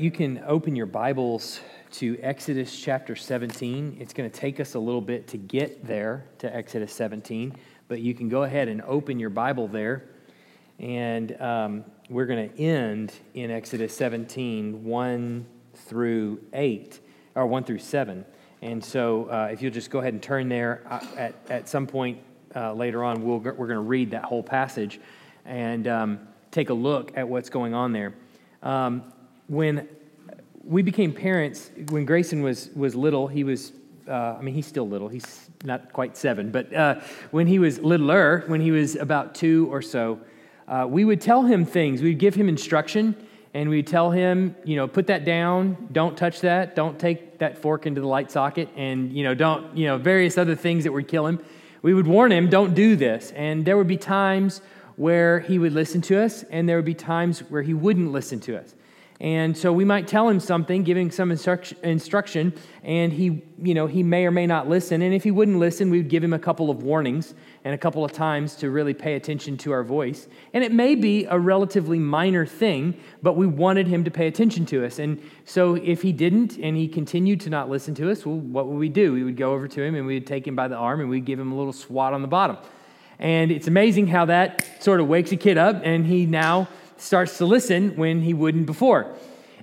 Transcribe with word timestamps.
You 0.00 0.10
can 0.10 0.42
open 0.46 0.76
your 0.76 0.86
Bibles 0.86 1.60
to 1.92 2.18
Exodus 2.22 2.74
chapter 2.74 3.14
17. 3.14 3.98
It's 4.00 4.14
going 4.14 4.30
to 4.30 4.34
take 4.34 4.58
us 4.58 4.72
a 4.72 4.78
little 4.78 5.02
bit 5.02 5.26
to 5.26 5.36
get 5.36 5.86
there 5.86 6.24
to 6.38 6.56
Exodus 6.56 6.90
17, 6.94 7.54
but 7.86 8.00
you 8.00 8.14
can 8.14 8.30
go 8.30 8.44
ahead 8.44 8.68
and 8.68 8.80
open 8.80 9.20
your 9.20 9.28
Bible 9.28 9.68
there. 9.68 10.06
And 10.78 11.38
um, 11.38 11.84
we're 12.08 12.24
going 12.24 12.48
to 12.48 12.58
end 12.58 13.12
in 13.34 13.50
Exodus 13.50 13.94
17, 13.94 14.82
1 14.82 15.46
through 15.74 16.40
8, 16.54 16.98
or 17.34 17.46
1 17.46 17.64
through 17.64 17.80
7. 17.80 18.24
And 18.62 18.82
so 18.82 19.26
uh, 19.26 19.50
if 19.52 19.60
you'll 19.60 19.70
just 19.70 19.90
go 19.90 19.98
ahead 19.98 20.14
and 20.14 20.22
turn 20.22 20.48
there 20.48 20.82
uh, 20.88 21.04
at, 21.18 21.34
at 21.50 21.68
some 21.68 21.86
point 21.86 22.20
uh, 22.56 22.72
later 22.72 23.04
on, 23.04 23.22
we'll, 23.22 23.36
we're 23.36 23.52
going 23.52 23.72
to 23.72 23.80
read 23.80 24.12
that 24.12 24.24
whole 24.24 24.42
passage 24.42 24.98
and 25.44 25.86
um, 25.86 26.20
take 26.50 26.70
a 26.70 26.74
look 26.74 27.12
at 27.18 27.28
what's 27.28 27.50
going 27.50 27.74
on 27.74 27.92
there. 27.92 28.14
Um, 28.62 29.02
when 29.50 29.88
we 30.62 30.80
became 30.80 31.12
parents, 31.12 31.72
when 31.88 32.04
Grayson 32.04 32.40
was, 32.40 32.70
was 32.76 32.94
little, 32.94 33.26
he 33.26 33.42
was, 33.42 33.72
uh, 34.06 34.36
I 34.38 34.42
mean, 34.42 34.54
he's 34.54 34.66
still 34.66 34.88
little. 34.88 35.08
He's 35.08 35.50
not 35.64 35.92
quite 35.92 36.16
seven, 36.16 36.52
but 36.52 36.72
uh, 36.72 37.00
when 37.32 37.48
he 37.48 37.58
was 37.58 37.80
littler, 37.80 38.44
when 38.46 38.60
he 38.60 38.70
was 38.70 38.94
about 38.94 39.34
two 39.34 39.66
or 39.72 39.82
so, 39.82 40.20
uh, 40.68 40.86
we 40.88 41.04
would 41.04 41.20
tell 41.20 41.42
him 41.42 41.64
things. 41.64 42.00
We'd 42.00 42.20
give 42.20 42.36
him 42.36 42.48
instruction, 42.48 43.16
and 43.52 43.68
we'd 43.68 43.88
tell 43.88 44.12
him, 44.12 44.54
you 44.64 44.76
know, 44.76 44.86
put 44.86 45.08
that 45.08 45.24
down, 45.24 45.88
don't 45.90 46.16
touch 46.16 46.42
that, 46.42 46.76
don't 46.76 46.96
take 46.96 47.38
that 47.38 47.58
fork 47.58 47.86
into 47.86 48.00
the 48.00 48.06
light 48.06 48.30
socket, 48.30 48.68
and, 48.76 49.12
you 49.12 49.24
know, 49.24 49.34
don't, 49.34 49.76
you 49.76 49.88
know, 49.88 49.98
various 49.98 50.38
other 50.38 50.54
things 50.54 50.84
that 50.84 50.92
would 50.92 51.08
kill 51.08 51.26
him. 51.26 51.40
We 51.82 51.92
would 51.92 52.06
warn 52.06 52.30
him, 52.30 52.48
don't 52.48 52.72
do 52.72 52.94
this. 52.94 53.32
And 53.32 53.64
there 53.64 53.76
would 53.76 53.88
be 53.88 53.96
times 53.96 54.60
where 54.94 55.40
he 55.40 55.58
would 55.58 55.72
listen 55.72 56.00
to 56.02 56.22
us, 56.22 56.44
and 56.44 56.68
there 56.68 56.76
would 56.76 56.84
be 56.84 56.94
times 56.94 57.40
where 57.40 57.62
he 57.62 57.74
wouldn't 57.74 58.12
listen 58.12 58.38
to 58.40 58.56
us. 58.56 58.76
And 59.20 59.54
so 59.54 59.70
we 59.70 59.84
might 59.84 60.08
tell 60.08 60.30
him 60.30 60.40
something, 60.40 60.82
giving 60.82 61.10
some 61.10 61.30
instruction, 61.30 62.54
and 62.82 63.12
he, 63.12 63.42
you 63.58 63.74
know, 63.74 63.86
he 63.86 64.02
may 64.02 64.24
or 64.24 64.30
may 64.30 64.46
not 64.46 64.66
listen. 64.66 65.02
And 65.02 65.12
if 65.12 65.24
he 65.24 65.30
wouldn't 65.30 65.58
listen, 65.58 65.90
we 65.90 65.98
would 65.98 66.08
give 66.08 66.24
him 66.24 66.32
a 66.32 66.38
couple 66.38 66.70
of 66.70 66.82
warnings 66.82 67.34
and 67.62 67.74
a 67.74 67.78
couple 67.78 68.02
of 68.02 68.12
times 68.12 68.56
to 68.56 68.70
really 68.70 68.94
pay 68.94 69.16
attention 69.16 69.58
to 69.58 69.72
our 69.72 69.84
voice. 69.84 70.26
And 70.54 70.64
it 70.64 70.72
may 70.72 70.94
be 70.94 71.26
a 71.26 71.38
relatively 71.38 71.98
minor 71.98 72.46
thing, 72.46 72.98
but 73.20 73.34
we 73.34 73.46
wanted 73.46 73.88
him 73.88 74.04
to 74.04 74.10
pay 74.10 74.26
attention 74.26 74.64
to 74.66 74.86
us. 74.86 74.98
And 74.98 75.22
so 75.44 75.74
if 75.74 76.00
he 76.00 76.12
didn't 76.12 76.56
and 76.56 76.74
he 76.74 76.88
continued 76.88 77.42
to 77.42 77.50
not 77.50 77.68
listen 77.68 77.94
to 77.96 78.10
us, 78.10 78.24
well, 78.24 78.36
what 78.36 78.68
would 78.68 78.78
we 78.78 78.88
do? 78.88 79.12
We 79.12 79.22
would 79.22 79.36
go 79.36 79.52
over 79.52 79.68
to 79.68 79.82
him 79.82 79.96
and 79.96 80.06
we 80.06 80.14
would 80.14 80.26
take 80.26 80.46
him 80.46 80.56
by 80.56 80.68
the 80.68 80.76
arm 80.76 81.00
and 81.00 81.10
we'd 81.10 81.26
give 81.26 81.38
him 81.38 81.52
a 81.52 81.56
little 81.56 81.74
swat 81.74 82.14
on 82.14 82.22
the 82.22 82.28
bottom. 82.28 82.56
And 83.18 83.50
it's 83.52 83.68
amazing 83.68 84.06
how 84.06 84.24
that 84.24 84.82
sort 84.82 84.98
of 84.98 85.08
wakes 85.08 85.30
a 85.30 85.36
kid 85.36 85.58
up 85.58 85.82
and 85.84 86.06
he 86.06 86.24
now 86.24 86.68
starts 87.00 87.38
to 87.38 87.46
listen 87.46 87.96
when 87.96 88.22
he 88.22 88.34
wouldn't 88.34 88.66
before. 88.66 89.14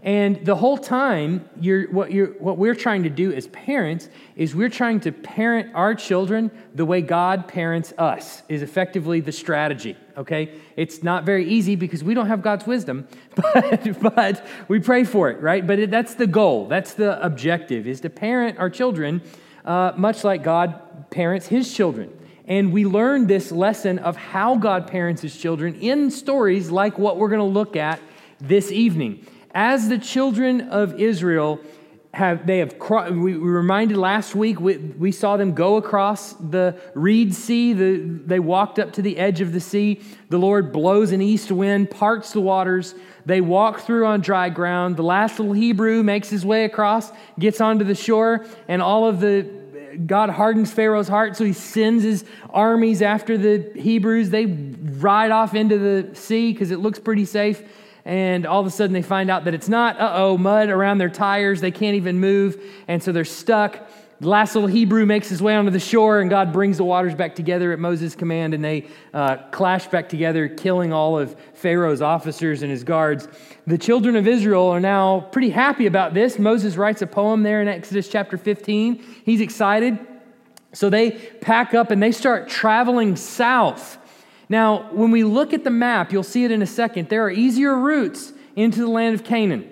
And 0.03 0.45
the 0.45 0.55
whole 0.55 0.77
time, 0.77 1.49
you're, 1.59 1.91
what, 1.91 2.11
you're, 2.11 2.27
what 2.39 2.57
we're 2.57 2.75
trying 2.75 3.03
to 3.03 3.09
do 3.09 3.33
as 3.33 3.47
parents 3.47 4.09
is 4.35 4.55
we're 4.55 4.69
trying 4.69 4.99
to 5.02 5.11
parent 5.11 5.73
our 5.73 5.95
children 5.95 6.52
the 6.75 6.85
way 6.85 7.02
God 7.02 7.47
parents 7.47 7.93
us, 7.97 8.43
is 8.47 8.61
effectively 8.61 9.19
the 9.21 9.31
strategy, 9.31 9.97
okay? 10.15 10.52
It's 10.75 11.02
not 11.02 11.25
very 11.25 11.49
easy 11.49 11.75
because 11.75 12.03
we 12.03 12.13
don't 12.13 12.27
have 12.27 12.41
God's 12.41 12.67
wisdom, 12.67 13.08
but, 13.35 14.02
but 14.02 14.45
we 14.67 14.80
pray 14.80 15.03
for 15.03 15.30
it, 15.30 15.41
right? 15.41 15.65
But 15.65 15.80
it, 15.80 15.91
that's 15.91 16.13
the 16.13 16.27
goal, 16.27 16.67
that's 16.67 16.93
the 16.93 17.23
objective, 17.25 17.88
is 17.88 18.02
to 18.02 18.09
parent 18.09 18.59
our 18.59 18.69
children 18.69 19.21
uh, 19.65 19.93
much 19.97 20.23
like 20.23 20.43
God 20.43 21.09
parents 21.09 21.47
his 21.47 21.73
children. 21.73 22.17
And 22.47 22.71
we 22.71 22.85
learn 22.85 23.27
this 23.27 23.51
lesson 23.51 23.99
of 23.99 24.15
how 24.15 24.55
God 24.55 24.87
parents 24.87 25.21
his 25.21 25.35
children 25.35 25.75
in 25.75 26.09
stories 26.09 26.71
like 26.71 26.97
what 26.97 27.17
we're 27.17 27.27
going 27.27 27.39
to 27.39 27.45
look 27.45 27.75
at 27.75 27.99
this 28.39 28.71
evening. 28.71 29.25
As 29.53 29.89
the 29.89 29.97
children 29.97 30.61
of 30.69 30.99
Israel 30.99 31.59
have, 32.13 32.47
they 32.47 32.59
have, 32.59 32.75
we 33.11 33.33
reminded 33.33 33.97
last 33.97 34.33
week, 34.33 34.61
we, 34.61 34.77
we 34.77 35.11
saw 35.11 35.35
them 35.35 35.53
go 35.53 35.75
across 35.75 36.33
the 36.33 36.79
Reed 36.95 37.35
Sea. 37.35 37.73
The, 37.73 37.97
they 38.25 38.39
walked 38.39 38.80
up 38.80 38.93
to 38.93 39.02
the 39.02 39.17
edge 39.17 39.41
of 39.41 39.52
the 39.52 39.59
sea. 39.59 40.02
The 40.30 40.37
Lord 40.37 40.71
blows 40.71 41.11
an 41.11 41.21
east 41.21 41.52
wind, 41.52 41.91
parts 41.91 42.31
the 42.31 42.41
waters. 42.41 42.95
They 43.25 43.41
walk 43.41 43.81
through 43.81 44.05
on 44.05 44.21
dry 44.21 44.49
ground. 44.49 44.95
The 44.95 45.03
last 45.03 45.37
little 45.37 45.53
Hebrew 45.53 46.02
makes 46.02 46.30
his 46.30 46.45
way 46.45 46.63
across, 46.63 47.11
gets 47.37 47.59
onto 47.59 47.83
the 47.83 47.93
shore, 47.95 48.45
and 48.69 48.81
all 48.81 49.05
of 49.05 49.19
the 49.19 49.56
God 50.05 50.30
hardens 50.30 50.71
Pharaoh's 50.71 51.08
heart, 51.08 51.35
so 51.35 51.43
he 51.43 51.53
sends 51.53 52.03
his 52.03 52.25
armies 52.49 53.02
after 53.02 53.37
the 53.37 53.71
Hebrews. 53.80 54.30
They 54.30 54.45
ride 54.45 55.31
off 55.31 55.55
into 55.55 55.77
the 55.77 56.15
sea 56.15 56.52
because 56.52 56.71
it 56.71 56.80
looks 56.80 56.99
pretty 56.99 57.25
safe. 57.25 57.63
And 58.05 58.45
all 58.45 58.61
of 58.61 58.67
a 58.67 58.69
sudden 58.69 58.93
they 58.93 59.02
find 59.02 59.30
out 59.30 59.45
that 59.45 59.53
it's 59.53 59.67
not. 59.67 59.99
Uh 59.99 60.13
oh, 60.15 60.37
mud 60.37 60.69
around 60.69 60.97
their 60.99 61.09
tires. 61.09 61.59
They 61.59 61.71
can't 61.71 61.95
even 61.95 62.19
move. 62.19 62.61
And 62.87 63.03
so 63.03 63.11
they're 63.11 63.25
stuck. 63.25 63.89
The 64.20 64.30
last 64.30 64.55
little 64.55 64.67
Hebrew 64.67 65.05
makes 65.05 65.30
his 65.30 65.44
way 65.44 65.55
onto 65.55 65.70
the 65.70 65.80
shore, 65.80 66.22
and 66.22 66.30
God 66.30 66.52
brings 66.52 66.78
the 66.78 66.83
waters 66.83 67.14
back 67.14 67.36
together 67.36 67.72
at 67.72 67.78
Moses' 67.78 68.16
command, 68.16 68.55
and 68.55 68.64
they 68.64 68.88
uh, 69.14 69.38
clash 69.52 69.86
back 69.88 70.10
together, 70.10 70.48
killing 70.48 70.92
all 70.92 71.20
of 71.20 71.36
Pharaoh's 71.54 72.02
officers 72.02 72.64
and 72.64 72.72
his 72.72 72.83
guards. 72.83 73.28
The 73.67 73.78
children 73.78 74.16
of 74.16 74.28
Israel 74.28 74.70
are 74.70 74.80
now 74.80 75.20
pretty 75.20 75.52
happy 75.52 75.86
about 75.86 76.16
this. 76.16 76.39
Moses 76.39 76.78
writes 76.78 77.04
a 77.04 77.08
poem 77.08 77.44
there 77.44 77.61
in 77.61 77.67
Exodus 77.67 78.08
chapter 78.08 78.39
15. 78.39 79.04
He's 79.23 79.39
excited. 79.39 80.00
So 80.73 80.89
they 80.89 81.11
pack 81.11 81.76
up 81.76 81.92
and 81.92 82.02
they 82.02 82.11
start 82.11 82.49
traveling 82.49 83.16
south. 83.17 83.99
Now, 84.49 84.92
when 84.94 85.11
we 85.11 85.23
look 85.23 85.54
at 85.54 85.64
the 85.64 85.70
map, 85.70 86.11
you'll 86.11 86.23
see 86.23 86.44
it 86.44 86.49
in 86.49 86.64
a 86.64 86.67
second. 86.67 87.10
There 87.10 87.23
are 87.23 87.32
easier 87.32 87.78
routes 87.78 88.34
into 88.55 88.80
the 88.80 88.88
land 88.88 89.14
of 89.14 89.23
Canaan. 89.23 89.72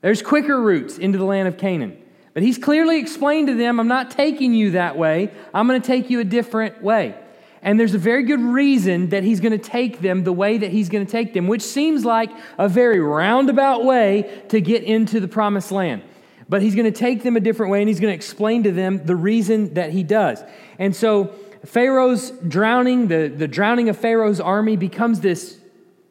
There's 0.00 0.22
quicker 0.22 0.62
routes 0.62 0.96
into 0.96 1.18
the 1.18 1.24
land 1.24 1.48
of 1.48 1.58
Canaan. 1.58 2.00
But 2.38 2.44
he's 2.44 2.56
clearly 2.56 3.00
explained 3.00 3.48
to 3.48 3.54
them, 3.56 3.80
I'm 3.80 3.88
not 3.88 4.12
taking 4.12 4.54
you 4.54 4.70
that 4.70 4.96
way. 4.96 5.32
I'm 5.52 5.66
going 5.66 5.82
to 5.82 5.84
take 5.84 6.08
you 6.08 6.20
a 6.20 6.24
different 6.24 6.80
way. 6.80 7.16
And 7.62 7.80
there's 7.80 7.94
a 7.94 7.98
very 7.98 8.22
good 8.22 8.38
reason 8.38 9.08
that 9.08 9.24
he's 9.24 9.40
going 9.40 9.58
to 9.58 9.58
take 9.58 10.02
them 10.02 10.22
the 10.22 10.32
way 10.32 10.56
that 10.56 10.70
he's 10.70 10.88
going 10.88 11.04
to 11.04 11.10
take 11.10 11.34
them, 11.34 11.48
which 11.48 11.62
seems 11.62 12.04
like 12.04 12.30
a 12.56 12.68
very 12.68 13.00
roundabout 13.00 13.84
way 13.84 14.44
to 14.50 14.60
get 14.60 14.84
into 14.84 15.18
the 15.18 15.26
promised 15.26 15.72
land. 15.72 16.02
But 16.48 16.62
he's 16.62 16.76
going 16.76 16.84
to 16.84 16.96
take 16.96 17.24
them 17.24 17.36
a 17.36 17.40
different 17.40 17.72
way 17.72 17.80
and 17.80 17.88
he's 17.88 17.98
going 17.98 18.12
to 18.12 18.16
explain 18.16 18.62
to 18.62 18.70
them 18.70 19.04
the 19.04 19.16
reason 19.16 19.74
that 19.74 19.90
he 19.90 20.04
does. 20.04 20.40
And 20.78 20.94
so 20.94 21.34
Pharaoh's 21.64 22.30
drowning, 22.46 23.08
the, 23.08 23.26
the 23.36 23.48
drowning 23.48 23.88
of 23.88 23.98
Pharaoh's 23.98 24.38
army 24.38 24.76
becomes 24.76 25.18
this 25.18 25.58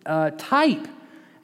uh, 0.05 0.31
type, 0.37 0.89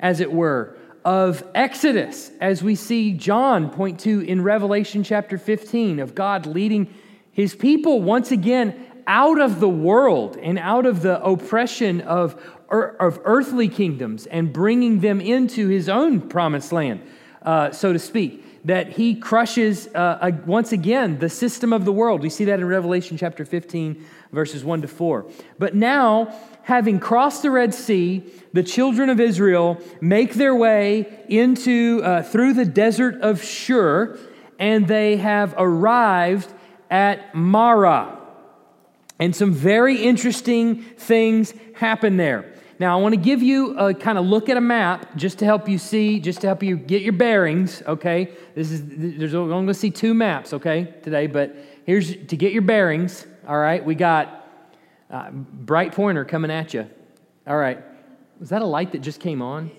as 0.01 0.19
it 0.19 0.33
were, 0.33 0.77
of 1.05 1.43
Exodus, 1.53 2.31
as 2.39 2.63
we 2.63 2.75
see 2.75 3.13
John 3.13 3.69
point 3.69 3.99
to 4.01 4.21
in 4.21 4.41
Revelation 4.41 5.03
chapter 5.03 5.37
15, 5.37 5.99
of 5.99 6.15
God 6.15 6.45
leading 6.45 6.93
his 7.31 7.55
people 7.55 8.01
once 8.01 8.31
again 8.31 8.85
out 9.07 9.39
of 9.39 9.59
the 9.59 9.69
world 9.69 10.37
and 10.37 10.57
out 10.57 10.85
of 10.85 11.01
the 11.01 11.21
oppression 11.23 12.01
of, 12.01 12.41
of 12.69 13.19
earthly 13.25 13.67
kingdoms 13.67 14.25
and 14.27 14.53
bringing 14.53 15.01
them 15.01 15.19
into 15.19 15.67
his 15.67 15.89
own 15.89 16.21
promised 16.21 16.71
land, 16.71 17.01
uh, 17.41 17.71
so 17.71 17.91
to 17.91 17.99
speak. 17.99 18.39
That 18.65 18.93
he 18.93 19.15
crushes 19.15 19.89
uh, 19.93 20.31
once 20.45 20.71
again 20.71 21.19
the 21.19 21.27
system 21.27 21.73
of 21.73 21.83
the 21.83 21.91
world. 21.91 22.21
We 22.21 22.29
see 22.29 22.45
that 22.45 22.61
in 22.61 22.65
Revelation 22.65 23.17
chapter 23.17 23.43
15, 23.43 24.05
verses 24.31 24.63
1 24.63 24.83
to 24.83 24.87
4. 24.87 25.25
But 25.59 25.75
now, 25.75 26.33
having 26.63 26.99
crossed 26.99 27.43
the 27.43 27.51
Red 27.51 27.73
Sea, 27.73 28.23
the 28.53 28.63
children 28.63 29.09
of 29.09 29.19
Israel 29.19 29.79
make 30.01 30.33
their 30.33 30.55
way 30.55 31.23
into 31.27 32.01
uh, 32.03 32.23
through 32.23 32.53
the 32.53 32.65
desert 32.65 33.21
of 33.21 33.43
Shur, 33.43 34.17
and 34.59 34.87
they 34.87 35.17
have 35.17 35.53
arrived 35.57 36.51
at 36.89 37.35
Marah. 37.35 38.17
And 39.19 39.35
some 39.35 39.53
very 39.53 39.97
interesting 40.03 40.83
things 40.97 41.53
happen 41.75 42.17
there. 42.17 42.53
Now, 42.79 42.97
I 42.97 43.01
want 43.01 43.13
to 43.13 43.21
give 43.21 43.43
you 43.43 43.77
a 43.77 43.93
kind 43.93 44.17
of 44.17 44.25
look 44.25 44.49
at 44.49 44.57
a 44.57 44.61
map 44.61 45.15
just 45.15 45.39
to 45.39 45.45
help 45.45 45.69
you 45.69 45.77
see, 45.77 46.19
just 46.19 46.41
to 46.41 46.47
help 46.47 46.63
you 46.63 46.75
get 46.75 47.01
your 47.01 47.13
bearings, 47.13 47.83
okay? 47.87 48.31
This 48.55 48.71
is, 48.71 48.83
there's 49.17 49.33
only 49.33 49.49
going 49.49 49.67
to 49.67 49.73
see 49.73 49.91
two 49.91 50.13
maps, 50.13 50.53
okay, 50.53 50.93
today, 51.03 51.27
but 51.27 51.55
here's 51.85 52.15
to 52.25 52.35
get 52.35 52.51
your 52.51 52.63
bearings, 52.63 53.25
all 53.47 53.57
right? 53.57 53.83
We 53.83 53.95
got 53.95 54.42
uh, 55.13 55.29
bright 55.31 55.93
pointer 55.93 56.25
coming 56.25 56.51
at 56.51 56.73
you. 56.73 56.89
All 57.45 57.57
right. 57.57 57.81
Was 58.39 58.49
that 58.49 58.61
a 58.61 58.65
light 58.65 58.91
that 58.93 58.99
just 58.99 59.19
came 59.19 59.41
on? 59.41 59.71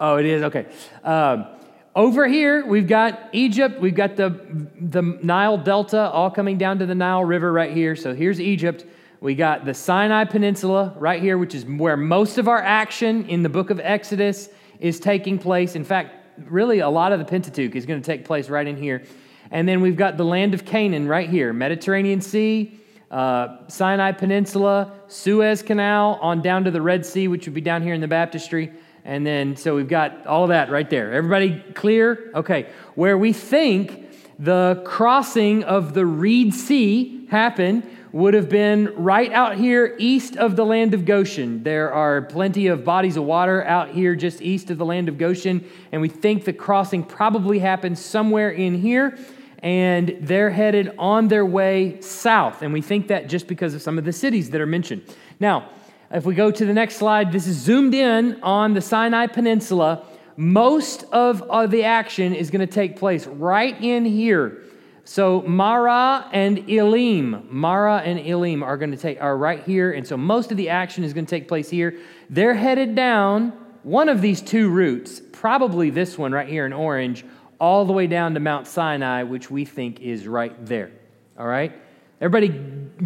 Oh, 0.00 0.16
it 0.16 0.26
is? 0.26 0.42
Okay. 0.42 0.66
Um, 1.04 1.46
over 1.94 2.26
here, 2.26 2.66
we've 2.66 2.86
got 2.88 3.28
Egypt. 3.32 3.80
We've 3.80 3.94
got 3.94 4.16
the, 4.16 4.40
the 4.80 5.02
Nile 5.02 5.56
Delta 5.56 6.10
all 6.10 6.30
coming 6.30 6.58
down 6.58 6.78
to 6.80 6.86
the 6.86 6.94
Nile 6.94 7.24
River 7.24 7.52
right 7.52 7.72
here. 7.72 7.94
So 7.94 8.14
here's 8.14 8.40
Egypt. 8.40 8.84
We 9.20 9.34
got 9.34 9.64
the 9.64 9.74
Sinai 9.74 10.24
Peninsula 10.24 10.94
right 10.98 11.20
here, 11.20 11.38
which 11.38 11.54
is 11.54 11.64
where 11.64 11.96
most 11.96 12.38
of 12.38 12.48
our 12.48 12.60
action 12.60 13.26
in 13.26 13.42
the 13.42 13.48
book 13.48 13.70
of 13.70 13.78
Exodus 13.80 14.48
is 14.80 14.98
taking 14.98 15.38
place. 15.38 15.76
In 15.76 15.84
fact, 15.84 16.14
really, 16.38 16.80
a 16.80 16.88
lot 16.88 17.12
of 17.12 17.18
the 17.18 17.24
Pentateuch 17.24 17.76
is 17.76 17.86
going 17.86 18.00
to 18.00 18.06
take 18.06 18.24
place 18.24 18.48
right 18.48 18.66
in 18.66 18.76
here. 18.76 19.04
And 19.50 19.68
then 19.68 19.80
we've 19.80 19.96
got 19.96 20.16
the 20.16 20.24
land 20.24 20.54
of 20.54 20.64
Canaan 20.64 21.06
right 21.06 21.28
here 21.28 21.52
Mediterranean 21.52 22.20
Sea, 22.20 22.79
uh, 23.10 23.66
Sinai 23.68 24.12
Peninsula, 24.12 24.92
Suez 25.08 25.62
Canal, 25.62 26.18
on 26.22 26.42
down 26.42 26.64
to 26.64 26.70
the 26.70 26.80
Red 26.80 27.04
Sea, 27.04 27.28
which 27.28 27.46
would 27.46 27.54
be 27.54 27.60
down 27.60 27.82
here 27.82 27.94
in 27.94 28.00
the 28.00 28.08
baptistry, 28.08 28.72
And 29.04 29.26
then, 29.26 29.56
so 29.56 29.74
we've 29.74 29.88
got 29.88 30.26
all 30.26 30.44
of 30.44 30.50
that 30.50 30.70
right 30.70 30.88
there. 30.88 31.12
Everybody 31.12 31.60
clear? 31.74 32.30
Okay. 32.34 32.68
Where 32.94 33.16
we 33.18 33.32
think 33.32 34.08
the 34.38 34.82
crossing 34.84 35.64
of 35.64 35.94
the 35.94 36.06
Reed 36.06 36.54
Sea 36.54 37.26
happened 37.30 37.88
would 38.12 38.34
have 38.34 38.48
been 38.48 38.92
right 38.96 39.32
out 39.32 39.56
here 39.56 39.94
east 39.98 40.36
of 40.36 40.56
the 40.56 40.64
land 40.64 40.94
of 40.94 41.04
Goshen. 41.04 41.62
There 41.62 41.92
are 41.92 42.22
plenty 42.22 42.66
of 42.66 42.84
bodies 42.84 43.16
of 43.16 43.24
water 43.24 43.64
out 43.64 43.90
here 43.90 44.16
just 44.16 44.42
east 44.42 44.70
of 44.70 44.78
the 44.78 44.84
land 44.84 45.08
of 45.08 45.16
Goshen, 45.16 45.64
and 45.92 46.02
we 46.02 46.08
think 46.08 46.44
the 46.44 46.52
crossing 46.52 47.04
probably 47.04 47.60
happened 47.60 47.98
somewhere 47.98 48.50
in 48.50 48.80
here, 48.80 49.16
and 49.62 50.16
they're 50.20 50.50
headed 50.50 50.92
on 50.98 51.28
their 51.28 51.44
way 51.44 52.00
south. 52.00 52.62
And 52.62 52.72
we 52.72 52.82
think 52.82 53.08
that 53.08 53.28
just 53.28 53.46
because 53.46 53.74
of 53.74 53.82
some 53.82 53.98
of 53.98 54.04
the 54.04 54.12
cities 54.12 54.50
that 54.50 54.60
are 54.60 54.66
mentioned. 54.66 55.02
Now, 55.38 55.70
if 56.10 56.24
we 56.24 56.34
go 56.34 56.50
to 56.50 56.64
the 56.64 56.72
next 56.72 56.96
slide, 56.96 57.30
this 57.30 57.46
is 57.46 57.56
zoomed 57.56 57.94
in 57.94 58.42
on 58.42 58.74
the 58.74 58.80
Sinai 58.80 59.26
Peninsula. 59.26 60.04
Most 60.36 61.04
of, 61.12 61.70
the 61.70 61.84
action 61.84 62.34
is 62.34 62.50
going 62.50 62.66
to 62.66 62.72
take 62.72 62.96
place 62.96 63.26
right 63.26 63.80
in 63.82 64.04
here 64.04 64.62
so 65.10 65.42
Marah 65.42 66.28
and 66.30 66.70
Elim, 66.70 67.48
Marah 67.50 68.00
and 68.04 68.20
Elim 68.20 68.62
are 68.62 68.76
going 68.76 68.92
to 68.92 68.96
take 68.96 69.20
are 69.20 69.36
right 69.36 69.60
here, 69.64 69.90
and 69.90 70.06
so 70.06 70.16
most 70.16 70.52
of 70.52 70.56
the 70.56 70.68
action 70.68 71.02
is 71.02 71.12
going 71.12 71.26
to 71.26 71.30
take 71.30 71.48
place 71.48 71.68
here. 71.68 71.98
They're 72.28 72.54
headed 72.54 72.94
down 72.94 73.52
one 73.82 74.08
of 74.08 74.20
these 74.20 74.40
two 74.40 74.68
routes, 74.68 75.20
probably 75.32 75.90
this 75.90 76.16
one 76.16 76.30
right 76.30 76.48
here 76.48 76.64
in 76.64 76.72
orange, 76.72 77.24
all 77.60 77.84
the 77.84 77.92
way 77.92 78.06
down 78.06 78.34
to 78.34 78.40
Mount 78.40 78.66
Sinai, 78.66 79.22
which 79.22 79.50
we 79.50 79.64
think 79.64 80.00
is 80.00 80.26
right 80.26 80.54
there. 80.66 80.90
All 81.38 81.46
right, 81.46 81.72
everybody 82.20 82.48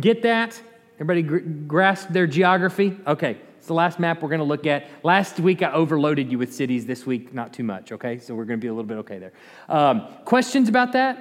get 0.01 0.23
that? 0.23 0.61
Everybody 0.95 1.23
gr- 1.23 1.39
grasp 1.67 2.09
their 2.11 2.27
geography? 2.27 2.97
Okay, 3.07 3.37
it's 3.59 3.67
the 3.67 3.75
last 3.75 3.99
map 3.99 4.23
we're 4.23 4.29
going 4.29 4.39
to 4.39 4.45
look 4.45 4.67
at. 4.67 4.87
Last 5.03 5.41
week 5.41 5.63
I 5.63 5.73
overloaded 5.73 6.31
you 6.31 6.39
with 6.39 6.55
cities. 6.55 6.87
This 6.87 7.05
week, 7.05 7.35
not 7.35 7.53
too 7.53 7.65
much. 7.65 7.91
Okay, 7.93 8.19
so 8.19 8.35
we're 8.35 8.45
going 8.45 8.59
to 8.61 8.65
be 8.65 8.69
a 8.69 8.73
little 8.73 8.87
bit 8.89 8.99
okay 8.99 9.19
there. 9.19 9.33
Um, 9.69 10.07
questions 10.25 10.69
about 10.69 10.93
that? 10.93 11.19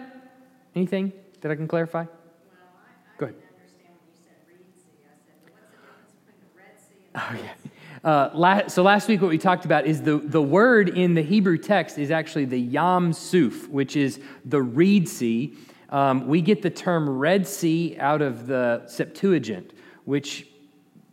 Anything 0.75 1.11
that 1.41 1.51
I 1.51 1.55
can 1.55 1.67
clarify? 1.67 2.03
Well, 2.03 2.09
I, 2.53 2.89
I 2.89 3.17
Go 3.17 3.25
ahead. 3.25 3.35
understand 3.57 3.93
when 3.97 4.09
you 4.09 4.15
said 4.23 4.73
Sea. 4.73 5.05
I 5.05 5.17
said, 5.25 5.35
what's 5.41 5.55
the 5.55 5.77
difference 5.81 6.11
between 6.21 6.37
the 6.39 6.49
Red 6.57 6.77
Sea 6.79 7.01
and 7.05 7.39
the 7.39 7.41
Oh, 7.41 7.43
yeah. 7.43 7.62
Uh, 8.03 8.67
so 8.67 8.83
last 8.83 9.07
week 9.07 9.21
what 9.21 9.29
we 9.29 9.37
talked 9.37 9.65
about 9.65 9.85
is 9.85 10.01
the, 10.01 10.17
the 10.17 10.41
word 10.41 10.89
in 10.89 11.13
the 11.13 11.21
Hebrew 11.21 11.57
text 11.57 11.97
is 11.97 12.11
actually 12.11 12.45
the 12.45 12.59
Yam 12.59 13.13
Suf, 13.13 13.67
which 13.69 13.95
is 13.95 14.19
the 14.45 14.61
Reed 14.61 15.07
Sea. 15.07 15.55
Um, 15.89 16.27
we 16.27 16.41
get 16.41 16.61
the 16.61 16.69
term 16.69 17.09
Red 17.09 17.47
Sea 17.47 17.95
out 17.99 18.21
of 18.21 18.47
the 18.47 18.83
Septuagint, 18.87 19.73
which 20.05 20.47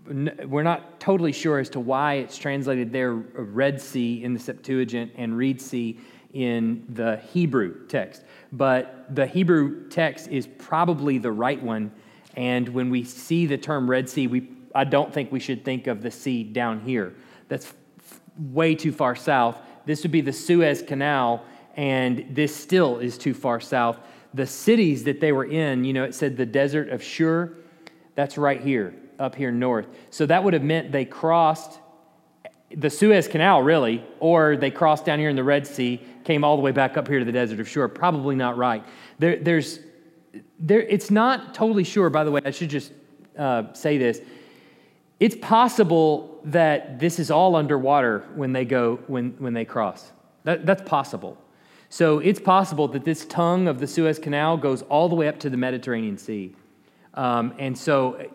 we're 0.07 0.65
not 0.65 0.99
totally 0.99 1.31
sure 1.31 1.59
as 1.61 1.69
to 1.71 1.81
why 1.81 2.15
it's 2.15 2.37
translated 2.37 2.93
there 2.93 3.13
Red 3.13 3.81
Sea 3.81 4.25
in 4.25 4.35
the 4.35 4.41
Septuagint 4.41 5.13
and 5.17 5.37
Reed 5.37 5.61
Sea 5.61 6.01
in 6.33 6.85
the 6.89 7.19
Hebrew 7.33 7.87
text 7.87 8.25
but 8.53 9.15
the 9.15 9.27
Hebrew 9.27 9.89
text 9.89 10.29
is 10.29 10.47
probably 10.47 11.19
the 11.19 11.33
right 11.33 11.63
one. 11.63 11.93
And 12.37 12.69
when 12.69 12.91
we 12.91 13.05
see 13.05 13.47
the 13.47 13.59
term 13.59 13.89
Red 13.89 14.09
Sea, 14.09 14.27
we, 14.27 14.49
I 14.75 14.85
don't 14.85 15.13
think 15.13 15.33
we 15.33 15.41
should 15.41 15.65
think 15.65 15.87
of 15.87 16.03
the 16.03 16.11
sea 16.11 16.45
down 16.45 16.81
here. 16.81 17.15
That's 17.49 17.67
f- 17.99 18.21
way 18.39 18.75
too 18.75 18.93
far 18.93 19.17
south. 19.17 19.59
This 19.87 20.03
would 20.03 20.13
be 20.13 20.21
the 20.21 20.33
Suez 20.33 20.83
Canal, 20.83 21.45
and 21.77 22.27
this 22.31 22.55
still 22.55 22.99
is 22.99 23.19
too 23.19 23.35
far 23.35 23.61
south. 23.61 23.99
The 24.35 24.47
cities 24.47 25.05
that 25.05 25.21
they 25.21 25.33
were 25.33 25.45
in, 25.45 25.85
you 25.85 25.93
know, 25.93 26.05
it 26.05 26.15
said 26.15 26.37
the 26.37 26.47
desert 26.47 26.91
of 26.91 27.03
Shur, 27.03 27.57
that's 28.15 28.39
right 28.39 28.61
here, 28.61 28.95
up 29.19 29.35
here 29.35 29.51
north. 29.51 29.87
So 30.11 30.27
that 30.27 30.45
would 30.45 30.55
have 30.55 30.63
meant 30.63 30.93
they 30.93 31.05
crossed 31.05 31.81
the 32.77 32.91
Suez 32.91 33.27
Canal, 33.27 33.63
really, 33.63 34.05
or 34.21 34.57
they 34.57 34.71
crossed 34.71 35.05
down 35.05 35.19
here 35.19 35.29
in 35.29 35.37
the 35.37 35.43
Red 35.43 35.67
Sea, 35.67 36.01
came 36.25 36.45
all 36.45 36.57
the 36.57 36.63
way 36.63 36.71
back 36.71 36.97
up 36.97 37.09
here 37.09 37.19
to 37.19 37.25
the 37.25 37.33
desert 37.33 37.59
of 37.59 37.69
Shur. 37.69 37.89
Probably 37.89 38.37
not 38.37 38.57
right. 38.57 38.85
There, 39.19 39.37
there's, 39.37 39.81
there, 40.61 40.83
it's 40.83 41.11
not 41.11 41.55
totally 41.55 41.83
sure, 41.83 42.11
by 42.11 42.23
the 42.23 42.31
way, 42.31 42.41
I 42.45 42.53
should 42.53 42.71
just 42.71 42.93
uh, 43.37 43.73
say 43.73 43.99
this. 43.99 44.21
It's 45.21 45.37
possible 45.37 46.41
that 46.45 46.99
this 46.99 47.19
is 47.19 47.31
all 47.31 47.55
underwater 47.55 48.25
when 48.35 48.53
they 48.53 48.65
go, 48.65 48.97
when, 49.07 49.33
when 49.39 49.53
they 49.53 49.67
cross. 49.67 50.13
That, 50.45 50.65
that's 50.65 50.83
possible. 50.83 51.37
So 51.91 52.21
it's 52.21 52.41
possible 52.41 52.89
that 52.89 53.05
this 53.05 53.27
tongue 53.27 53.69
of 53.69 53.79
the 53.79 53.87
Suez 53.87 54.19
Canal 54.19 54.57
goes 54.57 54.83
all 54.83 55.09
the 55.09 55.15
way 55.15 55.29
up 55.29 55.39
to 55.41 55.51
the 55.51 55.57
Mediterranean 55.57 56.17
Sea. 56.17 56.55
Um, 57.15 57.55
and 57.59 57.77
so 57.77 58.31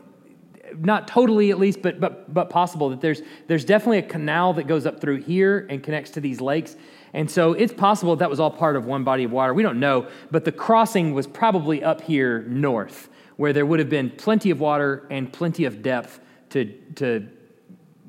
not 0.77 1.07
totally 1.07 1.51
at 1.51 1.57
least, 1.57 1.81
but, 1.81 1.99
but, 1.99 2.31
but 2.33 2.49
possible 2.49 2.89
that 2.89 3.01
there's, 3.01 3.21
there's 3.47 3.65
definitely 3.65 3.99
a 3.99 4.03
canal 4.03 4.53
that 4.53 4.67
goes 4.67 4.85
up 4.85 4.99
through 4.99 5.21
here 5.21 5.65
and 5.69 5.81
connects 5.81 6.11
to 6.11 6.21
these 6.21 6.41
lakes. 6.41 6.75
And 7.13 7.31
so 7.31 7.53
it's 7.53 7.73
possible 7.73 8.15
that 8.17 8.29
was 8.29 8.39
all 8.39 8.51
part 8.51 8.75
of 8.75 8.85
one 8.85 9.03
body 9.03 9.23
of 9.23 9.31
water. 9.31 9.53
We 9.53 9.63
don't 9.63 9.79
know, 9.79 10.07
but 10.31 10.43
the 10.45 10.51
crossing 10.51 11.13
was 11.13 11.25
probably 11.25 11.83
up 11.83 12.01
here 12.01 12.41
north, 12.43 13.09
where 13.37 13.53
there 13.53 13.65
would 13.65 13.79
have 13.79 13.89
been 13.89 14.09
plenty 14.11 14.49
of 14.49 14.59
water 14.59 15.07
and 15.09 15.31
plenty 15.31 15.65
of 15.65 15.81
depth 15.81 16.19
to, 16.55 16.65
to 16.95 17.27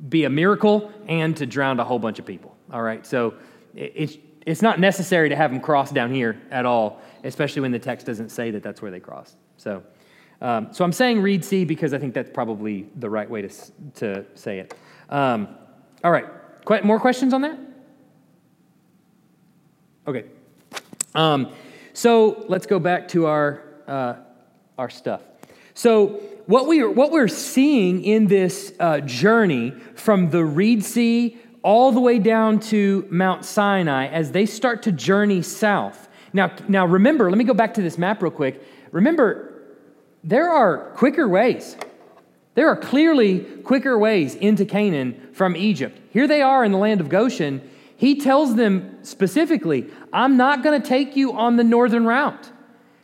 be 0.09 0.25
a 0.25 0.31
miracle 0.31 0.93
and 1.09 1.37
to 1.37 1.47
drown 1.47 1.81
a 1.81 1.85
whole 1.85 1.99
bunch 1.99 2.19
of 2.19 2.25
people. 2.25 2.57
All 2.73 2.83
right, 2.83 3.05
so 3.05 3.35
it's, 3.75 4.17
it's 4.47 4.63
not 4.63 4.79
necessary 4.79 5.29
to 5.29 5.37
have 5.37 5.51
them 5.51 5.61
cross 5.61 5.91
down 5.91 6.15
here 6.15 6.41
at 6.51 6.65
all, 6.65 7.01
especially 7.25 7.63
when 7.63 7.73
the 7.73 7.79
text 7.79 8.07
doesn't 8.07 8.31
say 8.31 8.53
that 8.53 8.63
that's 8.63 8.81
where 8.81 8.91
they 8.91 9.01
crossed. 9.01 9.37
So. 9.57 9.83
Um, 10.39 10.69
so 10.71 10.85
I'm 10.85 10.93
saying 10.93 11.23
Reed 11.23 11.43
Sea 11.43 11.65
because 11.65 11.95
I 11.95 11.99
think 11.99 12.13
that's 12.13 12.29
probably 12.29 12.87
the 12.97 13.09
right 13.09 13.29
way 13.29 13.41
to, 13.41 13.49
to 13.95 14.27
say 14.35 14.59
it. 14.59 14.75
Um, 15.09 15.49
all 16.05 16.11
right. 16.11 16.27
Qu- 16.67 16.83
more 16.83 17.01
questions 17.01 17.33
on 17.33 17.41
that? 17.41 17.59
Okay. 20.07 20.27
Um, 21.15 21.53
so 21.95 22.45
let's 22.49 22.67
go 22.67 22.79
back 22.79 23.09
to 23.09 23.25
our, 23.25 23.63
uh, 23.89 24.17
our 24.77 24.91
stuff. 24.91 25.23
So 25.73 26.21
what, 26.47 26.67
we 26.67 26.81
are, 26.81 26.91
what 26.91 27.11
we're 27.11 27.29
seeing 27.29 28.05
in 28.05 28.27
this 28.29 28.73
uh, 28.79 29.01
journey 29.01 29.73
from 29.95 30.31
the 30.31 30.45
Reed 30.45 30.85
Sea 30.85 31.37
all 31.63 31.91
the 31.91 32.01
way 32.01 32.21
down 32.21 32.61
to 32.61 33.07
Mount 33.11 33.45
Sinai 33.45 34.07
as 34.07 34.31
they 34.31 34.47
start 34.47 34.85
to 34.85 34.93
journey 34.93 35.43
south. 35.43 36.09
Now, 36.33 36.55
now 36.69 36.87
remember, 36.87 37.29
let 37.29 37.39
me 37.39 37.45
go 37.45 37.55
back 37.55 37.75
to 37.75 37.83
this 37.83 37.99
map 37.99 38.23
real 38.23 38.31
quick. 38.31 38.63
Remember, 38.93 39.65
there 40.23 40.49
are 40.49 40.91
quicker 40.95 41.27
ways. 41.27 41.77
There 42.55 42.69
are 42.69 42.77
clearly 42.77 43.41
quicker 43.41 43.99
ways 43.99 44.35
into 44.37 44.65
Canaan 44.65 45.31
from 45.33 45.57
Egypt. 45.57 45.99
Here 46.11 46.29
they 46.29 46.43
are 46.43 46.65
in 46.65 46.73
the 46.73 46.79
land 46.79 47.01
of 47.01 47.09
Goshen. 47.09 47.69
He 47.97 48.21
tells 48.21 48.55
them 48.55 48.99
specifically, 49.03 49.91
I'm 50.13 50.37
not 50.37 50.63
going 50.63 50.81
to 50.81 50.89
take 50.89 51.17
you 51.17 51.33
on 51.33 51.57
the 51.57 51.65
northern 51.65 52.07
route 52.07 52.51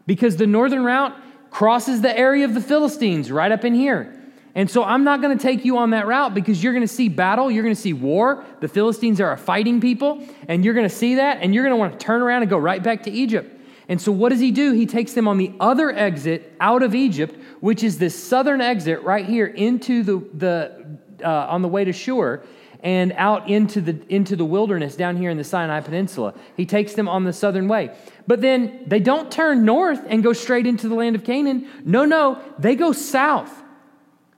because 0.07 0.37
the 0.37 0.47
northern 0.47 0.85
route 0.85 1.17
crosses 1.53 2.01
the 2.01 2.19
area 2.19 2.45
of 2.45 2.55
the 2.55 2.61
Philistines 2.61 3.31
right 3.31 3.53
up 3.53 3.65
in 3.65 3.75
here. 3.75 4.19
And 4.55 4.71
so 4.71 4.83
I'm 4.83 5.05
not 5.05 5.21
going 5.21 5.37
to 5.37 5.43
take 5.43 5.65
you 5.65 5.79
on 5.79 5.91
that 5.91 6.07
route 6.07 6.35
because 6.35 6.63
you're 6.63 6.73
going 6.73 6.87
to 6.87 6.93
see 6.93 7.09
battle, 7.09 7.51
you're 7.51 7.63
going 7.63 7.75
to 7.75 7.81
see 7.81 7.93
war. 7.93 8.45
The 8.61 8.69
Philistines 8.69 9.21
are 9.21 9.33
a 9.33 9.37
fighting 9.37 9.81
people, 9.81 10.27
and 10.49 10.65
you're 10.65 10.75
going 10.75 10.89
to 10.89 10.95
see 10.95 11.17
that, 11.17 11.39
and 11.41 11.55
you're 11.55 11.63
going 11.63 11.73
to 11.73 11.77
want 11.77 11.93
to 11.93 12.05
turn 12.05 12.21
around 12.21 12.43
and 12.43 12.51
go 12.51 12.59
right 12.59 12.83
back 12.83 13.05
to 13.05 13.11
Egypt. 13.11 13.61
And 13.89 14.01
so, 14.01 14.13
what 14.13 14.31
does 14.31 14.41
he 14.41 14.51
do? 14.51 14.73
He 14.73 14.87
takes 14.87 15.13
them 15.13 15.29
on 15.29 15.39
the 15.39 15.53
other 15.61 15.91
exit 15.91 16.55
out 16.61 16.83
of 16.83 16.95
Egypt, 16.95 17.37
which 17.61 17.83
is 17.83 17.99
this 17.99 18.21
southern 18.21 18.61
exit 18.61 19.03
right 19.03 19.27
here 19.27 19.47
into 19.47 20.03
the, 20.03 20.23
the 20.35 20.99
uh, 21.25 21.47
on 21.49 21.63
the 21.63 21.69
way 21.69 21.85
to 21.85 21.93
Shur 21.93 22.43
and 22.83 23.13
out 23.13 23.49
into 23.49 23.81
the, 23.81 24.01
into 24.09 24.35
the 24.35 24.45
wilderness 24.45 24.97
down 24.97 25.17
here 25.17 25.31
in 25.31 25.37
the 25.37 25.45
Sinai 25.45 25.81
Peninsula. 25.81 26.35
He 26.57 26.67
takes 26.67 26.95
them 26.95 27.09
on 27.09 27.25
the 27.25 27.33
southern 27.33 27.69
way. 27.69 27.95
But 28.27 28.41
then 28.41 28.85
they 28.87 29.01
don't 29.01 29.31
turn 29.31 29.65
north 29.65 30.01
and 30.09 30.23
go 30.23 30.33
straight 30.33 30.67
into 30.67 30.89
the 30.89 30.95
land 30.95 31.17
of 31.17 31.25
Canaan. 31.25 31.69
No, 31.85 32.05
no, 32.05 32.41
they 32.59 32.77
go 32.77 32.93
south. 32.93 33.51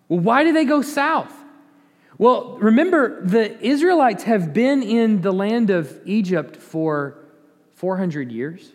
Well, 0.09 0.21
why 0.21 0.45
do 0.45 0.53
they 0.53 0.65
go 0.65 0.83
south? 0.83 1.33
Well, 2.17 2.59
remember, 2.59 3.25
the 3.25 3.61
Israelites 3.65 4.23
have 4.25 4.53
been 4.53 4.83
in 4.83 5.21
the 5.21 5.33
land 5.33 5.71
of 5.71 6.01
Egypt 6.05 6.57
for 6.57 7.19
400 7.75 8.31
years. 8.31 8.73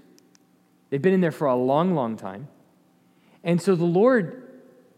They've 0.89 1.01
been 1.01 1.13
in 1.13 1.21
there 1.21 1.31
for 1.31 1.47
a 1.47 1.55
long, 1.55 1.95
long 1.95 2.17
time. 2.17 2.47
And 3.43 3.61
so 3.61 3.75
the 3.75 3.85
Lord 3.85 4.43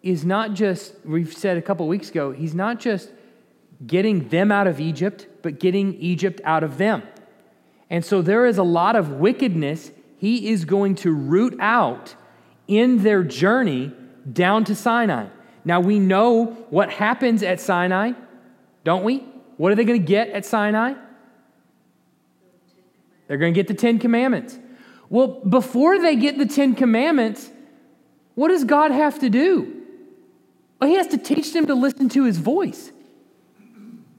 is 0.01 0.25
not 0.25 0.53
just, 0.53 0.95
we've 1.05 1.33
said 1.33 1.57
a 1.57 1.61
couple 1.61 1.87
weeks 1.87 2.09
ago, 2.09 2.31
He's 2.31 2.55
not 2.55 2.79
just 2.79 3.11
getting 3.85 4.29
them 4.29 4.51
out 4.51 4.67
of 4.67 4.79
Egypt, 4.79 5.27
but 5.41 5.59
getting 5.59 5.93
Egypt 5.95 6.41
out 6.43 6.63
of 6.63 6.77
them. 6.77 7.03
And 7.89 8.03
so 8.03 8.21
there 8.21 8.45
is 8.45 8.57
a 8.57 8.63
lot 8.63 8.95
of 8.95 9.11
wickedness 9.11 9.91
He 10.21 10.49
is 10.49 10.65
going 10.65 10.93
to 10.97 11.11
root 11.11 11.57
out 11.59 12.13
in 12.67 13.01
their 13.01 13.23
journey 13.23 13.91
down 14.31 14.65
to 14.65 14.75
Sinai. 14.75 15.25
Now 15.65 15.79
we 15.79 15.97
know 15.97 16.45
what 16.69 16.91
happens 16.91 17.41
at 17.41 17.59
Sinai, 17.59 18.11
don't 18.83 19.03
we? 19.03 19.25
What 19.57 19.71
are 19.71 19.75
they 19.75 19.83
going 19.83 19.99
to 19.99 20.05
get 20.05 20.29
at 20.29 20.45
Sinai? 20.45 20.93
They're 23.27 23.39
going 23.39 23.51
to 23.51 23.57
get 23.57 23.67
the 23.67 23.73
Ten 23.73 23.97
Commandments. 23.97 24.59
Well, 25.09 25.27
before 25.27 25.97
they 25.97 26.15
get 26.15 26.37
the 26.37 26.45
Ten 26.45 26.75
Commandments, 26.75 27.49
what 28.35 28.49
does 28.49 28.63
God 28.63 28.91
have 28.91 29.17
to 29.21 29.29
do? 29.31 29.81
Well, 30.79 30.87
he 30.87 30.97
has 30.97 31.07
to 31.07 31.17
teach 31.17 31.51
them 31.51 31.65
to 31.65 31.73
listen 31.73 32.09
to 32.09 32.25
his 32.25 32.37
voice. 32.37 32.91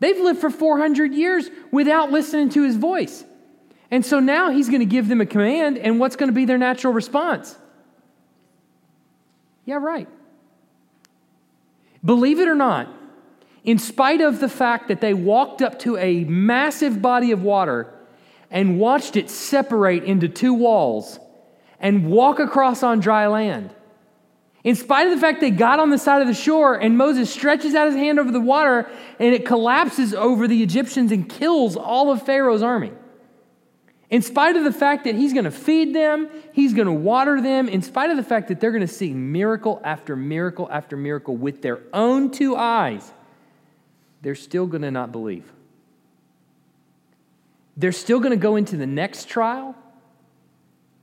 They've 0.00 0.18
lived 0.18 0.40
for 0.40 0.50
400 0.50 1.14
years 1.14 1.48
without 1.70 2.10
listening 2.10 2.48
to 2.50 2.64
his 2.64 2.74
voice. 2.74 3.24
And 3.92 4.06
so 4.06 4.20
now 4.20 4.48
he's 4.48 4.70
going 4.70 4.80
to 4.80 4.86
give 4.86 5.06
them 5.06 5.20
a 5.20 5.26
command, 5.26 5.76
and 5.76 6.00
what's 6.00 6.16
going 6.16 6.30
to 6.30 6.34
be 6.34 6.46
their 6.46 6.56
natural 6.56 6.94
response? 6.94 7.54
Yeah, 9.66 9.76
right. 9.76 10.08
Believe 12.02 12.40
it 12.40 12.48
or 12.48 12.54
not, 12.54 12.88
in 13.64 13.78
spite 13.78 14.22
of 14.22 14.40
the 14.40 14.48
fact 14.48 14.88
that 14.88 15.02
they 15.02 15.12
walked 15.12 15.60
up 15.60 15.78
to 15.80 15.98
a 15.98 16.24
massive 16.24 17.02
body 17.02 17.32
of 17.32 17.42
water 17.42 17.92
and 18.50 18.80
watched 18.80 19.14
it 19.14 19.28
separate 19.28 20.04
into 20.04 20.26
two 20.26 20.54
walls 20.54 21.20
and 21.78 22.06
walk 22.06 22.38
across 22.38 22.82
on 22.82 22.98
dry 22.98 23.26
land, 23.26 23.74
in 24.64 24.74
spite 24.74 25.06
of 25.06 25.12
the 25.12 25.20
fact 25.20 25.42
they 25.42 25.50
got 25.50 25.78
on 25.78 25.90
the 25.90 25.98
side 25.98 26.22
of 26.22 26.28
the 26.28 26.34
shore 26.34 26.76
and 26.76 26.96
Moses 26.96 27.30
stretches 27.30 27.74
out 27.74 27.88
his 27.88 27.96
hand 27.96 28.18
over 28.18 28.30
the 28.30 28.40
water 28.40 28.90
and 29.18 29.34
it 29.34 29.44
collapses 29.44 30.14
over 30.14 30.48
the 30.48 30.62
Egyptians 30.62 31.12
and 31.12 31.28
kills 31.28 31.76
all 31.76 32.10
of 32.10 32.24
Pharaoh's 32.24 32.62
army. 32.62 32.92
In 34.12 34.20
spite 34.20 34.56
of 34.56 34.64
the 34.64 34.72
fact 34.72 35.04
that 35.04 35.14
he's 35.14 35.32
going 35.32 35.46
to 35.46 35.50
feed 35.50 35.94
them, 35.94 36.28
he's 36.52 36.74
going 36.74 36.86
to 36.86 36.92
water 36.92 37.40
them, 37.40 37.66
in 37.66 37.80
spite 37.80 38.10
of 38.10 38.18
the 38.18 38.22
fact 38.22 38.48
that 38.48 38.60
they're 38.60 38.70
going 38.70 38.86
to 38.86 38.86
see 38.86 39.14
miracle 39.14 39.80
after 39.82 40.14
miracle 40.14 40.68
after 40.70 40.98
miracle 40.98 41.34
with 41.34 41.62
their 41.62 41.80
own 41.94 42.30
two 42.30 42.54
eyes, 42.54 43.10
they're 44.20 44.34
still 44.34 44.66
going 44.66 44.82
to 44.82 44.90
not 44.90 45.12
believe. 45.12 45.50
They're 47.74 47.90
still 47.90 48.20
going 48.20 48.32
to 48.32 48.36
go 48.36 48.56
into 48.56 48.76
the 48.76 48.86
next 48.86 49.28
trial 49.28 49.74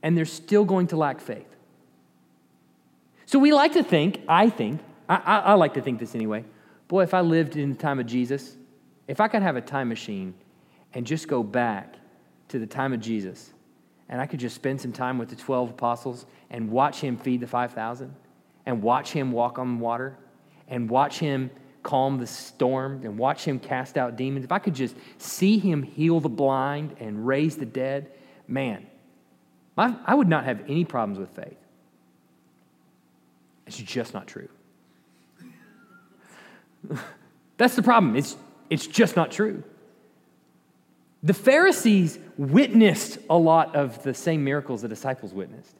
and 0.04 0.16
they're 0.16 0.24
still 0.24 0.64
going 0.64 0.86
to 0.86 0.96
lack 0.96 1.20
faith. 1.20 1.48
So 3.26 3.40
we 3.40 3.52
like 3.52 3.72
to 3.72 3.82
think, 3.82 4.20
I 4.28 4.50
think, 4.50 4.80
I, 5.08 5.16
I, 5.16 5.38
I, 5.38 5.54
like 5.54 5.74
to 5.74 5.82
think 5.82 5.98
this 5.98 6.14
anyway. 6.14 6.44
Boy, 6.86 7.02
if 7.02 7.12
I 7.12 7.22
lived 7.22 7.56
in 7.56 7.70
the 7.70 7.76
time 7.76 7.98
of 7.98 8.06
Jesus, 8.06 8.56
if 9.08 9.20
I 9.20 9.26
could 9.26 9.42
have 9.42 9.56
a 9.56 9.60
time 9.60 9.88
machine 9.88 10.32
and 10.94 11.04
just 11.04 11.26
go 11.26 11.42
back 11.42 11.96
to 12.50 12.58
the 12.58 12.66
time 12.66 12.92
of 12.92 13.00
Jesus, 13.00 13.52
and 14.08 14.20
I 14.20 14.26
could 14.26 14.40
just 14.40 14.54
spend 14.54 14.80
some 14.80 14.92
time 14.92 15.18
with 15.18 15.30
the 15.30 15.36
12 15.36 15.70
apostles 15.70 16.26
and 16.50 16.70
watch 16.70 17.00
him 17.00 17.16
feed 17.16 17.40
the 17.40 17.46
5,000, 17.46 18.14
and 18.66 18.82
watch 18.82 19.10
him 19.10 19.32
walk 19.32 19.58
on 19.58 19.80
water, 19.80 20.16
and 20.68 20.88
watch 20.88 21.18
him 21.18 21.50
calm 21.82 22.18
the 22.18 22.26
storm, 22.26 23.00
and 23.04 23.16
watch 23.16 23.44
him 23.44 23.58
cast 23.58 23.96
out 23.96 24.16
demons, 24.16 24.44
if 24.44 24.52
I 24.52 24.58
could 24.58 24.74
just 24.74 24.94
see 25.18 25.58
him 25.58 25.82
heal 25.82 26.20
the 26.20 26.28
blind 26.28 26.96
and 27.00 27.26
raise 27.26 27.56
the 27.56 27.66
dead, 27.66 28.10
man, 28.46 28.86
I 29.78 30.14
would 30.14 30.28
not 30.28 30.44
have 30.44 30.60
any 30.68 30.84
problems 30.84 31.18
with 31.18 31.30
faith. 31.30 31.56
It's 33.66 33.78
just 33.78 34.12
not 34.12 34.26
true. 34.26 34.48
That's 37.56 37.76
the 37.76 37.82
problem. 37.82 38.16
It's, 38.16 38.36
it's 38.68 38.86
just 38.86 39.16
not 39.16 39.30
true. 39.30 39.62
The 41.22 41.34
Pharisees 41.34 42.18
witnessed 42.38 43.18
a 43.28 43.36
lot 43.36 43.76
of 43.76 44.02
the 44.02 44.14
same 44.14 44.42
miracles 44.42 44.82
the 44.82 44.88
disciples 44.88 45.34
witnessed. 45.34 45.76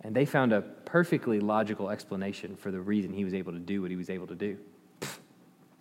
And 0.00 0.14
they 0.14 0.24
found 0.24 0.52
a 0.52 0.62
perfectly 0.62 1.40
logical 1.40 1.90
explanation 1.90 2.56
for 2.56 2.70
the 2.70 2.80
reason 2.80 3.12
he 3.12 3.24
was 3.24 3.34
able 3.34 3.52
to 3.52 3.58
do 3.58 3.82
what 3.82 3.90
he 3.90 3.96
was 3.96 4.10
able 4.10 4.26
to 4.26 4.34
do. 4.34 4.58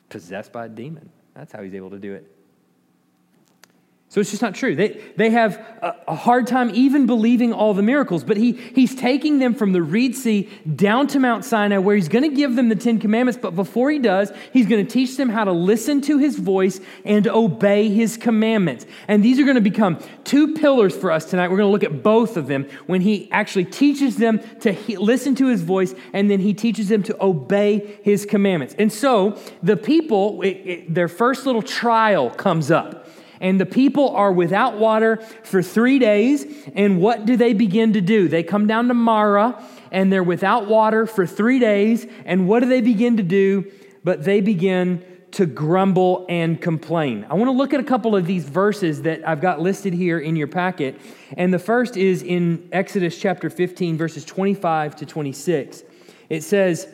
Possessed 0.09 0.51
by 0.51 0.65
a 0.65 0.69
demon. 0.69 1.09
That's 1.33 1.51
how 1.51 1.61
he's 1.61 1.73
able 1.73 1.89
to 1.89 1.99
do 1.99 2.13
it. 2.13 2.34
So 4.15 4.21
it's 4.21 4.29
just 4.29 4.41
not 4.41 4.55
true. 4.55 4.77
They, 4.77 5.01
they 5.17 5.29
have 5.31 5.57
a, 5.81 5.93
a, 6.07 6.15
hard 6.15 6.47
time 6.47 6.71
even 6.73 7.05
believing 7.05 7.51
all 7.51 7.73
the 7.73 7.81
miracles, 7.81 8.23
but 8.23 8.37
he, 8.37 8.53
he's 8.53 8.95
taking 8.95 9.39
them 9.39 9.53
from 9.53 9.73
the 9.73 9.81
Reed 9.81 10.15
Sea 10.15 10.49
down 10.73 11.07
to 11.07 11.19
Mount 11.19 11.43
Sinai 11.43 11.79
where 11.79 11.97
he's 11.97 12.07
going 12.07 12.23
to 12.23 12.33
give 12.33 12.55
them 12.55 12.69
the 12.69 12.77
Ten 12.77 12.97
Commandments. 12.97 13.37
But 13.41 13.57
before 13.57 13.91
he 13.91 13.99
does, 13.99 14.31
he's 14.53 14.67
going 14.67 14.85
to 14.85 14.89
teach 14.89 15.17
them 15.17 15.27
how 15.27 15.43
to 15.43 15.51
listen 15.51 15.99
to 16.03 16.17
his 16.17 16.39
voice 16.39 16.79
and 17.03 17.27
obey 17.27 17.89
his 17.89 18.15
commandments. 18.15 18.85
And 19.09 19.21
these 19.21 19.37
are 19.37 19.43
going 19.43 19.55
to 19.55 19.61
become 19.61 19.99
two 20.23 20.53
pillars 20.53 20.95
for 20.95 21.11
us 21.11 21.29
tonight. 21.29 21.49
We're 21.49 21.57
going 21.57 21.67
to 21.67 21.73
look 21.73 21.83
at 21.83 22.01
both 22.01 22.37
of 22.37 22.47
them 22.47 22.69
when 22.85 23.01
he 23.01 23.29
actually 23.33 23.65
teaches 23.65 24.15
them 24.15 24.39
to 24.61 24.71
he, 24.71 24.95
listen 24.95 25.35
to 25.35 25.47
his 25.47 25.61
voice 25.61 25.93
and 26.13 26.31
then 26.31 26.39
he 26.39 26.53
teaches 26.53 26.87
them 26.87 27.03
to 27.03 27.21
obey 27.21 27.99
his 28.03 28.25
commandments. 28.25 28.75
And 28.79 28.93
so 28.93 29.37
the 29.61 29.75
people, 29.75 30.41
it, 30.41 30.47
it, 30.47 30.95
their 30.95 31.09
first 31.09 31.45
little 31.45 31.61
trial 31.61 32.29
comes 32.29 32.71
up. 32.71 33.04
And 33.39 33.59
the 33.59 33.65
people 33.65 34.09
are 34.09 34.31
without 34.31 34.77
water 34.77 35.17
for 35.43 35.61
three 35.61 35.99
days. 35.99 36.45
And 36.73 36.99
what 37.01 37.25
do 37.25 37.37
they 37.37 37.53
begin 37.53 37.93
to 37.93 38.01
do? 38.01 38.27
They 38.27 38.43
come 38.43 38.67
down 38.67 38.87
to 38.87 38.93
Marah 38.93 39.63
and 39.91 40.11
they're 40.11 40.23
without 40.23 40.67
water 40.67 41.05
for 41.05 41.25
three 41.25 41.59
days. 41.59 42.05
And 42.25 42.47
what 42.47 42.61
do 42.61 42.69
they 42.69 42.81
begin 42.81 43.17
to 43.17 43.23
do? 43.23 43.71
But 44.03 44.23
they 44.23 44.41
begin 44.41 45.03
to 45.35 45.45
grumble 45.45 46.25
and 46.29 46.61
complain. 46.61 47.25
I 47.29 47.33
want 47.33 47.49
to 47.49 47.51
look 47.51 47.73
at 47.73 47.81
a 47.81 47.83
couple 47.83 48.15
of 48.15 48.25
these 48.25 48.45
verses 48.45 49.01
that 49.01 49.27
I've 49.27 49.41
got 49.41 49.59
listed 49.59 49.93
here 49.93 50.17
in 50.17 50.37
your 50.37 50.47
packet. 50.47 50.99
And 51.35 51.53
the 51.53 51.59
first 51.59 51.97
is 51.97 52.23
in 52.23 52.69
Exodus 52.71 53.19
chapter 53.19 53.49
15, 53.49 53.97
verses 53.97 54.23
25 54.23 54.95
to 54.95 55.05
26. 55.05 55.83
It 56.29 56.43
says, 56.43 56.87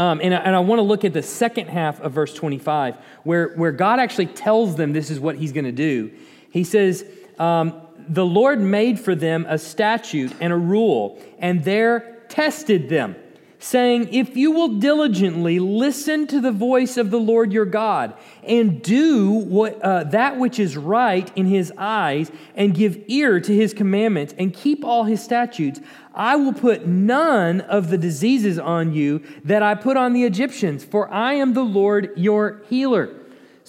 um, 0.00 0.18
and, 0.22 0.32
I, 0.34 0.38
and 0.38 0.56
I 0.56 0.60
want 0.60 0.78
to 0.78 0.82
look 0.82 1.04
at 1.04 1.12
the 1.12 1.22
second 1.22 1.68
half 1.68 2.00
of 2.00 2.12
verse 2.12 2.32
25, 2.32 2.96
where, 3.24 3.48
where 3.48 3.70
God 3.70 4.00
actually 4.00 4.28
tells 4.28 4.74
them 4.74 4.94
this 4.94 5.10
is 5.10 5.20
what 5.20 5.36
he's 5.36 5.52
going 5.52 5.66
to 5.66 5.72
do. 5.72 6.10
He 6.50 6.64
says, 6.64 7.04
um, 7.38 7.78
The 8.08 8.24
Lord 8.24 8.62
made 8.62 8.98
for 8.98 9.14
them 9.14 9.44
a 9.46 9.58
statute 9.58 10.32
and 10.40 10.54
a 10.54 10.56
rule, 10.56 11.20
and 11.38 11.62
there 11.64 12.24
tested 12.30 12.88
them, 12.88 13.14
saying, 13.60 14.12
If 14.12 14.36
you 14.36 14.50
will 14.50 14.78
diligently 14.78 15.58
listen 15.58 16.26
to 16.28 16.40
the 16.40 16.50
voice 16.50 16.96
of 16.96 17.10
the 17.10 17.20
Lord 17.20 17.52
your 17.52 17.66
God, 17.66 18.14
and 18.42 18.82
do 18.82 19.30
what, 19.30 19.80
uh, 19.82 20.04
that 20.04 20.38
which 20.38 20.58
is 20.58 20.76
right 20.76 21.30
in 21.36 21.46
his 21.46 21.72
eyes, 21.76 22.32
and 22.56 22.74
give 22.74 22.98
ear 23.06 23.38
to 23.40 23.54
his 23.54 23.72
commandments, 23.72 24.34
and 24.38 24.52
keep 24.52 24.84
all 24.84 25.04
his 25.04 25.22
statutes, 25.22 25.80
I 26.14 26.36
will 26.36 26.54
put 26.54 26.86
none 26.86 27.60
of 27.60 27.90
the 27.90 27.98
diseases 27.98 28.58
on 28.58 28.92
you 28.92 29.22
that 29.44 29.62
I 29.62 29.74
put 29.74 29.96
on 29.96 30.12
the 30.12 30.24
Egyptians, 30.24 30.82
for 30.82 31.12
I 31.12 31.34
am 31.34 31.54
the 31.54 31.62
Lord 31.62 32.12
your 32.16 32.62
healer. 32.68 33.19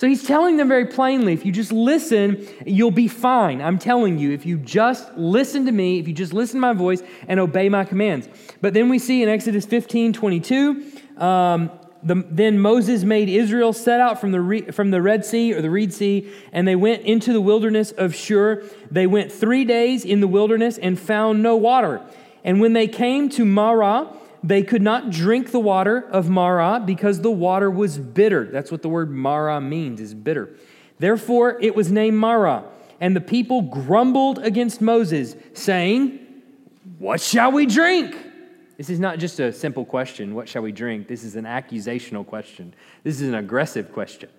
So 0.01 0.07
he's 0.07 0.23
telling 0.23 0.57
them 0.57 0.67
very 0.67 0.87
plainly 0.87 1.31
if 1.31 1.45
you 1.45 1.51
just 1.51 1.71
listen, 1.71 2.47
you'll 2.65 2.89
be 2.89 3.07
fine. 3.07 3.61
I'm 3.61 3.77
telling 3.77 4.17
you, 4.17 4.31
if 4.31 4.47
you 4.47 4.57
just 4.57 5.15
listen 5.15 5.67
to 5.67 5.71
me, 5.71 5.99
if 5.99 6.07
you 6.07 6.13
just 6.15 6.33
listen 6.33 6.55
to 6.55 6.59
my 6.61 6.73
voice 6.73 7.03
and 7.27 7.39
obey 7.39 7.69
my 7.69 7.83
commands. 7.83 8.27
But 8.61 8.73
then 8.73 8.89
we 8.89 8.97
see 8.97 9.21
in 9.21 9.29
Exodus 9.29 9.63
15 9.67 10.13
22, 10.13 10.91
um, 11.17 11.69
the, 12.01 12.25
then 12.31 12.57
Moses 12.57 13.03
made 13.03 13.29
Israel 13.29 13.73
set 13.73 13.99
out 13.99 14.19
from 14.19 14.31
the, 14.31 14.41
re, 14.41 14.61
from 14.71 14.89
the 14.89 15.03
Red 15.03 15.23
Sea 15.23 15.53
or 15.53 15.61
the 15.61 15.69
Reed 15.69 15.93
Sea, 15.93 16.27
and 16.51 16.67
they 16.67 16.75
went 16.75 17.03
into 17.03 17.31
the 17.31 17.39
wilderness 17.39 17.91
of 17.91 18.15
Shur. 18.15 18.63
They 18.89 19.05
went 19.05 19.31
three 19.31 19.65
days 19.65 20.03
in 20.03 20.19
the 20.19 20.27
wilderness 20.27 20.79
and 20.79 20.99
found 20.99 21.43
no 21.43 21.55
water. 21.55 22.01
And 22.43 22.59
when 22.59 22.73
they 22.73 22.87
came 22.87 23.29
to 23.29 23.45
Marah, 23.45 24.11
they 24.43 24.63
could 24.63 24.81
not 24.81 25.11
drink 25.11 25.51
the 25.51 25.59
water 25.59 25.99
of 25.99 26.29
Marah 26.29 26.81
because 26.83 27.21
the 27.21 27.31
water 27.31 27.69
was 27.69 27.97
bitter. 27.97 28.45
That's 28.45 28.71
what 28.71 28.81
the 28.81 28.89
word 28.89 29.11
Marah 29.11 29.61
means, 29.61 30.01
is 30.01 30.13
bitter. 30.13 30.55
Therefore, 30.99 31.59
it 31.61 31.75
was 31.75 31.91
named 31.91 32.17
Marah. 32.17 32.63
And 32.99 33.15
the 33.15 33.21
people 33.21 33.63
grumbled 33.63 34.39
against 34.39 34.79
Moses, 34.79 35.35
saying, 35.53 36.19
What 36.99 37.19
shall 37.19 37.51
we 37.51 37.65
drink? 37.65 38.15
This 38.77 38.89
is 38.89 38.99
not 38.99 39.19
just 39.19 39.39
a 39.39 39.53
simple 39.53 39.85
question, 39.85 40.33
what 40.33 40.49
shall 40.49 40.63
we 40.63 40.71
drink? 40.71 41.07
This 41.07 41.23
is 41.23 41.35
an 41.35 41.45
accusational 41.45 42.25
question. 42.25 42.73
This 43.03 43.21
is 43.21 43.27
an 43.27 43.35
aggressive 43.35 43.91
question. 43.91 44.29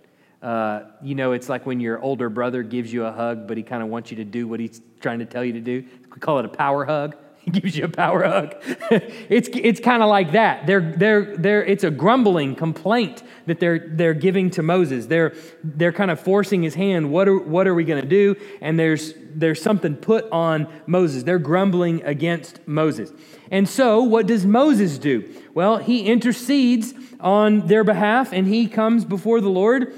Uh, 0.42 0.82
you 1.00 1.14
know, 1.14 1.30
it's 1.30 1.48
like 1.48 1.64
when 1.64 1.78
your 1.78 2.00
older 2.00 2.28
brother 2.28 2.64
gives 2.64 2.92
you 2.92 3.04
a 3.04 3.12
hug, 3.12 3.46
but 3.46 3.56
he 3.56 3.62
kind 3.62 3.82
of 3.82 3.88
wants 3.88 4.10
you 4.10 4.16
to 4.16 4.24
do 4.24 4.48
what 4.48 4.58
he's 4.58 4.80
trying 5.00 5.20
to 5.20 5.24
tell 5.24 5.44
you 5.44 5.52
to 5.52 5.60
do. 5.60 5.84
We 6.12 6.18
call 6.18 6.40
it 6.40 6.44
a 6.44 6.48
power 6.48 6.84
hug. 6.84 7.16
Gives 7.50 7.76
you 7.76 7.84
a 7.84 7.88
power 7.88 8.22
hug. 8.24 8.54
it's 9.28 9.48
it's 9.52 9.80
kind 9.80 10.02
of 10.02 10.08
like 10.08 10.32
that. 10.32 10.66
They're, 10.66 10.80
they're, 10.80 11.36
they're, 11.36 11.64
it's 11.64 11.82
a 11.82 11.90
grumbling 11.90 12.54
complaint 12.54 13.22
that 13.46 13.58
they're, 13.58 13.80
they're 13.80 14.14
giving 14.14 14.50
to 14.50 14.62
Moses. 14.62 15.06
They're, 15.06 15.34
they're 15.64 15.92
kind 15.92 16.12
of 16.12 16.20
forcing 16.20 16.62
his 16.62 16.74
hand. 16.74 17.10
What 17.10 17.28
are, 17.28 17.36
what 17.36 17.66
are 17.66 17.74
we 17.74 17.84
going 17.84 18.00
to 18.00 18.08
do? 18.08 18.36
And 18.60 18.78
there's, 18.78 19.14
there's 19.34 19.60
something 19.60 19.96
put 19.96 20.30
on 20.30 20.68
Moses. 20.86 21.24
They're 21.24 21.40
grumbling 21.40 22.04
against 22.04 22.66
Moses. 22.66 23.12
And 23.50 23.68
so, 23.68 24.02
what 24.02 24.26
does 24.26 24.46
Moses 24.46 24.98
do? 24.98 25.28
Well, 25.52 25.78
he 25.78 26.06
intercedes 26.06 26.94
on 27.18 27.66
their 27.66 27.82
behalf 27.82 28.32
and 28.32 28.46
he 28.46 28.68
comes 28.68 29.04
before 29.04 29.40
the 29.40 29.50
Lord 29.50 29.92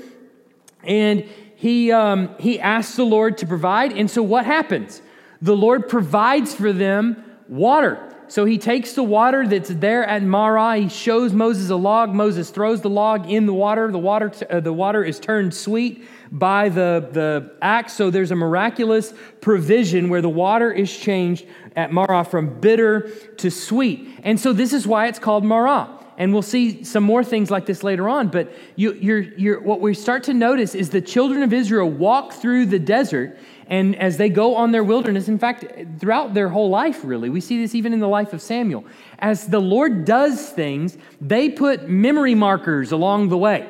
and 0.82 1.28
he, 1.56 1.92
um, 1.92 2.34
he 2.38 2.58
asks 2.58 2.96
the 2.96 3.04
Lord 3.04 3.38
to 3.38 3.46
provide. 3.46 3.92
And 3.92 4.10
so, 4.10 4.22
what 4.22 4.46
happens? 4.46 5.02
The 5.40 5.56
Lord 5.56 5.88
provides 5.88 6.54
for 6.54 6.72
them 6.72 7.23
water. 7.48 8.10
So 8.28 8.46
he 8.46 8.58
takes 8.58 8.94
the 8.94 9.02
water 9.02 9.46
that's 9.46 9.68
there 9.68 10.04
at 10.04 10.22
Marah. 10.22 10.78
He 10.78 10.88
shows 10.88 11.32
Moses 11.32 11.70
a 11.70 11.76
log. 11.76 12.14
Moses 12.14 12.50
throws 12.50 12.80
the 12.80 12.88
log 12.88 13.30
in 13.30 13.46
the 13.46 13.52
water. 13.52 13.90
The 13.90 13.98
water, 13.98 14.32
uh, 14.50 14.60
the 14.60 14.72
water 14.72 15.04
is 15.04 15.20
turned 15.20 15.54
sweet 15.54 16.06
by 16.32 16.70
the, 16.70 17.08
the 17.12 17.52
axe. 17.60 17.92
So 17.92 18.10
there's 18.10 18.30
a 18.30 18.36
miraculous 18.36 19.12
provision 19.40 20.08
where 20.08 20.22
the 20.22 20.30
water 20.30 20.72
is 20.72 20.96
changed 20.96 21.46
at 21.76 21.92
Marah 21.92 22.24
from 22.24 22.60
bitter 22.60 23.10
to 23.36 23.50
sweet. 23.50 24.08
And 24.22 24.40
so 24.40 24.52
this 24.52 24.72
is 24.72 24.86
why 24.86 25.06
it's 25.06 25.18
called 25.18 25.44
Marah. 25.44 26.00
And 26.16 26.32
we'll 26.32 26.42
see 26.42 26.84
some 26.84 27.02
more 27.02 27.24
things 27.24 27.50
like 27.50 27.66
this 27.66 27.82
later 27.82 28.08
on. 28.08 28.28
But 28.28 28.52
you, 28.76 28.92
you're, 28.94 29.20
you're, 29.20 29.60
what 29.60 29.80
we 29.80 29.94
start 29.94 30.22
to 30.24 30.34
notice 30.34 30.74
is 30.74 30.90
the 30.90 31.00
children 31.00 31.42
of 31.42 31.52
Israel 31.52 31.90
walk 31.90 32.32
through 32.32 32.66
the 32.66 32.78
desert, 32.78 33.36
and 33.68 33.96
as 33.96 34.16
they 34.16 34.28
go 34.28 34.56
on 34.56 34.72
their 34.72 34.84
wilderness, 34.84 35.28
in 35.28 35.38
fact, 35.38 35.64
throughout 35.98 36.34
their 36.34 36.48
whole 36.48 36.68
life, 36.68 37.04
really, 37.04 37.30
we 37.30 37.40
see 37.40 37.58
this 37.58 37.74
even 37.74 37.92
in 37.92 38.00
the 38.00 38.08
life 38.08 38.32
of 38.32 38.42
Samuel. 38.42 38.84
As 39.18 39.46
the 39.46 39.60
Lord 39.60 40.04
does 40.04 40.50
things, 40.50 40.98
they 41.20 41.48
put 41.48 41.88
memory 41.88 42.34
markers 42.34 42.92
along 42.92 43.28
the 43.28 43.38
way. 43.38 43.68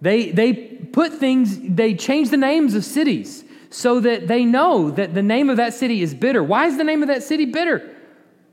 They, 0.00 0.30
they 0.30 0.52
put 0.52 1.14
things, 1.14 1.58
they 1.60 1.94
change 1.94 2.30
the 2.30 2.36
names 2.36 2.74
of 2.74 2.84
cities 2.84 3.44
so 3.70 4.00
that 4.00 4.28
they 4.28 4.44
know 4.44 4.90
that 4.90 5.14
the 5.14 5.22
name 5.22 5.50
of 5.50 5.56
that 5.56 5.74
city 5.74 6.02
is 6.02 6.14
bitter. 6.14 6.42
Why 6.42 6.66
is 6.66 6.76
the 6.76 6.84
name 6.84 7.02
of 7.02 7.08
that 7.08 7.22
city 7.22 7.46
bitter? 7.46 7.90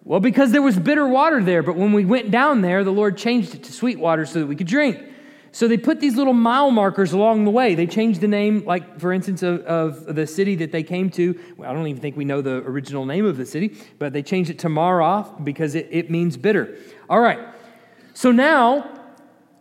Well, 0.03 0.19
because 0.19 0.51
there 0.51 0.63
was 0.63 0.79
bitter 0.79 1.07
water 1.07 1.43
there, 1.43 1.61
but 1.61 1.75
when 1.75 1.93
we 1.93 2.05
went 2.05 2.31
down 2.31 2.61
there, 2.61 2.83
the 2.83 2.91
Lord 2.91 3.17
changed 3.17 3.53
it 3.53 3.63
to 3.65 3.71
sweet 3.71 3.99
water 3.99 4.25
so 4.25 4.39
that 4.39 4.47
we 4.47 4.55
could 4.55 4.67
drink. 4.67 4.99
So 5.53 5.67
they 5.67 5.77
put 5.77 5.99
these 5.99 6.15
little 6.15 6.33
mile 6.33 6.71
markers 6.71 7.11
along 7.11 7.43
the 7.43 7.51
way. 7.51 7.75
They 7.75 7.85
changed 7.85 8.21
the 8.21 8.27
name, 8.27 8.63
like, 8.65 8.99
for 8.99 9.11
instance, 9.11 9.43
of, 9.43 9.61
of 9.61 10.15
the 10.15 10.25
city 10.25 10.55
that 10.55 10.71
they 10.71 10.83
came 10.83 11.09
to. 11.11 11.37
Well, 11.57 11.69
I 11.69 11.73
don't 11.73 11.87
even 11.87 12.01
think 12.01 12.15
we 12.15 12.23
know 12.23 12.41
the 12.41 12.57
original 12.57 13.05
name 13.05 13.25
of 13.25 13.35
the 13.35 13.45
city, 13.45 13.75
but 13.99 14.13
they 14.13 14.23
changed 14.23 14.49
it 14.49 14.59
to 14.59 14.69
Maroth 14.69 15.43
because 15.43 15.75
it, 15.75 15.89
it 15.91 16.09
means 16.09 16.37
bitter. 16.37 16.77
All 17.09 17.19
right. 17.19 17.39
So 18.13 18.31
now 18.31 18.89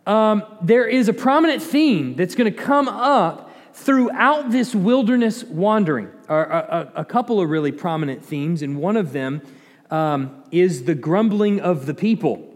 um, 0.07 0.43
there 0.61 0.87
is 0.87 1.09
a 1.09 1.13
prominent 1.13 1.61
theme 1.61 2.15
that's 2.15 2.35
going 2.35 2.51
to 2.51 2.57
come 2.57 2.87
up 2.87 3.51
throughout 3.73 4.51
this 4.51 4.73
wilderness 4.73 5.43
wandering. 5.43 6.09
A, 6.29 6.35
a, 6.35 6.91
a 6.97 7.05
couple 7.05 7.41
of 7.41 7.49
really 7.49 7.71
prominent 7.71 8.23
themes, 8.23 8.61
and 8.61 8.77
one 8.77 8.95
of 8.95 9.11
them 9.11 9.41
um, 9.89 10.43
is 10.51 10.85
the 10.85 10.95
grumbling 10.95 11.59
of 11.59 11.85
the 11.85 11.93
people. 11.93 12.50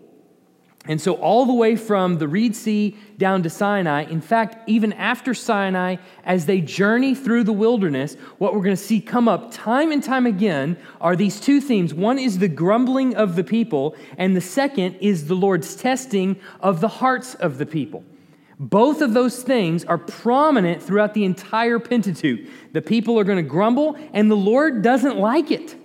And 0.87 1.01
so, 1.01 1.13
all 1.13 1.45
the 1.45 1.53
way 1.53 1.75
from 1.75 2.19
the 2.19 2.27
Reed 2.27 2.55
Sea 2.55 2.95
down 3.17 3.41
to 3.43 3.49
Sinai, 3.49 4.03
in 4.03 4.21
fact, 4.21 4.69
even 4.69 4.93
after 4.93 5.33
Sinai, 5.33 5.95
as 6.23 6.45
they 6.45 6.61
journey 6.61 7.15
through 7.15 7.43
the 7.43 7.53
wilderness, 7.53 8.15
what 8.37 8.53
we're 8.53 8.61
going 8.61 8.75
to 8.75 8.81
see 8.81 9.01
come 9.01 9.27
up 9.27 9.51
time 9.51 9.91
and 9.91 10.03
time 10.03 10.27
again 10.27 10.77
are 11.01 11.15
these 11.15 11.39
two 11.39 11.59
themes. 11.59 11.93
One 11.93 12.19
is 12.19 12.37
the 12.37 12.47
grumbling 12.47 13.15
of 13.15 13.35
the 13.35 13.43
people, 13.43 13.95
and 14.17 14.35
the 14.35 14.41
second 14.41 14.95
is 15.01 15.27
the 15.27 15.35
Lord's 15.35 15.75
testing 15.75 16.39
of 16.59 16.81
the 16.81 16.87
hearts 16.87 17.33
of 17.35 17.57
the 17.57 17.65
people. 17.65 18.03
Both 18.59 19.01
of 19.01 19.13
those 19.13 19.43
things 19.43 19.83
are 19.85 19.97
prominent 19.97 20.81
throughout 20.81 21.13
the 21.13 21.25
entire 21.25 21.79
Pentateuch. 21.79 22.47
The 22.73 22.81
people 22.81 23.19
are 23.19 23.23
going 23.23 23.43
to 23.43 23.49
grumble, 23.49 23.97
and 24.13 24.29
the 24.29 24.35
Lord 24.35 24.81
doesn't 24.81 25.17
like 25.17 25.51
it. 25.51 25.75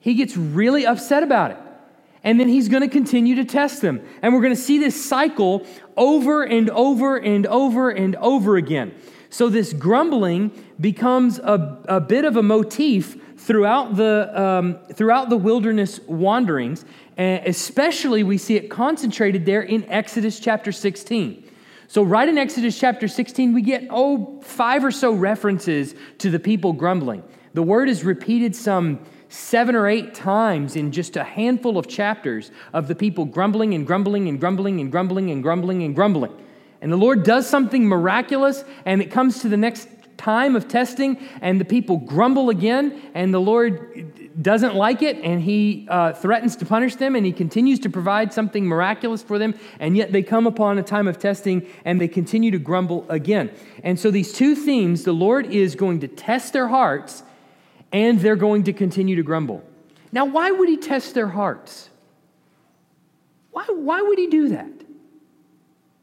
He 0.00 0.14
gets 0.14 0.36
really 0.36 0.84
upset 0.84 1.22
about 1.22 1.52
it. 1.52 1.58
And 2.24 2.38
then 2.38 2.48
he's 2.48 2.68
going 2.68 2.82
to 2.82 2.88
continue 2.88 3.34
to 3.36 3.44
test 3.44 3.82
them. 3.82 4.00
And 4.22 4.32
we're 4.32 4.42
going 4.42 4.54
to 4.54 4.60
see 4.60 4.78
this 4.78 5.04
cycle 5.04 5.66
over 5.96 6.42
and 6.44 6.70
over 6.70 7.16
and 7.16 7.46
over 7.46 7.90
and 7.90 8.16
over 8.16 8.56
again. 8.56 8.94
So 9.28 9.48
this 9.48 9.72
grumbling 9.72 10.50
becomes 10.80 11.38
a, 11.38 11.82
a 11.88 12.00
bit 12.00 12.24
of 12.24 12.36
a 12.36 12.42
motif 12.42 13.16
throughout 13.38 13.96
the, 13.96 14.40
um, 14.40 14.78
throughout 14.92 15.30
the 15.30 15.36
wilderness 15.36 16.00
wanderings. 16.06 16.84
And 17.16 17.44
especially, 17.46 18.22
we 18.22 18.38
see 18.38 18.56
it 18.56 18.70
concentrated 18.70 19.44
there 19.44 19.62
in 19.62 19.84
Exodus 19.90 20.38
chapter 20.38 20.70
16. 20.70 21.50
So, 21.88 22.02
right 22.02 22.28
in 22.28 22.38
Exodus 22.38 22.78
chapter 22.78 23.06
16, 23.06 23.52
we 23.52 23.60
get, 23.60 23.86
oh, 23.90 24.40
five 24.42 24.84
or 24.84 24.90
so 24.90 25.12
references 25.12 25.94
to 26.18 26.30
the 26.30 26.38
people 26.38 26.72
grumbling. 26.72 27.22
The 27.54 27.62
word 27.62 27.90
is 27.90 28.02
repeated 28.02 28.56
some 28.56 29.00
seven 29.32 29.74
or 29.74 29.88
eight 29.88 30.14
times 30.14 30.76
in 30.76 30.92
just 30.92 31.16
a 31.16 31.24
handful 31.24 31.78
of 31.78 31.88
chapters 31.88 32.50
of 32.72 32.86
the 32.86 32.94
people 32.94 33.24
grumbling 33.24 33.72
and 33.74 33.86
grumbling 33.86 34.28
and 34.28 34.38
grumbling 34.38 34.80
and 34.80 34.92
grumbling 34.92 35.30
and 35.30 35.42
grumbling 35.42 35.82
and 35.82 35.94
grumbling. 35.94 36.32
And 36.82 36.92
the 36.92 36.96
Lord 36.96 37.22
does 37.22 37.48
something 37.48 37.86
miraculous, 37.86 38.64
and 38.84 39.00
it 39.00 39.10
comes 39.10 39.40
to 39.40 39.48
the 39.48 39.56
next 39.56 39.88
time 40.18 40.54
of 40.54 40.68
testing, 40.68 41.18
and 41.40 41.60
the 41.60 41.64
people 41.64 41.96
grumble 41.96 42.50
again, 42.50 43.00
and 43.14 43.32
the 43.32 43.40
Lord 43.40 44.42
doesn't 44.42 44.74
like 44.74 45.00
it, 45.02 45.16
and 45.18 45.40
He 45.40 45.86
uh, 45.88 46.12
threatens 46.12 46.54
to 46.56 46.66
punish 46.66 46.96
them, 46.96 47.16
and 47.16 47.24
He 47.24 47.32
continues 47.32 47.78
to 47.80 47.90
provide 47.90 48.32
something 48.32 48.66
miraculous 48.66 49.22
for 49.22 49.38
them, 49.38 49.54
and 49.80 49.96
yet 49.96 50.12
they 50.12 50.22
come 50.22 50.46
upon 50.46 50.78
a 50.78 50.82
time 50.82 51.08
of 51.08 51.18
testing 51.18 51.66
and 51.84 52.00
they 52.00 52.08
continue 52.08 52.50
to 52.50 52.58
grumble 52.58 53.06
again. 53.08 53.50
And 53.82 53.98
so, 53.98 54.10
these 54.10 54.32
two 54.32 54.54
themes, 54.54 55.04
the 55.04 55.12
Lord 55.12 55.46
is 55.46 55.74
going 55.74 56.00
to 56.00 56.08
test 56.08 56.52
their 56.52 56.68
hearts 56.68 57.22
and 57.92 58.18
they're 58.18 58.36
going 58.36 58.64
to 58.64 58.72
continue 58.72 59.16
to 59.16 59.22
grumble. 59.22 59.62
Now, 60.10 60.24
why 60.24 60.50
would 60.50 60.68
he 60.68 60.76
test 60.76 61.14
their 61.14 61.28
hearts? 61.28 61.90
Why, 63.50 63.64
why 63.64 64.02
would 64.02 64.18
he 64.18 64.28
do 64.28 64.48
that? 64.48 64.70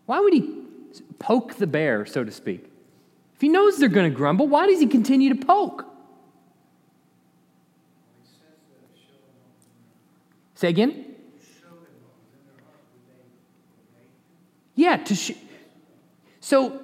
Why 0.06 0.19
would 0.19 0.34
he 0.34 0.63
poke 1.19 1.56
the 1.56 1.67
bear, 1.67 2.06
so 2.06 2.23
to 2.23 2.32
speak? 2.32 2.65
If 3.36 3.41
he 3.41 3.49
knows 3.49 3.78
they're 3.78 3.89
going 3.89 4.12
to 4.12 4.15
grumble, 4.15 4.47
why 4.47 4.67
does 4.67 4.80
he 4.80 4.88
continue 4.88 5.34
to 5.34 5.45
poke? 5.45 5.86
Say 10.56 10.69
again? 10.69 11.06
Yeah, 14.75 14.97
to 14.97 15.15
sh- 15.15 15.32
so 16.41 16.82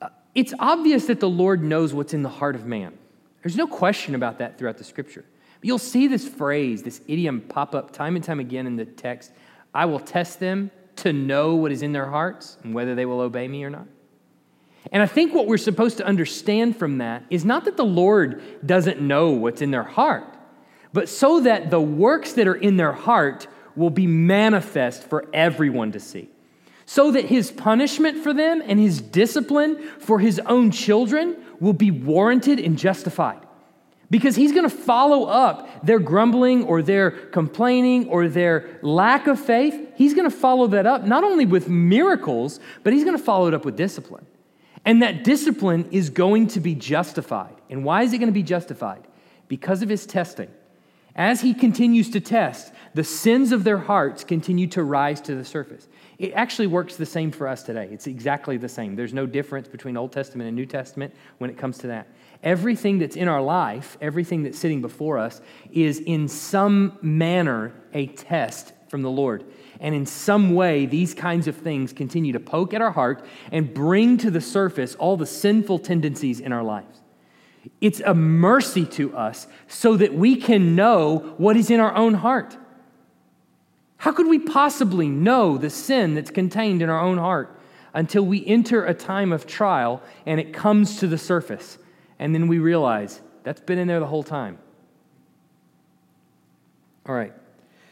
uh, 0.00 0.08
it's 0.34 0.54
obvious 0.58 1.06
that 1.06 1.20
the 1.20 1.28
Lord 1.28 1.62
knows 1.62 1.92
what's 1.92 2.14
in 2.14 2.22
the 2.22 2.28
heart 2.28 2.54
of 2.54 2.66
man. 2.66 2.96
There's 3.44 3.56
no 3.56 3.66
question 3.66 4.14
about 4.14 4.38
that 4.38 4.58
throughout 4.58 4.78
the 4.78 4.84
scripture. 4.84 5.24
But 5.60 5.66
you'll 5.66 5.78
see 5.78 6.08
this 6.08 6.26
phrase, 6.26 6.82
this 6.82 7.02
idiom 7.06 7.42
pop 7.42 7.74
up 7.74 7.92
time 7.92 8.16
and 8.16 8.24
time 8.24 8.40
again 8.40 8.66
in 8.66 8.74
the 8.74 8.86
text 8.86 9.30
I 9.74 9.86
will 9.86 10.00
test 10.00 10.38
them 10.38 10.70
to 10.96 11.12
know 11.12 11.56
what 11.56 11.72
is 11.72 11.82
in 11.82 11.92
their 11.92 12.06
hearts 12.06 12.56
and 12.62 12.72
whether 12.72 12.94
they 12.94 13.06
will 13.06 13.20
obey 13.20 13.48
me 13.48 13.64
or 13.64 13.70
not. 13.70 13.86
And 14.92 15.02
I 15.02 15.06
think 15.06 15.34
what 15.34 15.46
we're 15.46 15.56
supposed 15.56 15.96
to 15.96 16.06
understand 16.06 16.76
from 16.76 16.98
that 16.98 17.24
is 17.28 17.44
not 17.44 17.64
that 17.64 17.76
the 17.76 17.84
Lord 17.84 18.40
doesn't 18.64 19.00
know 19.00 19.30
what's 19.30 19.62
in 19.62 19.72
their 19.72 19.82
heart, 19.82 20.36
but 20.92 21.08
so 21.08 21.40
that 21.40 21.70
the 21.70 21.80
works 21.80 22.34
that 22.34 22.46
are 22.46 22.54
in 22.54 22.76
their 22.76 22.92
heart 22.92 23.48
will 23.74 23.90
be 23.90 24.06
manifest 24.06 25.02
for 25.02 25.28
everyone 25.32 25.90
to 25.92 26.00
see. 26.00 26.30
So 26.86 27.10
that 27.12 27.26
his 27.26 27.50
punishment 27.50 28.22
for 28.22 28.34
them 28.34 28.62
and 28.64 28.78
his 28.78 29.00
discipline 29.00 29.78
for 29.98 30.18
his 30.18 30.38
own 30.40 30.70
children 30.70 31.36
will 31.60 31.72
be 31.72 31.90
warranted 31.90 32.60
and 32.60 32.78
justified. 32.78 33.40
Because 34.10 34.36
he's 34.36 34.52
going 34.52 34.68
to 34.68 34.76
follow 34.76 35.24
up 35.24 35.84
their 35.84 35.98
grumbling 35.98 36.64
or 36.64 36.82
their 36.82 37.10
complaining 37.10 38.08
or 38.08 38.28
their 38.28 38.78
lack 38.82 39.26
of 39.26 39.40
faith. 39.40 39.92
He's 39.96 40.14
going 40.14 40.30
to 40.30 40.36
follow 40.36 40.66
that 40.68 40.86
up 40.86 41.04
not 41.04 41.24
only 41.24 41.46
with 41.46 41.68
miracles, 41.68 42.60
but 42.82 42.92
he's 42.92 43.04
going 43.04 43.16
to 43.16 43.22
follow 43.22 43.48
it 43.48 43.54
up 43.54 43.64
with 43.64 43.76
discipline. 43.76 44.26
And 44.84 45.02
that 45.02 45.24
discipline 45.24 45.88
is 45.90 46.10
going 46.10 46.48
to 46.48 46.60
be 46.60 46.74
justified. 46.74 47.54
And 47.70 47.84
why 47.84 48.02
is 48.02 48.12
it 48.12 48.18
going 48.18 48.28
to 48.28 48.32
be 48.32 48.42
justified? 48.42 49.06
Because 49.48 49.82
of 49.82 49.88
his 49.88 50.04
testing. 50.06 50.50
As 51.16 51.40
he 51.40 51.54
continues 51.54 52.10
to 52.10 52.20
test, 52.20 52.72
the 52.92 53.04
sins 53.04 53.52
of 53.52 53.64
their 53.64 53.78
hearts 53.78 54.24
continue 54.24 54.66
to 54.68 54.82
rise 54.82 55.20
to 55.22 55.34
the 55.34 55.44
surface. 55.44 55.88
It 56.18 56.32
actually 56.32 56.68
works 56.68 56.96
the 56.96 57.06
same 57.06 57.30
for 57.30 57.48
us 57.48 57.62
today. 57.62 57.88
It's 57.90 58.06
exactly 58.06 58.56
the 58.56 58.68
same. 58.68 58.94
There's 58.94 59.14
no 59.14 59.26
difference 59.26 59.68
between 59.68 59.96
Old 59.96 60.12
Testament 60.12 60.46
and 60.46 60.56
New 60.56 60.66
Testament 60.66 61.14
when 61.38 61.50
it 61.50 61.58
comes 61.58 61.78
to 61.78 61.88
that. 61.88 62.08
Everything 62.42 62.98
that's 62.98 63.16
in 63.16 63.26
our 63.26 63.42
life, 63.42 63.98
everything 64.00 64.42
that's 64.42 64.58
sitting 64.58 64.80
before 64.80 65.18
us, 65.18 65.40
is 65.72 65.98
in 65.98 66.28
some 66.28 66.98
manner 67.02 67.72
a 67.92 68.06
test 68.06 68.72
from 68.88 69.02
the 69.02 69.10
Lord. 69.10 69.44
And 69.80 69.94
in 69.94 70.06
some 70.06 70.54
way, 70.54 70.86
these 70.86 71.14
kinds 71.14 71.48
of 71.48 71.56
things 71.56 71.92
continue 71.92 72.32
to 72.32 72.40
poke 72.40 72.74
at 72.74 72.80
our 72.80 72.92
heart 72.92 73.24
and 73.50 73.74
bring 73.74 74.18
to 74.18 74.30
the 74.30 74.40
surface 74.40 74.94
all 74.94 75.16
the 75.16 75.26
sinful 75.26 75.80
tendencies 75.80 76.38
in 76.38 76.52
our 76.52 76.62
lives. 76.62 77.00
It's 77.80 78.00
a 78.00 78.14
mercy 78.14 78.84
to 78.86 79.16
us 79.16 79.46
so 79.66 79.96
that 79.96 80.14
we 80.14 80.36
can 80.36 80.76
know 80.76 81.34
what 81.38 81.56
is 81.56 81.70
in 81.70 81.80
our 81.80 81.94
own 81.94 82.14
heart. 82.14 82.56
How 83.98 84.12
could 84.12 84.26
we 84.26 84.38
possibly 84.38 85.08
know 85.08 85.56
the 85.56 85.70
sin 85.70 86.14
that's 86.14 86.30
contained 86.30 86.82
in 86.82 86.90
our 86.90 87.00
own 87.00 87.18
heart 87.18 87.58
until 87.94 88.24
we 88.24 88.44
enter 88.46 88.84
a 88.84 88.94
time 88.94 89.32
of 89.32 89.46
trial 89.46 90.02
and 90.26 90.38
it 90.40 90.52
comes 90.52 90.98
to 90.98 91.06
the 91.06 91.18
surface? 91.18 91.78
And 92.18 92.34
then 92.34 92.48
we 92.48 92.58
realize 92.58 93.20
that's 93.44 93.60
been 93.60 93.78
in 93.78 93.88
there 93.88 94.00
the 94.00 94.06
whole 94.06 94.22
time. 94.22 94.58
All 97.06 97.14
right. 97.14 97.32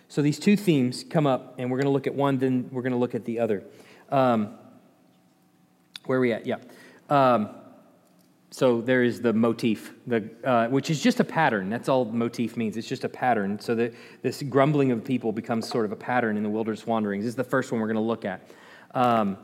So 0.08 0.20
these 0.20 0.38
two 0.38 0.56
themes 0.56 1.04
come 1.08 1.26
up, 1.26 1.54
and 1.58 1.70
we're 1.70 1.78
going 1.78 1.86
to 1.86 1.92
look 1.92 2.06
at 2.06 2.14
one, 2.14 2.36
then 2.36 2.68
we're 2.70 2.82
going 2.82 2.92
to 2.92 2.98
look 2.98 3.14
at 3.14 3.24
the 3.24 3.38
other. 3.38 3.64
Um, 4.10 4.58
where 6.04 6.18
are 6.18 6.20
we 6.20 6.32
at? 6.32 6.46
Yeah. 6.46 6.56
Um, 7.08 7.48
so 8.52 8.82
there 8.82 9.02
is 9.02 9.22
the 9.22 9.32
motif, 9.32 9.94
the, 10.06 10.28
uh, 10.44 10.68
which 10.68 10.90
is 10.90 11.00
just 11.00 11.20
a 11.20 11.24
pattern. 11.24 11.70
That's 11.70 11.88
all 11.88 12.04
motif 12.04 12.54
means. 12.58 12.76
It's 12.76 12.86
just 12.86 13.02
a 13.02 13.08
pattern. 13.08 13.58
So 13.58 13.74
that 13.76 13.94
this 14.20 14.42
grumbling 14.42 14.92
of 14.92 15.02
people 15.02 15.32
becomes 15.32 15.66
sort 15.66 15.86
of 15.86 15.92
a 15.92 15.96
pattern 15.96 16.36
in 16.36 16.42
the 16.42 16.50
wilderness 16.50 16.86
wanderings. 16.86 17.24
This 17.24 17.30
is 17.30 17.36
the 17.36 17.44
first 17.44 17.72
one 17.72 17.80
we're 17.80 17.86
going 17.86 17.96
to 17.96 18.02
look 18.02 18.26
at. 18.26 18.50
Um, 18.94 19.38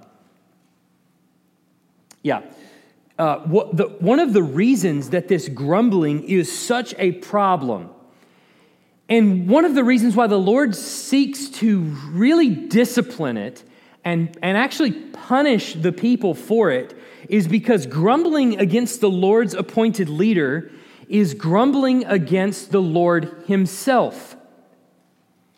yeah. 2.22 2.42
Uh, 3.18 3.38
what 3.46 3.74
the, 3.74 3.84
one 3.98 4.20
of 4.20 4.34
the 4.34 4.42
reasons 4.42 5.08
that 5.10 5.26
this 5.26 5.48
grumbling 5.48 6.22
is 6.28 6.52
such 6.56 6.94
a 6.98 7.12
problem 7.12 7.88
And 9.08 9.48
one 9.48 9.64
of 9.64 9.74
the 9.74 9.84
reasons 9.84 10.14
why 10.14 10.26
the 10.26 10.38
Lord 10.38 10.76
seeks 10.76 11.48
to 11.48 11.80
really 12.10 12.50
discipline 12.50 13.38
it 13.38 13.64
and, 14.04 14.36
and 14.42 14.56
actually 14.56 14.92
punish 14.92 15.74
the 15.74 15.92
people 15.92 16.34
for 16.34 16.70
it 16.70 16.94
is 17.28 17.46
because 17.46 17.86
grumbling 17.86 18.58
against 18.58 19.00
the 19.00 19.10
Lord's 19.10 19.54
appointed 19.54 20.08
leader 20.08 20.70
is 21.08 21.34
grumbling 21.34 22.04
against 22.04 22.70
the 22.70 22.82
Lord 22.82 23.44
himself. 23.46 24.36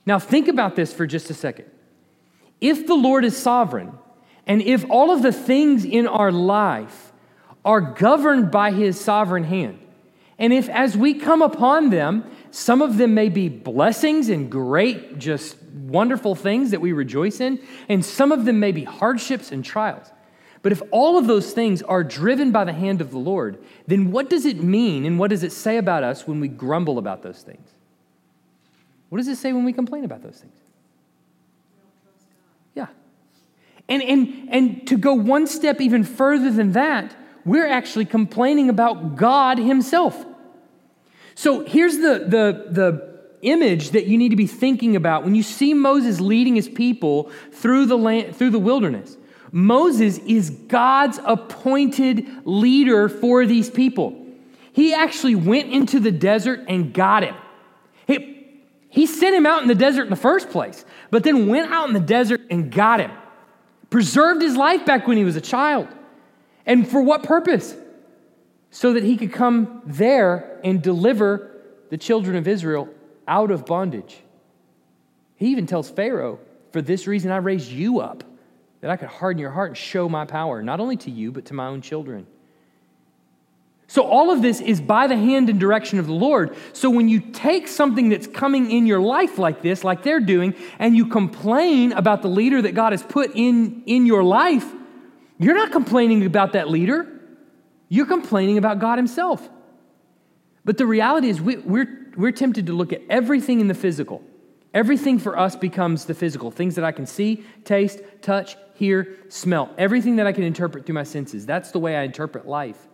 Now, 0.07 0.19
think 0.19 0.49
about 0.49 0.77
this 0.77 0.93
for 0.93 1.07
just 1.07 1.31
a 1.31 1.35
second. 1.35 1.67
If 2.61 2.87
the 2.87 2.95
Lord 2.95 3.25
is 3.25 3.37
sovereign, 3.37 3.93
and 4.47 4.63
if 4.63 4.85
all 4.91 5.11
of 5.11 5.23
the 5.23 5.33
things 5.33 5.85
in 5.85 6.07
our 6.07 6.33
life 6.33 7.13
are 7.65 7.81
governed 7.81 8.51
by 8.51 8.73
his 8.73 9.01
sovereign 9.01 9.45
hand, 9.45 9.79
and 10.39 10.53
if 10.53 10.69
as 10.69 10.97
we 10.97 11.15
come 11.15 11.43
upon 11.43 11.91
them, 11.91 12.25
some 12.51 12.83
of 12.83 12.97
them 12.97 13.15
may 13.15 13.29
be 13.29 13.49
blessings 13.49 14.29
and 14.29 14.51
great, 14.51 15.19
just 15.19 15.63
wonderful 15.75 16.35
things 16.35 16.71
that 16.71 16.81
we 16.81 16.93
rejoice 16.93 17.41
in, 17.41 17.61
and 17.89 18.05
some 18.05 18.33
of 18.33 18.45
them 18.45 18.59
may 18.59 18.73
be 18.73 18.85
hardships 18.85 19.53
and 19.53 19.65
trials. 19.65 20.11
But 20.63 20.73
if 20.73 20.83
all 20.91 21.17
of 21.17 21.27
those 21.27 21.53
things 21.53 21.81
are 21.83 22.05
driven 22.05 22.53
by 22.53 22.65
the 22.65 22.73
hand 22.73 23.01
of 23.01 23.11
the 23.11 23.19
Lord, 23.19 23.63
then 23.87 24.11
what 24.11 24.29
does 24.29 24.45
it 24.45 24.63
mean 24.63 25.07
and 25.07 25.19
what 25.19 25.31
does 25.31 25.43
it 25.43 25.53
say 25.53 25.79
about 25.79 26.03
us 26.03 26.27
when 26.27 26.39
we 26.41 26.49
grumble 26.49 26.99
about 26.99 27.23
those 27.23 27.43
things? 27.43 27.67
What 29.09 29.19
does 29.19 29.29
it 29.29 29.37
say 29.37 29.53
when 29.53 29.65
we 29.65 29.73
complain 29.73 30.05
about 30.05 30.23
those 30.23 30.39
things? 30.39 30.55
Yeah. 32.75 32.89
And, 33.89 34.03
and, 34.03 34.49
and 34.51 34.87
to 34.89 34.99
go 34.99 35.15
one 35.15 35.47
step 35.47 35.81
even 35.81 36.05
further 36.05 36.51
than 36.51 36.73
that, 36.73 37.17
we're 37.45 37.67
actually 37.67 38.05
complaining 38.05 38.69
about 38.69 39.17
God 39.17 39.59
Himself. 39.59 40.27
So 41.35 41.65
here's 41.65 41.97
the, 41.97 42.27
the, 42.29 42.67
the 42.71 43.11
image 43.43 43.91
that 43.91 44.07
you 44.07 44.19
need 44.19 44.29
to 44.29 44.37
be 44.37 44.47
thinking 44.47 44.95
about 44.95 45.25
when 45.25 45.35
you 45.35 45.43
see 45.43 45.73
Moses 45.73 46.21
leading 46.21 46.55
his 46.55 46.69
people 46.69 47.31
through 47.53 47.87
the, 47.87 47.97
land, 47.97 48.37
through 48.37 48.51
the 48.51 48.59
wilderness. 48.59 49.17
Moses 49.53 50.19
is 50.19 50.51
God's 50.51 51.19
appointed 51.25 52.27
leader 52.45 53.09
for 53.09 53.47
these 53.47 53.69
people. 53.69 54.17
He 54.73 54.95
actually 54.95 55.35
went 55.35 55.73
into 55.73 55.99
the 55.99 56.13
desert 56.13 56.65
and 56.69 56.95
got 56.95 57.25
him. 57.25 57.35
He, 58.07 58.61
he 58.89 59.07
sent 59.07 59.35
him 59.35 59.47
out 59.47 59.63
in 59.63 59.69
the 59.69 59.75
desert 59.75 60.05
in 60.05 60.11
the 60.11 60.17
first 60.17 60.51
place, 60.51 60.85
but 61.11 61.25
then 61.25 61.49
went 61.49 61.73
out 61.73 61.89
in 61.89 61.95
the 61.95 62.01
desert 62.01 62.43
and 62.51 62.71
got 62.71 63.01
him. 63.01 63.11
Preserved 63.91 64.41
his 64.41 64.57
life 64.57 64.87
back 64.87 65.09
when 65.09 65.17
he 65.17 65.25
was 65.25 65.37
a 65.37 65.41
child. 65.41 65.89
And 66.65 66.89
for 66.89 67.03
what 67.03 67.25
purpose? 67.25 67.75
So 68.71 68.93
that 68.93 69.03
he 69.03 69.17
could 69.17 69.33
come 69.33 69.83
there 69.85 70.61
and 70.63 70.81
deliver 70.81 71.51
the 71.91 71.99
children 71.99 72.37
of 72.37 72.47
Israel 72.47 72.89
out 73.27 73.51
of 73.51 73.67
bondage. 73.67 74.21
He 75.35 75.49
even 75.49 75.67
tells 75.67 75.91
Pharaoh, 75.91 76.39
For 76.73 76.81
this 76.81 77.09
reason 77.09 77.33
I 77.33 77.39
raised 77.39 77.71
you 77.73 77.99
up 77.99 78.23
that 78.81 78.91
I 78.91 78.97
could 78.97 79.09
harden 79.09 79.41
your 79.41 79.51
heart 79.51 79.71
and 79.71 79.77
show 79.77 80.09
my 80.09 80.25
power, 80.25 80.63
not 80.63 80.81
only 80.81 80.97
to 80.99 81.11
you, 81.11 81.33
but 81.33 81.47
to 81.47 81.55
my 81.55 81.67
own 81.67 81.83
children. 81.83 82.27
So, 83.91 84.03
all 84.03 84.31
of 84.31 84.41
this 84.41 84.61
is 84.61 84.81
by 84.81 85.09
the 85.09 85.17
hand 85.17 85.51
and 85.51 85.59
direction 85.59 85.99
of 85.99 86.07
the 86.07 86.13
Lord. 86.13 86.57
So, 86.73 86.91
when 86.91 87.09
you 87.09 87.19
take 87.19 87.67
something 87.67 88.09
that's 88.09 88.29
coming 88.29 88.71
in 88.71 88.87
your 88.87 89.01
life 89.01 89.37
like 89.37 89.63
this, 89.63 89.83
like 89.83 90.05
they're 90.05 90.21
doing, 90.21 90.55
and 90.79 90.97
you 90.97 91.07
complain 91.07 91.91
about 91.93 92.23
the 92.23 92.29
leader 92.29 92.63
that 92.63 92.77
God 92.77 92.93
has 92.93 93.03
put 93.03 93.33
in, 93.35 93.83
in 93.87 94.07
your 94.07 94.23
life, 94.23 94.65
you're 95.39 95.57
not 95.57 95.73
complaining 95.73 96.25
about 96.25 96.53
that 96.53 96.71
leader. 96.71 97.21
You're 97.89 98.07
complaining 98.07 98.59
about 98.59 98.79
God 98.79 98.97
Himself. 98.97 99.51
But 100.65 100.79
the 100.79 100.87
reality 100.87 101.29
is, 101.29 101.41
we, 101.41 101.57
we're, 101.57 102.13
we're 102.17 102.31
tempted 102.31 102.67
to 102.67 102.73
look 102.73 102.93
at 102.93 103.03
everything 103.11 103.61
in 103.61 103.67
the 103.67 103.75
physical. 103.75 104.23
Everything 104.73 105.19
for 105.19 105.37
us 105.37 105.57
becomes 105.57 106.05
the 106.05 106.15
physical 106.15 106.53
things 106.53 106.77
that 106.77 106.85
I 106.85 106.93
can 106.93 107.07
see, 107.07 107.45
taste, 107.65 107.99
touch, 108.23 108.57
hear, 108.81 109.15
smell, 109.29 109.71
everything 109.77 110.17
that 110.17 110.27
I 110.27 110.33
can 110.33 110.43
interpret 110.43 110.87
through 110.87 110.95
my 110.95 111.03
senses. 111.05 111.45
That's 111.45 111.71
the 111.71 111.79
way 111.79 111.97
I 111.97 112.03
interpret 112.03 112.49
life. 112.49 112.89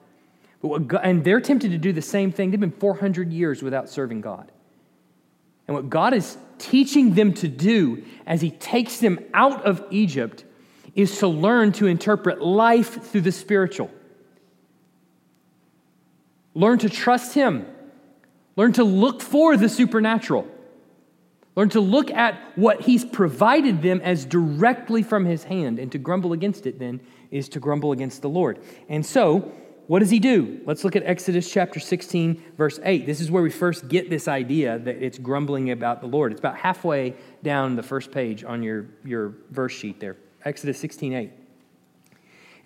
But 0.61 0.89
God, 0.89 1.01
and 1.05 1.25
they're 1.25 1.41
tempted 1.41 1.71
to 1.71 1.79
do 1.79 1.93
the 1.93 2.03
same 2.03 2.33
thing. 2.33 2.51
They've 2.51 2.59
been 2.59 2.73
400 2.73 3.33
years 3.33 3.63
without 3.63 3.89
serving 3.89 4.21
God. 4.21 4.51
And 5.69 5.77
what 5.77 5.89
God 5.89 6.13
is 6.13 6.37
teaching 6.59 7.15
them 7.15 7.33
to 7.35 7.47
do 7.47 8.05
as 8.27 8.41
He 8.41 8.51
takes 8.51 8.99
them 8.99 9.21
out 9.33 9.65
of 9.65 9.85
Egypt 9.91 10.45
is 10.97 11.19
to 11.21 11.29
learn 11.29 11.71
to 11.73 11.87
interpret 11.87 12.43
life 12.43 13.05
through 13.05 13.21
the 13.21 13.33
spiritual. 13.33 13.89
Learn 16.55 16.79
to 16.79 16.89
trust 16.89 17.35
Him. 17.35 17.65
Learn 18.57 18.73
to 18.73 18.83
look 18.83 19.23
for 19.23 19.57
the 19.57 19.69
supernatural. 19.69 20.49
Learn 21.57 21.71
to 21.71 21.81
look 21.81 22.11
at 22.11 22.39
what 22.55 22.83
he's 22.83 23.05
provided 23.05 23.81
them 23.81 24.01
as 24.05 24.27
directly 24.27 25.03
from 25.03 25.25
his 25.25 25.45
hand, 25.45 25.79
and 25.79 25.91
to 25.91 25.99
grumble 25.99 26.35
against 26.35 26.67
it 26.67 26.79
then 26.79 27.01
is 27.31 27.49
to 27.49 27.61
grumble 27.61 27.93
against 27.93 28.21
the 28.21 28.29
Lord. 28.29 28.59
And 28.91 29.05
so, 29.05 29.53
what 29.87 30.01
does 30.01 30.11
he 30.11 30.19
do? 30.19 30.61
Let's 30.67 30.85
look 30.85 30.97
at 30.97 31.05
Exodus 31.05 31.51
chapter 31.51 31.81
16, 31.81 32.43
verse 32.59 32.79
8. 32.83 33.07
This 33.07 33.21
is 33.21 33.31
where 33.31 33.43
we 33.43 33.51
first 33.51 33.89
get 33.89 34.11
this 34.11 34.29
idea 34.29 34.79
that 34.81 34.97
it's 34.97 35.17
grumbling 35.17 35.71
about 35.71 36.01
the 36.01 36.09
Lord. 36.09 36.33
It's 36.33 36.41
about 36.41 36.59
halfway 36.59 37.15
down 37.43 37.77
the 37.77 37.83
first 37.83 38.11
page 38.11 38.45
on 38.45 38.63
your, 38.63 38.87
your 39.05 39.35
verse 39.51 39.73
sheet 39.73 39.99
there. 39.99 40.17
Exodus 40.45 40.79
16, 40.79 41.15
8. 41.15 41.31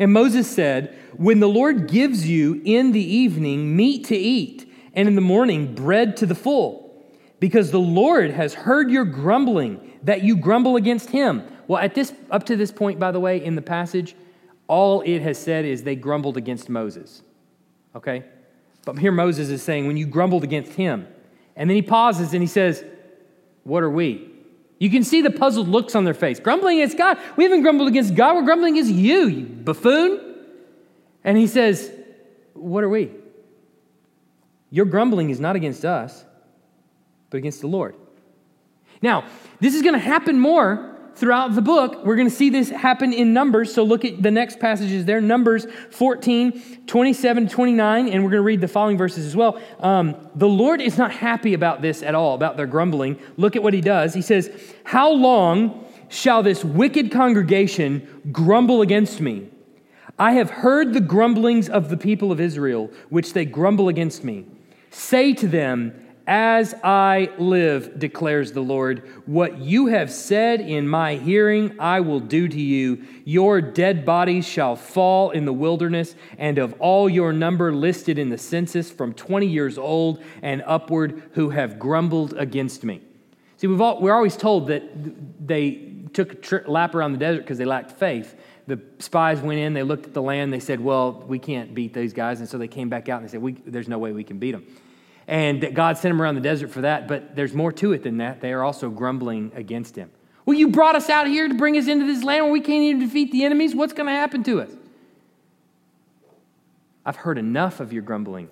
And 0.00 0.12
Moses 0.12 0.50
said, 0.50 0.98
When 1.16 1.40
the 1.40 1.48
Lord 1.48 1.88
gives 1.88 2.26
you 2.26 2.60
in 2.64 2.92
the 2.92 3.04
evening 3.04 3.76
meat 3.76 4.06
to 4.06 4.16
eat, 4.16 4.66
and 4.94 5.06
in 5.06 5.14
the 5.14 5.20
morning 5.20 5.74
bread 5.74 6.16
to 6.16 6.26
the 6.26 6.34
full, 6.34 6.79
because 7.40 7.70
the 7.70 7.80
Lord 7.80 8.30
has 8.30 8.54
heard 8.54 8.90
your 8.90 9.04
grumbling, 9.04 9.98
that 10.04 10.22
you 10.22 10.36
grumble 10.36 10.76
against 10.76 11.10
him. 11.10 11.42
Well, 11.66 11.82
at 11.82 11.94
this 11.94 12.12
up 12.30 12.44
to 12.46 12.56
this 12.56 12.70
point, 12.70 13.00
by 13.00 13.10
the 13.10 13.20
way, 13.20 13.42
in 13.42 13.54
the 13.54 13.62
passage, 13.62 14.14
all 14.68 15.00
it 15.00 15.20
has 15.20 15.38
said 15.38 15.64
is 15.64 15.82
they 15.82 15.96
grumbled 15.96 16.36
against 16.36 16.68
Moses. 16.68 17.22
Okay? 17.96 18.24
But 18.84 18.98
here 18.98 19.12
Moses 19.12 19.48
is 19.48 19.62
saying, 19.62 19.86
when 19.86 19.96
you 19.96 20.06
grumbled 20.06 20.44
against 20.44 20.72
him. 20.74 21.08
And 21.56 21.68
then 21.68 21.74
he 21.74 21.82
pauses 21.82 22.32
and 22.32 22.42
he 22.42 22.46
says, 22.46 22.84
What 23.64 23.82
are 23.82 23.90
we? 23.90 24.30
You 24.78 24.90
can 24.90 25.04
see 25.04 25.20
the 25.20 25.30
puzzled 25.30 25.68
looks 25.68 25.94
on 25.94 26.04
their 26.04 26.14
face. 26.14 26.40
Grumbling 26.40 26.78
against 26.78 26.96
God. 26.96 27.18
We 27.36 27.44
haven't 27.44 27.62
grumbled 27.62 27.88
against 27.88 28.14
God, 28.14 28.36
we're 28.36 28.42
grumbling 28.42 28.74
against 28.74 28.92
you, 28.92 29.28
you 29.28 29.44
buffoon. 29.44 30.36
And 31.24 31.36
he 31.36 31.46
says, 31.46 31.90
What 32.54 32.84
are 32.84 32.88
we? 32.88 33.10
Your 34.70 34.86
grumbling 34.86 35.30
is 35.30 35.40
not 35.40 35.56
against 35.56 35.84
us, 35.84 36.24
but 37.30 37.38
against 37.38 37.60
the 37.60 37.66
Lord. 37.66 37.94
Now, 39.02 39.24
this 39.60 39.74
is 39.74 39.82
going 39.82 39.94
to 39.94 40.00
happen 40.00 40.38
more 40.38 40.90
throughout 41.14 41.54
the 41.54 41.62
book. 41.62 42.04
We're 42.04 42.16
going 42.16 42.28
to 42.28 42.34
see 42.34 42.50
this 42.50 42.70
happen 42.70 43.12
in 43.12 43.32
Numbers. 43.32 43.72
So 43.72 43.82
look 43.82 44.04
at 44.04 44.22
the 44.22 44.30
next 44.30 44.58
passages 44.58 45.04
there 45.04 45.20
Numbers 45.20 45.66
14, 45.90 46.86
27, 46.86 47.48
29, 47.48 48.08
and 48.08 48.24
we're 48.24 48.30
going 48.30 48.38
to 48.38 48.42
read 48.42 48.60
the 48.60 48.68
following 48.68 48.96
verses 48.96 49.26
as 49.26 49.36
well. 49.36 49.60
Um, 49.80 50.16
the 50.34 50.48
Lord 50.48 50.80
is 50.80 50.98
not 50.98 51.12
happy 51.12 51.54
about 51.54 51.82
this 51.82 52.02
at 52.02 52.14
all, 52.14 52.34
about 52.34 52.56
their 52.56 52.66
grumbling. 52.66 53.18
Look 53.36 53.56
at 53.56 53.62
what 53.62 53.74
he 53.74 53.80
does. 53.80 54.14
He 54.14 54.22
says, 54.22 54.50
How 54.84 55.10
long 55.10 55.86
shall 56.08 56.42
this 56.42 56.64
wicked 56.64 57.12
congregation 57.12 58.22
grumble 58.32 58.82
against 58.82 59.20
me? 59.20 59.48
I 60.18 60.32
have 60.32 60.50
heard 60.50 60.92
the 60.92 61.00
grumblings 61.00 61.68
of 61.68 61.88
the 61.88 61.96
people 61.96 62.30
of 62.30 62.40
Israel, 62.40 62.90
which 63.08 63.32
they 63.32 63.44
grumble 63.44 63.88
against 63.88 64.22
me. 64.22 64.44
Say 64.90 65.32
to 65.34 65.46
them, 65.46 65.94
as 66.30 66.74
I 66.84 67.32
live, 67.38 67.98
declares 67.98 68.52
the 68.52 68.60
Lord, 68.60 69.02
what 69.26 69.58
you 69.58 69.88
have 69.88 70.12
said 70.12 70.60
in 70.60 70.86
my 70.86 71.16
hearing, 71.16 71.74
I 71.80 71.98
will 71.98 72.20
do 72.20 72.46
to 72.46 72.60
you. 72.60 73.04
Your 73.24 73.60
dead 73.60 74.06
bodies 74.06 74.46
shall 74.46 74.76
fall 74.76 75.30
in 75.32 75.44
the 75.44 75.52
wilderness, 75.52 76.14
and 76.38 76.58
of 76.58 76.72
all 76.78 77.10
your 77.10 77.32
number 77.32 77.74
listed 77.74 78.16
in 78.16 78.28
the 78.28 78.38
census 78.38 78.92
from 78.92 79.12
20 79.12 79.44
years 79.44 79.76
old 79.76 80.22
and 80.40 80.62
upward 80.66 81.20
who 81.32 81.50
have 81.50 81.80
grumbled 81.80 82.34
against 82.34 82.84
me. 82.84 83.02
See, 83.56 83.66
all, 83.66 84.00
we're 84.00 84.14
always 84.14 84.36
told 84.36 84.68
that 84.68 84.84
they 85.44 85.94
took 86.12 86.34
a 86.34 86.36
trip, 86.36 86.68
lap 86.68 86.94
around 86.94 87.10
the 87.10 87.18
desert 87.18 87.40
because 87.40 87.58
they 87.58 87.64
lacked 87.64 87.90
faith. 87.90 88.36
The 88.68 88.80
spies 89.00 89.40
went 89.40 89.58
in, 89.58 89.74
they 89.74 89.82
looked 89.82 90.06
at 90.06 90.14
the 90.14 90.22
land, 90.22 90.52
they 90.52 90.60
said, 90.60 90.78
Well, 90.78 91.24
we 91.26 91.40
can't 91.40 91.74
beat 91.74 91.92
these 91.92 92.12
guys. 92.12 92.38
And 92.38 92.48
so 92.48 92.56
they 92.56 92.68
came 92.68 92.88
back 92.88 93.08
out 93.08 93.20
and 93.20 93.28
they 93.28 93.32
said, 93.32 93.62
There's 93.66 93.88
no 93.88 93.98
way 93.98 94.12
we 94.12 94.22
can 94.22 94.38
beat 94.38 94.52
them 94.52 94.64
and 95.30 95.76
God 95.76 95.96
sent 95.96 96.12
them 96.12 96.20
around 96.20 96.34
the 96.34 96.40
desert 96.40 96.72
for 96.72 96.80
that. 96.80 97.06
But 97.06 97.36
there's 97.36 97.54
more 97.54 97.70
to 97.74 97.92
it 97.92 98.02
than 98.02 98.16
that. 98.18 98.40
They 98.40 98.52
are 98.52 98.64
also 98.64 98.90
grumbling 98.90 99.52
against 99.54 99.94
him. 99.94 100.10
Well, 100.44 100.58
you 100.58 100.68
brought 100.68 100.96
us 100.96 101.08
out 101.08 101.28
here 101.28 101.46
to 101.46 101.54
bring 101.54 101.78
us 101.78 101.86
into 101.86 102.04
this 102.04 102.24
land 102.24 102.44
where 102.44 102.52
we 102.52 102.60
can't 102.60 102.82
even 102.82 103.00
defeat 103.00 103.30
the 103.30 103.44
enemies. 103.44 103.72
What's 103.72 103.92
going 103.92 104.08
to 104.08 104.12
happen 104.12 104.42
to 104.42 104.60
us? 104.60 104.70
I've 107.06 107.14
heard 107.14 107.38
enough 107.38 107.78
of 107.78 107.92
your 107.92 108.02
grumbling. 108.02 108.48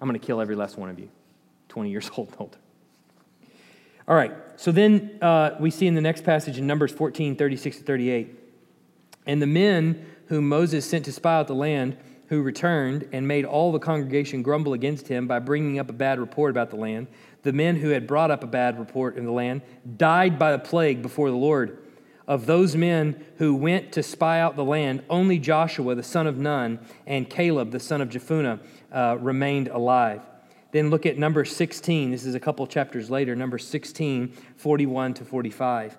I'm 0.00 0.08
going 0.08 0.18
to 0.18 0.26
kill 0.26 0.40
every 0.40 0.56
last 0.56 0.76
one 0.76 0.90
of 0.90 0.98
you, 0.98 1.08
20 1.68 1.88
years 1.88 2.10
old 2.16 2.28
and 2.30 2.36
older. 2.40 2.58
All 4.08 4.16
right, 4.16 4.32
so 4.56 4.72
then 4.72 5.18
uh, 5.22 5.52
we 5.60 5.70
see 5.70 5.86
in 5.86 5.94
the 5.94 6.00
next 6.00 6.24
passage 6.24 6.58
in 6.58 6.66
Numbers 6.66 6.90
14, 6.90 7.36
36 7.36 7.76
to 7.76 7.84
38. 7.84 8.36
And 9.24 9.40
the 9.40 9.46
men 9.46 10.04
whom 10.26 10.48
Moses 10.48 10.84
sent 10.84 11.04
to 11.04 11.12
spy 11.12 11.36
out 11.36 11.46
the 11.46 11.54
land, 11.54 11.96
who 12.30 12.42
returned 12.42 13.08
and 13.12 13.26
made 13.26 13.44
all 13.44 13.72
the 13.72 13.78
congregation 13.80 14.40
grumble 14.40 14.72
against 14.72 15.08
him 15.08 15.26
by 15.26 15.40
bringing 15.40 15.80
up 15.80 15.90
a 15.90 15.92
bad 15.92 16.20
report 16.20 16.50
about 16.50 16.70
the 16.70 16.76
land. 16.76 17.08
The 17.42 17.52
men 17.52 17.74
who 17.74 17.88
had 17.88 18.06
brought 18.06 18.30
up 18.30 18.44
a 18.44 18.46
bad 18.46 18.78
report 18.78 19.16
in 19.16 19.24
the 19.24 19.32
land 19.32 19.62
died 19.96 20.38
by 20.38 20.52
the 20.52 20.58
plague 20.60 21.02
before 21.02 21.28
the 21.28 21.36
Lord. 21.36 21.78
Of 22.28 22.46
those 22.46 22.76
men 22.76 23.26
who 23.38 23.56
went 23.56 23.90
to 23.92 24.04
spy 24.04 24.38
out 24.38 24.54
the 24.54 24.64
land, 24.64 25.02
only 25.10 25.40
Joshua 25.40 25.96
the 25.96 26.04
son 26.04 26.28
of 26.28 26.38
Nun 26.38 26.78
and 27.04 27.28
Caleb 27.28 27.72
the 27.72 27.80
son 27.80 28.00
of 28.00 28.10
Jephunneh 28.10 28.60
uh, 28.92 29.16
remained 29.18 29.66
alive. 29.66 30.22
Then 30.70 30.88
look 30.88 31.06
at 31.06 31.18
number 31.18 31.44
16. 31.44 32.12
This 32.12 32.24
is 32.24 32.36
a 32.36 32.40
couple 32.40 32.64
chapters 32.68 33.10
later, 33.10 33.34
number 33.34 33.58
16, 33.58 34.32
41 34.56 35.14
to 35.14 35.24
45. 35.24 35.98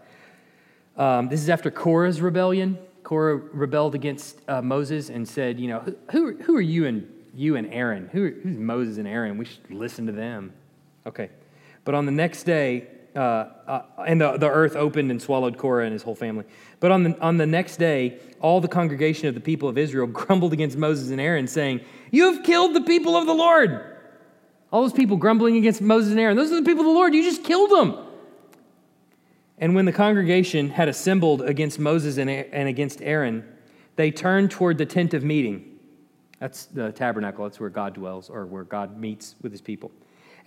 Um, 0.95 1.27
this 1.27 1.41
is 1.41 1.49
after 1.49 1.69
Korah's 1.69 2.21
rebellion. 2.21 2.77
Korah 3.11 3.35
rebelled 3.35 3.93
against 3.93 4.39
uh, 4.47 4.61
Moses 4.61 5.09
and 5.09 5.27
said, 5.27 5.59
You 5.59 5.67
know, 5.67 5.95
who, 6.11 6.33
who 6.43 6.55
are 6.55 6.61
you 6.61 6.85
and 6.85 7.13
you 7.35 7.57
and 7.57 7.67
Aaron? 7.73 8.07
Who, 8.13 8.31
who's 8.41 8.55
Moses 8.55 8.99
and 8.99 9.05
Aaron? 9.05 9.37
We 9.37 9.43
should 9.43 9.69
listen 9.69 10.05
to 10.05 10.13
them. 10.13 10.53
Okay. 11.05 11.29
But 11.83 11.93
on 11.93 12.05
the 12.05 12.13
next 12.13 12.43
day, 12.43 12.87
uh, 13.13 13.19
uh, 13.19 13.81
and 14.07 14.21
the, 14.21 14.37
the 14.37 14.49
earth 14.49 14.77
opened 14.77 15.11
and 15.11 15.21
swallowed 15.21 15.57
Korah 15.57 15.83
and 15.83 15.91
his 15.91 16.03
whole 16.03 16.15
family. 16.15 16.45
But 16.79 16.91
on 16.91 17.03
the, 17.03 17.19
on 17.19 17.35
the 17.35 17.45
next 17.45 17.75
day, 17.75 18.17
all 18.39 18.61
the 18.61 18.69
congregation 18.69 19.27
of 19.27 19.35
the 19.35 19.41
people 19.41 19.67
of 19.67 19.77
Israel 19.77 20.07
grumbled 20.21 20.53
against 20.53 20.77
Moses 20.77 21.09
and 21.09 21.19
Aaron, 21.19 21.47
saying, 21.47 21.81
You 22.11 22.31
have 22.31 22.45
killed 22.45 22.73
the 22.73 22.79
people 22.79 23.17
of 23.17 23.25
the 23.25 23.33
Lord. 23.33 23.93
All 24.71 24.83
those 24.83 24.93
people 24.93 25.17
grumbling 25.17 25.57
against 25.57 25.81
Moses 25.81 26.11
and 26.11 26.19
Aaron, 26.21 26.37
those 26.37 26.49
are 26.49 26.61
the 26.61 26.65
people 26.65 26.83
of 26.83 26.87
the 26.87 26.93
Lord. 26.93 27.13
You 27.13 27.23
just 27.23 27.43
killed 27.43 27.71
them. 27.71 28.07
And 29.61 29.75
when 29.75 29.85
the 29.85 29.91
congregation 29.91 30.71
had 30.71 30.89
assembled 30.89 31.43
against 31.43 31.77
Moses 31.77 32.17
and, 32.17 32.29
against 32.29 32.99
Aaron, 33.03 33.45
they 33.95 34.09
turned 34.09 34.49
toward 34.49 34.79
the 34.79 34.87
tent 34.87 35.13
of 35.13 35.23
meeting. 35.23 35.77
That's 36.39 36.65
the 36.65 36.91
tabernacle, 36.91 37.45
that's 37.45 37.59
where 37.59 37.69
God 37.69 37.93
dwells, 37.93 38.31
or 38.31 38.47
where 38.47 38.63
God 38.63 38.97
meets 38.97 39.35
with 39.43 39.51
his 39.51 39.61
people. 39.61 39.91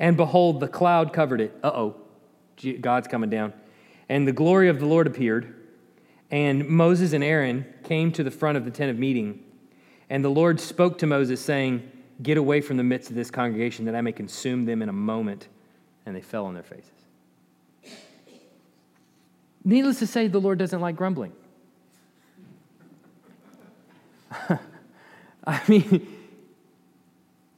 And 0.00 0.16
behold, 0.16 0.58
the 0.58 0.66
cloud 0.66 1.12
covered 1.12 1.40
it. 1.40 1.56
Uh 1.62 1.70
oh, 1.72 1.96
God's 2.80 3.06
coming 3.06 3.30
down. 3.30 3.52
And 4.08 4.26
the 4.26 4.32
glory 4.32 4.68
of 4.68 4.80
the 4.80 4.86
Lord 4.86 5.06
appeared. 5.06 5.54
And 6.32 6.68
Moses 6.68 7.12
and 7.12 7.22
Aaron 7.22 7.64
came 7.84 8.10
to 8.12 8.24
the 8.24 8.30
front 8.32 8.58
of 8.58 8.64
the 8.64 8.72
tent 8.72 8.90
of 8.90 8.98
meeting. 8.98 9.44
And 10.10 10.24
the 10.24 10.30
Lord 10.30 10.58
spoke 10.58 10.98
to 10.98 11.06
Moses, 11.06 11.40
saying, 11.40 11.88
Get 12.20 12.36
away 12.36 12.60
from 12.60 12.76
the 12.76 12.82
midst 12.82 13.10
of 13.10 13.16
this 13.16 13.30
congregation, 13.30 13.84
that 13.84 13.94
I 13.94 14.00
may 14.00 14.12
consume 14.12 14.64
them 14.64 14.82
in 14.82 14.88
a 14.88 14.92
moment. 14.92 15.46
And 16.04 16.16
they 16.16 16.20
fell 16.20 16.46
on 16.46 16.54
their 16.54 16.64
faces. 16.64 16.93
Needless 19.64 19.98
to 20.00 20.06
say, 20.06 20.28
the 20.28 20.40
Lord 20.40 20.58
doesn't 20.58 20.80
like 20.80 20.96
grumbling. 20.96 21.32
I 25.46 25.60
mean, 25.68 26.06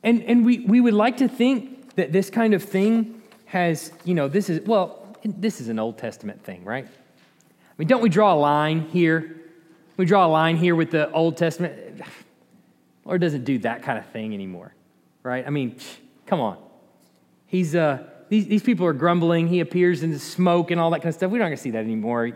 and, 0.03 0.23
and 0.23 0.45
we, 0.45 0.61
we 0.61 0.81
would 0.81 0.95
like 0.95 1.17
to 1.19 1.29
think 1.29 1.95
that 1.97 2.13
this 2.13 2.31
kind 2.31 2.55
of 2.55 2.63
thing 2.63 3.23
has, 3.47 3.93
you 4.05 4.15
know, 4.15 4.29
this 4.29 4.49
is, 4.49 4.65
well, 4.67 5.17
this 5.25 5.61
is 5.61 5.69
an 5.69 5.79
Old 5.79 5.99
Testament 5.99 6.45
thing, 6.45 6.65
right? 6.65 6.87
I 6.87 7.75
mean, 7.77 7.89
don't 7.89 8.03
we 8.03 8.09
draw 8.09 8.35
a 8.35 8.39
line 8.39 8.83
here? 8.89 9.37
We 9.97 10.05
draw 10.05 10.27
a 10.27 10.29
line 10.29 10.57
here 10.57 10.77
with 10.77 10.91
the 10.91 11.11
Old 11.11 11.37
Testament. 11.37 12.03
Lord 13.05 13.21
doesn't 13.21 13.45
do 13.45 13.59
that 13.61 13.83
kind 13.83 13.99
of 13.99 14.07
thing 14.07 14.35
anymore, 14.35 14.75
right? 15.23 15.47
I 15.47 15.51
mean, 15.51 15.77
come 16.27 16.41
on. 16.41 16.59
He's, 17.47 17.75
uh, 17.75 18.05
these, 18.29 18.47
these 18.47 18.63
people 18.63 18.87
are 18.87 18.93
grumbling. 18.93 19.49
He 19.49 19.61
appears 19.61 20.03
in 20.03 20.11
the 20.11 20.19
smoke 20.19 20.71
and 20.71 20.81
all 20.81 20.91
that 20.91 20.99
kind 20.99 21.09
of 21.09 21.15
stuff. 21.15 21.31
We're 21.31 21.39
not 21.39 21.47
going 21.47 21.57
to 21.57 21.63
see 21.63 21.71
that 21.71 21.85
anymore. 21.85 22.33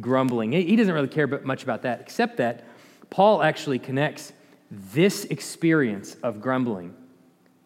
Grumbling. 0.00 0.52
He 0.52 0.76
doesn't 0.76 0.92
really 0.92 1.08
care 1.08 1.26
much 1.26 1.62
about 1.62 1.82
that, 1.82 2.00
except 2.00 2.36
that 2.38 2.64
Paul 3.10 3.42
actually 3.42 3.78
connects 3.78 4.32
this 4.70 5.24
experience 5.26 6.16
of 6.22 6.40
grumbling, 6.40 6.94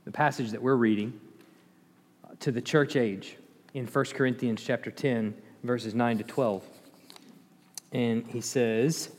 the 0.05 0.13
passage 0.13 0.51
that 0.51 0.61
we're 0.61 0.77
reading, 0.77 1.19
to 2.41 2.53
the 2.53 2.61
church 2.61 2.97
age 2.97 3.37
in 3.75 3.87
1 3.87 4.05
Corinthians 4.07 4.63
chapter 4.63 4.91
10, 4.91 5.35
verses 5.65 5.95
9 5.95 6.19
to 6.19 6.25
12. 6.25 6.65
And 7.93 8.27
he 8.27 8.41
says, 8.41 9.11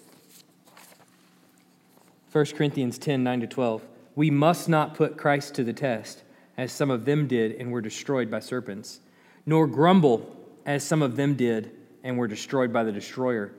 1 2.31 2.45
Corinthians 2.55 2.97
10, 2.97 3.23
9 3.23 3.39
to 3.41 3.47
12, 3.47 3.83
we 4.15 4.29
must 4.29 4.69
not 4.69 4.93
put 4.93 5.17
Christ 5.17 5.55
to 5.55 5.63
the 5.63 5.73
test 5.73 6.23
as 6.59 6.73
some 6.73 6.91
of 6.91 7.05
them 7.05 7.25
did 7.25 7.53
and 7.53 7.71
were 7.71 7.79
destroyed 7.79 8.29
by 8.29 8.37
serpents, 8.37 8.99
nor 9.45 9.65
grumble 9.65 10.35
as 10.65 10.83
some 10.83 11.01
of 11.01 11.15
them 11.15 11.33
did 11.33 11.71
and 12.03 12.17
were 12.17 12.27
destroyed 12.27 12.73
by 12.73 12.83
the 12.83 12.91
destroyer. 12.91 13.53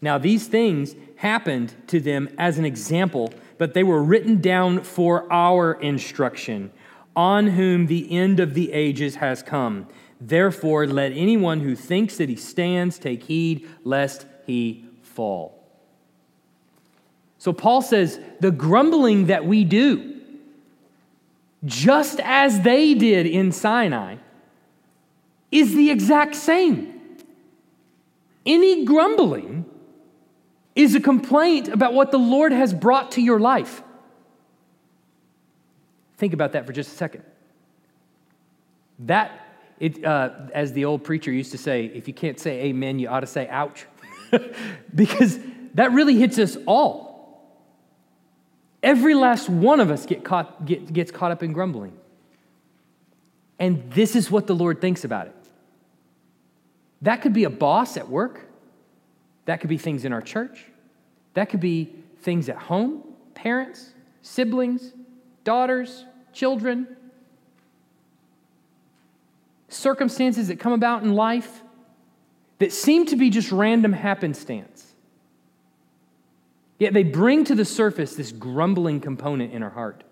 Now, 0.00 0.16
these 0.16 0.46
things 0.46 0.94
happened 1.16 1.74
to 1.88 2.00
them 2.00 2.30
as 2.38 2.56
an 2.56 2.64
example, 2.64 3.34
but 3.58 3.74
they 3.74 3.84
were 3.84 4.02
written 4.02 4.40
down 4.40 4.82
for 4.82 5.30
our 5.30 5.74
instruction, 5.74 6.70
on 7.14 7.48
whom 7.48 7.86
the 7.86 8.10
end 8.10 8.40
of 8.40 8.54
the 8.54 8.72
ages 8.72 9.16
has 9.16 9.42
come. 9.42 9.86
Therefore, 10.18 10.86
let 10.86 11.12
anyone 11.12 11.60
who 11.60 11.76
thinks 11.76 12.16
that 12.16 12.30
he 12.30 12.36
stands 12.36 12.98
take 12.98 13.24
heed 13.24 13.68
lest 13.84 14.24
he 14.46 14.86
fall. 15.02 15.68
So, 17.36 17.52
Paul 17.52 17.82
says 17.82 18.18
the 18.40 18.50
grumbling 18.50 19.26
that 19.26 19.44
we 19.44 19.64
do, 19.64 20.17
just 21.64 22.20
as 22.20 22.60
they 22.60 22.94
did 22.94 23.26
in 23.26 23.52
Sinai, 23.52 24.16
is 25.50 25.74
the 25.74 25.90
exact 25.90 26.34
same. 26.34 27.00
Any 28.44 28.84
grumbling 28.84 29.64
is 30.74 30.94
a 30.94 31.00
complaint 31.00 31.68
about 31.68 31.92
what 31.92 32.10
the 32.12 32.18
Lord 32.18 32.52
has 32.52 32.72
brought 32.72 33.12
to 33.12 33.20
your 33.20 33.40
life. 33.40 33.82
Think 36.18 36.32
about 36.32 36.52
that 36.52 36.66
for 36.66 36.72
just 36.72 36.92
a 36.92 36.96
second. 36.96 37.24
That, 39.00 39.30
it, 39.78 40.04
uh, 40.04 40.30
as 40.54 40.72
the 40.72 40.84
old 40.84 41.04
preacher 41.04 41.32
used 41.32 41.52
to 41.52 41.58
say, 41.58 41.86
if 41.86 42.08
you 42.08 42.14
can't 42.14 42.38
say 42.38 42.64
amen, 42.64 42.98
you 42.98 43.08
ought 43.08 43.20
to 43.20 43.26
say 43.26 43.48
ouch. 43.48 43.86
because 44.94 45.38
that 45.74 45.92
really 45.92 46.16
hits 46.16 46.38
us 46.38 46.56
all. 46.66 47.07
Every 48.82 49.14
last 49.14 49.48
one 49.48 49.80
of 49.80 49.90
us 49.90 50.06
get 50.06 50.24
caught, 50.24 50.64
get, 50.64 50.92
gets 50.92 51.10
caught 51.10 51.30
up 51.30 51.42
in 51.42 51.52
grumbling. 51.52 51.96
And 53.58 53.90
this 53.90 54.14
is 54.14 54.30
what 54.30 54.46
the 54.46 54.54
Lord 54.54 54.80
thinks 54.80 55.04
about 55.04 55.26
it. 55.26 55.34
That 57.02 57.22
could 57.22 57.32
be 57.32 57.44
a 57.44 57.50
boss 57.50 57.96
at 57.96 58.08
work. 58.08 58.46
That 59.46 59.60
could 59.60 59.70
be 59.70 59.78
things 59.78 60.04
in 60.04 60.12
our 60.12 60.22
church. 60.22 60.64
That 61.34 61.48
could 61.50 61.60
be 61.60 61.92
things 62.20 62.48
at 62.48 62.56
home, 62.56 63.02
parents, 63.34 63.92
siblings, 64.22 64.92
daughters, 65.44 66.04
children, 66.32 66.96
circumstances 69.68 70.48
that 70.48 70.58
come 70.58 70.72
about 70.72 71.02
in 71.02 71.14
life 71.14 71.62
that 72.58 72.72
seem 72.72 73.06
to 73.06 73.16
be 73.16 73.30
just 73.30 73.52
random 73.52 73.92
happenstance. 73.92 74.87
Yet 76.78 76.92
they 76.92 77.02
bring 77.02 77.44
to 77.44 77.54
the 77.54 77.64
surface 77.64 78.14
this 78.14 78.32
grumbling 78.32 79.00
component 79.00 79.52
in 79.52 79.62
our 79.62 79.70
heart. 79.70 80.04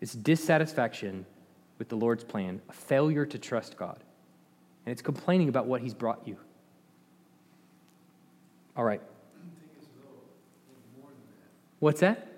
It's 0.00 0.14
dissatisfaction 0.14 1.26
with 1.78 1.88
the 1.88 1.96
Lord's 1.96 2.24
plan, 2.24 2.60
a 2.68 2.72
failure 2.72 3.24
to 3.26 3.38
trust 3.38 3.76
God. 3.76 3.98
And 4.84 4.92
it's 4.92 5.02
complaining 5.02 5.48
about 5.48 5.66
what 5.66 5.80
He's 5.80 5.94
brought 5.94 6.26
you. 6.26 6.36
All 8.76 8.84
right. 8.84 9.00
What's 11.78 12.00
that? 12.00 12.28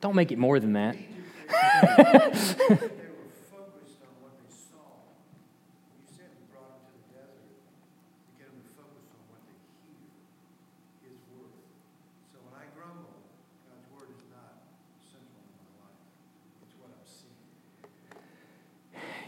Don't 0.00 0.16
make 0.16 0.32
it 0.32 0.38
more 0.38 0.58
than 0.58 0.72
that. 0.72 0.96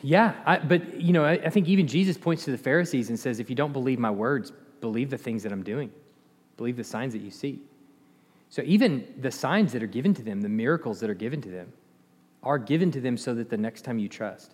Yeah, 0.05 0.35
I, 0.45 0.59
but 0.59 1.01
you 1.01 1.15
know, 1.15 1.25
I, 1.25 1.33
I 1.33 1.49
think 1.49 1.67
even 1.67 1.87
Jesus 1.87 2.19
points 2.19 2.45
to 2.45 2.51
the 2.51 2.59
Pharisees 2.59 3.09
and 3.09 3.19
says, 3.19 3.41
if 3.41 3.49
you 3.49 3.57
don't 3.57 3.73
believe 3.73 3.99
my 3.99 4.11
words, 4.11 4.53
believe 4.83 5.09
the 5.09 5.17
things 5.17 5.43
that 5.45 5.51
I'm 5.51 5.63
doing, 5.63 5.91
believe 6.59 6.77
the 6.77 6.85
signs 6.85 7.15
that 7.15 7.23
you 7.23 7.31
see. 7.31 7.63
So 8.51 8.61
even 8.67 9.07
the 9.19 9.31
signs 9.31 9.73
that 9.73 9.83
are 9.83 9.87
given 9.87 10.13
to 10.13 10.23
them, 10.23 10.43
the 10.43 10.49
miracles 10.51 11.01
that 11.01 11.09
are 11.09 11.15
given 11.15 11.41
to 11.41 11.49
them, 11.49 11.73
are 12.43 12.59
given 12.59 12.91
to 12.91 13.01
them 13.01 13.17
so 13.17 13.35
that 13.35 13.49
the 13.49 13.57
next 13.57 13.81
time 13.81 13.99
you 13.99 14.11
trust, 14.11 14.53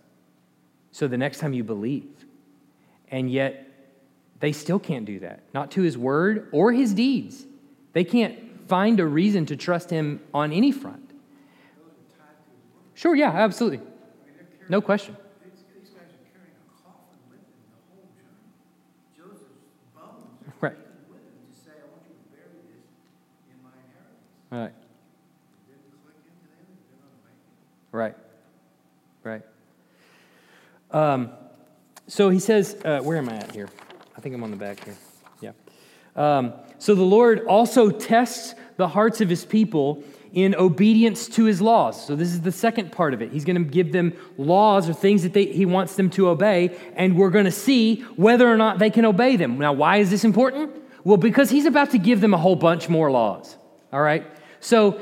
so 0.92 1.08
the 1.08 1.18
next 1.18 1.40
time 1.40 1.52
you 1.52 1.64
believe. 1.64 2.26
And 3.08 3.28
yet, 3.28 3.66
they 4.38 4.52
still 4.52 4.78
can't 4.78 5.04
do 5.04 5.18
that, 5.18 5.42
not 5.52 5.72
to 5.72 5.82
his 5.82 5.98
word 5.98 6.48
or 6.52 6.70
his 6.70 6.94
deeds. 6.94 7.44
They 7.92 8.04
can't 8.04 8.68
find 8.68 9.00
a 9.00 9.04
reason 9.04 9.46
to 9.46 9.56
trust 9.56 9.90
him 9.90 10.20
on 10.32 10.52
any 10.52 10.70
front. 10.70 11.10
Sure, 12.94 13.16
yeah, 13.16 13.32
absolutely. 13.32 13.80
No 14.68 14.80
question. 14.80 15.16
Right. 24.50 24.72
Right. 27.92 28.16
Right. 29.22 29.42
Um, 30.90 31.30
so 32.06 32.30
he 32.30 32.40
says, 32.40 32.76
uh, 32.84 33.00
where 33.00 33.16
am 33.16 33.28
I 33.28 33.36
at 33.36 33.52
here? 33.52 33.68
I 34.16 34.20
think 34.20 34.34
I'm 34.34 34.42
on 34.42 34.50
the 34.50 34.56
back 34.56 34.84
here. 34.84 34.96
Yeah. 35.40 35.52
Um, 36.16 36.52
so 36.78 36.94
the 36.94 37.02
Lord 37.02 37.46
also 37.46 37.90
tests 37.90 38.54
the 38.76 38.88
hearts 38.88 39.20
of 39.20 39.28
his 39.28 39.44
people 39.44 40.02
in 40.32 40.54
obedience 40.54 41.28
to 41.28 41.44
his 41.44 41.60
laws. 41.60 42.04
So 42.04 42.16
this 42.16 42.28
is 42.28 42.40
the 42.40 42.52
second 42.52 42.92
part 42.92 43.14
of 43.14 43.22
it. 43.22 43.32
He's 43.32 43.44
going 43.44 43.62
to 43.62 43.68
give 43.68 43.92
them 43.92 44.12
laws 44.38 44.88
or 44.88 44.92
things 44.92 45.22
that 45.22 45.32
they, 45.32 45.46
he 45.46 45.66
wants 45.66 45.96
them 45.96 46.10
to 46.10 46.28
obey, 46.28 46.76
and 46.94 47.16
we're 47.16 47.30
going 47.30 47.44
to 47.44 47.50
see 47.50 48.02
whether 48.16 48.50
or 48.50 48.56
not 48.56 48.78
they 48.78 48.90
can 48.90 49.04
obey 49.04 49.36
them. 49.36 49.58
Now, 49.58 49.72
why 49.72 49.98
is 49.98 50.10
this 50.10 50.24
important? 50.24 50.72
Well, 51.04 51.16
because 51.16 51.50
he's 51.50 51.66
about 51.66 51.90
to 51.90 51.98
give 51.98 52.20
them 52.20 52.34
a 52.34 52.38
whole 52.38 52.56
bunch 52.56 52.88
more 52.88 53.10
laws. 53.10 53.56
All 53.92 54.00
right? 54.00 54.24
So 54.60 55.00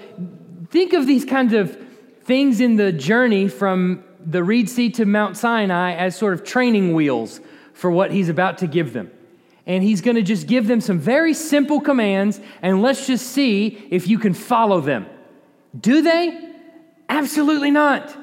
think 0.70 0.92
of 0.92 1.06
these 1.06 1.24
kinds 1.24 1.52
of 1.52 1.76
things 2.22 2.60
in 2.60 2.76
the 2.76 2.92
journey 2.92 3.48
from 3.48 4.04
the 4.24 4.42
Reed 4.42 4.68
Sea 4.68 4.90
to 4.90 5.04
Mount 5.04 5.36
Sinai 5.36 5.94
as 5.94 6.16
sort 6.16 6.34
of 6.34 6.44
training 6.44 6.94
wheels 6.94 7.40
for 7.72 7.90
what 7.90 8.10
he's 8.10 8.28
about 8.28 8.58
to 8.58 8.66
give 8.66 8.92
them. 8.92 9.10
And 9.66 9.82
he's 9.82 10.00
going 10.00 10.16
to 10.16 10.22
just 10.22 10.46
give 10.46 10.66
them 10.66 10.80
some 10.80 10.98
very 10.98 11.34
simple 11.34 11.80
commands, 11.80 12.40
and 12.62 12.82
let's 12.82 13.06
just 13.06 13.28
see 13.28 13.86
if 13.90 14.08
you 14.08 14.18
can 14.18 14.34
follow 14.34 14.80
them. 14.80 15.06
Do 15.78 16.02
they? 16.02 16.52
Absolutely 17.08 17.70
not. 17.70 18.16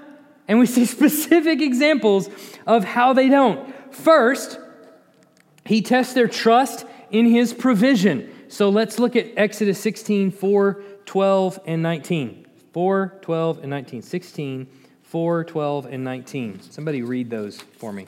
And 0.47 0.59
we 0.59 0.65
see 0.65 0.85
specific 0.85 1.61
examples 1.61 2.29
of 2.67 2.83
how 2.83 3.13
they 3.13 3.29
don't. 3.29 3.73
First, 3.93 4.59
he 5.65 5.81
tests 5.81 6.13
their 6.13 6.27
trust 6.27 6.85
in 7.11 7.25
his 7.25 7.53
provision. 7.53 8.31
So 8.55 8.69
let's 8.69 8.99
look 8.99 9.17
at 9.17 9.33
Exodus 9.35 9.77
16, 9.81 10.31
4, 10.31 10.81
12, 11.05 11.59
and 11.65 11.83
19. 11.83 12.47
4, 12.71 13.19
12, 13.21 13.57
and 13.57 13.69
19. 13.69 14.01
16, 14.01 14.67
4, 15.03 15.43
12, 15.43 15.85
and 15.87 16.03
19. 16.05 16.61
Somebody 16.61 17.01
read 17.01 17.29
those 17.29 17.59
for 17.59 17.91
me. 17.91 18.07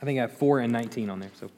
I 0.00 0.04
think 0.04 0.20
I 0.20 0.20
have 0.20 0.34
4 0.34 0.60
and 0.60 0.72
19 0.72 1.10
on 1.10 1.18
there. 1.18 1.32
So 1.34 1.50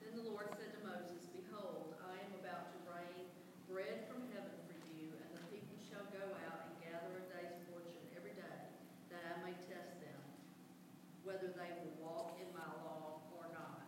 Then 0.00 0.24
the 0.24 0.30
Lord 0.30 0.48
said 0.56 0.72
to 0.72 0.88
Moses, 0.88 1.20
Behold, 1.36 1.92
I 2.00 2.16
am 2.16 2.32
about 2.40 2.72
to 2.72 2.78
rain 2.88 3.28
bread 3.68 4.08
from 4.08 4.24
heaven 4.32 4.56
for 4.64 4.80
you, 4.96 5.12
and 5.20 5.36
the 5.36 5.44
people 5.52 5.76
shall 5.84 6.08
go 6.16 6.32
out 6.48 6.64
and 6.64 6.72
gather 6.80 7.12
a 7.12 7.24
day's 7.28 7.60
portion 7.68 8.00
every 8.16 8.32
day, 8.32 8.72
that 9.12 9.20
I 9.20 9.44
may 9.44 9.52
test 9.68 10.00
them, 10.00 10.16
whether 11.28 11.52
they 11.52 11.70
will 11.82 11.92
walk 12.00 12.38
in 12.40 12.48
my 12.54 12.64
law 12.86 13.20
or 13.34 13.44
not. 13.52 13.82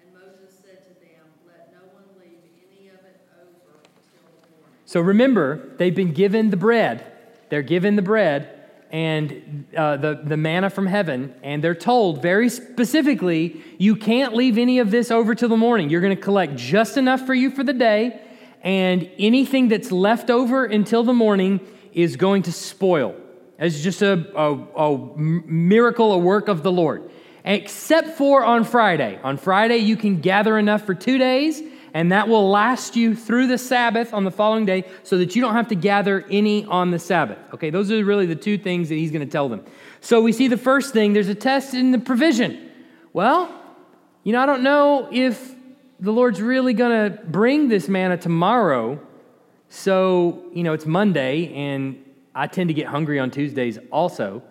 And 0.00 0.10
Moses 0.10 0.50
said 0.50 0.82
to 0.88 0.92
them, 0.98 1.24
Let 1.44 1.70
no 1.70 1.86
one 1.92 2.08
leave 2.18 2.40
any 2.56 2.88
of 2.88 3.04
it 3.04 3.20
over 3.36 3.78
till 3.84 4.26
the 4.26 4.48
morning. 4.58 4.79
So 4.90 5.00
remember, 5.00 5.68
they've 5.76 5.94
been 5.94 6.12
given 6.12 6.50
the 6.50 6.56
bread. 6.56 7.06
They're 7.48 7.62
given 7.62 7.94
the 7.94 8.02
bread 8.02 8.58
and 8.90 9.64
uh, 9.76 9.98
the, 9.98 10.20
the 10.24 10.36
manna 10.36 10.68
from 10.68 10.86
heaven, 10.88 11.32
and 11.44 11.62
they're 11.62 11.76
told 11.76 12.20
very 12.20 12.48
specifically, 12.48 13.62
you 13.78 13.94
can't 13.94 14.34
leave 14.34 14.58
any 14.58 14.80
of 14.80 14.90
this 14.90 15.12
over 15.12 15.36
till 15.36 15.48
the 15.48 15.56
morning. 15.56 15.90
You're 15.90 16.00
going 16.00 16.16
to 16.16 16.20
collect 16.20 16.56
just 16.56 16.96
enough 16.96 17.24
for 17.24 17.34
you 17.34 17.52
for 17.52 17.62
the 17.62 17.72
day, 17.72 18.20
and 18.62 19.08
anything 19.16 19.68
that's 19.68 19.92
left 19.92 20.28
over 20.28 20.64
until 20.64 21.04
the 21.04 21.14
morning 21.14 21.60
is 21.92 22.16
going 22.16 22.42
to 22.42 22.52
spoil. 22.52 23.14
It's 23.60 23.80
just 23.80 24.02
a, 24.02 24.26
a, 24.36 24.54
a 24.74 25.16
miracle, 25.16 26.14
a 26.14 26.18
work 26.18 26.48
of 26.48 26.64
the 26.64 26.72
Lord. 26.72 27.08
Except 27.44 28.18
for 28.18 28.44
on 28.44 28.64
Friday. 28.64 29.20
On 29.22 29.36
Friday, 29.36 29.78
you 29.78 29.96
can 29.96 30.20
gather 30.20 30.58
enough 30.58 30.84
for 30.84 30.94
two 30.94 31.16
days, 31.16 31.62
and 31.94 32.12
that 32.12 32.28
will 32.28 32.48
last 32.48 32.96
you 32.96 33.14
through 33.14 33.46
the 33.46 33.58
Sabbath 33.58 34.14
on 34.14 34.24
the 34.24 34.30
following 34.30 34.64
day 34.64 34.84
so 35.02 35.18
that 35.18 35.34
you 35.34 35.42
don't 35.42 35.54
have 35.54 35.68
to 35.68 35.74
gather 35.74 36.24
any 36.30 36.64
on 36.66 36.90
the 36.90 36.98
Sabbath. 36.98 37.38
Okay, 37.54 37.70
those 37.70 37.90
are 37.90 38.04
really 38.04 38.26
the 38.26 38.36
two 38.36 38.58
things 38.58 38.88
that 38.88 38.94
he's 38.94 39.10
going 39.10 39.26
to 39.26 39.30
tell 39.30 39.48
them. 39.48 39.64
So 40.00 40.20
we 40.20 40.32
see 40.32 40.48
the 40.48 40.56
first 40.56 40.92
thing 40.92 41.12
there's 41.12 41.28
a 41.28 41.34
test 41.34 41.74
in 41.74 41.90
the 41.90 41.98
provision. 41.98 42.70
Well, 43.12 43.52
you 44.22 44.32
know, 44.32 44.40
I 44.40 44.46
don't 44.46 44.62
know 44.62 45.08
if 45.10 45.54
the 45.98 46.12
Lord's 46.12 46.40
really 46.40 46.72
going 46.72 47.12
to 47.12 47.18
bring 47.24 47.68
this 47.68 47.88
manna 47.88 48.16
tomorrow. 48.16 49.00
So, 49.68 50.44
you 50.52 50.62
know, 50.62 50.72
it's 50.72 50.86
Monday, 50.86 51.52
and 51.54 52.02
I 52.34 52.46
tend 52.46 52.68
to 52.68 52.74
get 52.74 52.86
hungry 52.86 53.18
on 53.18 53.30
Tuesdays 53.30 53.78
also. 53.90 54.42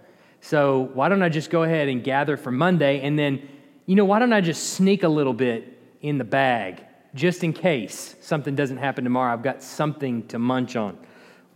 So, 0.41 0.89
why 0.93 1.09
don't 1.09 1.21
I 1.21 1.29
just 1.29 1.49
go 1.49 1.63
ahead 1.63 1.89
and 1.89 2.03
gather 2.03 2.37
for 2.37 2.51
Monday? 2.51 3.01
And 3.01 3.19
then, 3.19 3.47
you 3.85 3.95
know, 3.95 4.05
why 4.05 4.19
don't 4.19 4.31
I 4.31 4.41
just 4.41 4.73
sneak 4.73 5.03
a 5.03 5.09
little 5.09 5.33
bit 5.33 5.77
in 6.01 6.17
the 6.17 6.23
bag 6.23 6.85
just 7.15 7.43
in 7.43 7.53
case 7.53 8.15
something 8.21 8.55
doesn't 8.55 8.77
happen 8.77 9.03
tomorrow? 9.03 9.33
I've 9.33 9.43
got 9.43 9.63
something 9.63 10.27
to 10.27 10.39
munch 10.39 10.75
on. 10.75 10.97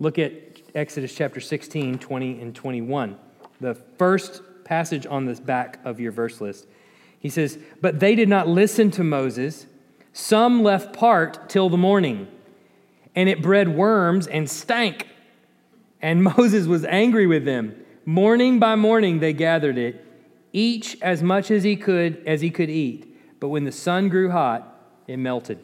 Look 0.00 0.18
at 0.18 0.32
Exodus 0.74 1.14
chapter 1.14 1.40
16, 1.40 1.98
20, 1.98 2.40
and 2.40 2.54
21. 2.54 3.16
The 3.60 3.74
first 3.74 4.42
passage 4.64 5.06
on 5.06 5.26
the 5.26 5.34
back 5.34 5.78
of 5.84 6.00
your 6.00 6.10
verse 6.10 6.40
list. 6.40 6.66
He 7.20 7.28
says, 7.28 7.58
But 7.80 8.00
they 8.00 8.14
did 8.14 8.28
not 8.28 8.48
listen 8.48 8.90
to 8.92 9.04
Moses. 9.04 9.66
Some 10.12 10.62
left 10.62 10.92
part 10.94 11.48
till 11.48 11.68
the 11.68 11.76
morning, 11.76 12.28
and 13.14 13.28
it 13.28 13.42
bred 13.42 13.68
worms 13.68 14.26
and 14.26 14.48
stank. 14.48 15.06
And 16.02 16.22
Moses 16.36 16.66
was 16.66 16.84
angry 16.84 17.26
with 17.26 17.44
them. 17.44 17.76
Morning 18.04 18.58
by 18.58 18.74
morning 18.74 19.20
they 19.20 19.32
gathered 19.32 19.78
it, 19.78 20.04
each 20.52 21.00
as 21.00 21.22
much 21.22 21.50
as 21.50 21.62
he 21.62 21.76
could 21.76 22.22
as 22.26 22.40
he 22.40 22.50
could 22.50 22.68
eat. 22.68 23.40
But 23.40 23.48
when 23.48 23.64
the 23.64 23.72
sun 23.72 24.08
grew 24.08 24.30
hot, 24.30 24.73
it 25.06 25.16
melted. 25.16 25.58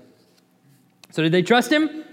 So 1.11 1.22
did 1.22 1.33
they 1.33 1.42
trust 1.42 1.72
him? 1.72 2.05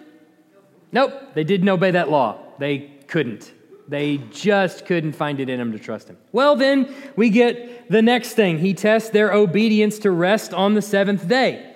Nope, 0.92 1.13
they 1.34 1.44
didn't 1.44 1.70
obey 1.70 1.92
that 1.92 2.10
law. 2.10 2.40
They 2.60 2.92
couldn't. 3.08 3.54
They 3.88 4.18
just 4.32 4.86
couldn't 4.86 5.13
find 5.13 5.40
it 5.40 5.50
in 5.50 5.60
them 5.60 5.72
to 5.72 5.80
trust 5.80 6.10
him. 6.10 6.18
Well, 6.32 6.56
then 6.56 6.94
we 7.16 7.30
get 7.30 7.90
the 7.90 8.02
next 8.02 8.34
thing. 8.34 8.60
He 8.60 8.74
tests 8.74 9.10
their 9.10 9.32
obedience 9.32 10.00
to 10.00 10.12
rest 10.12 10.54
on 10.54 10.74
the 10.74 10.82
seventh 10.82 11.28
day. 11.28 11.76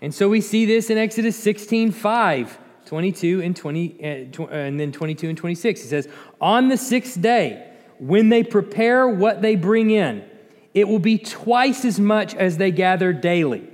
And 0.00 0.14
so 0.14 0.28
we 0.28 0.40
see 0.40 0.64
this 0.64 0.90
in 0.90 0.98
Exodus 0.98 1.36
16 1.36 1.90
5, 1.90 2.58
22 2.86 3.42
and 3.42 3.56
20, 3.56 3.92
uh, 3.92 4.32
tw- 4.32 4.40
uh, 4.40 4.54
and 4.54 4.80
then 4.80 4.92
22 4.92 5.28
and 5.28 5.38
26. 5.38 5.82
He 5.82 5.88
says, 5.88 6.08
On 6.40 6.68
the 6.68 6.76
sixth 6.76 7.20
day, 7.20 7.70
when 7.98 8.28
they 8.28 8.42
prepare 8.42 9.08
what 9.08 9.42
they 9.42 9.56
bring 9.56 9.90
in, 9.90 10.24
it 10.72 10.88
will 10.88 10.98
be 10.98 11.18
twice 11.18 11.84
as 11.84 12.00
much 12.00 12.34
as 12.34 12.56
they 12.56 12.70
gather 12.70 13.12
daily. 13.12 13.68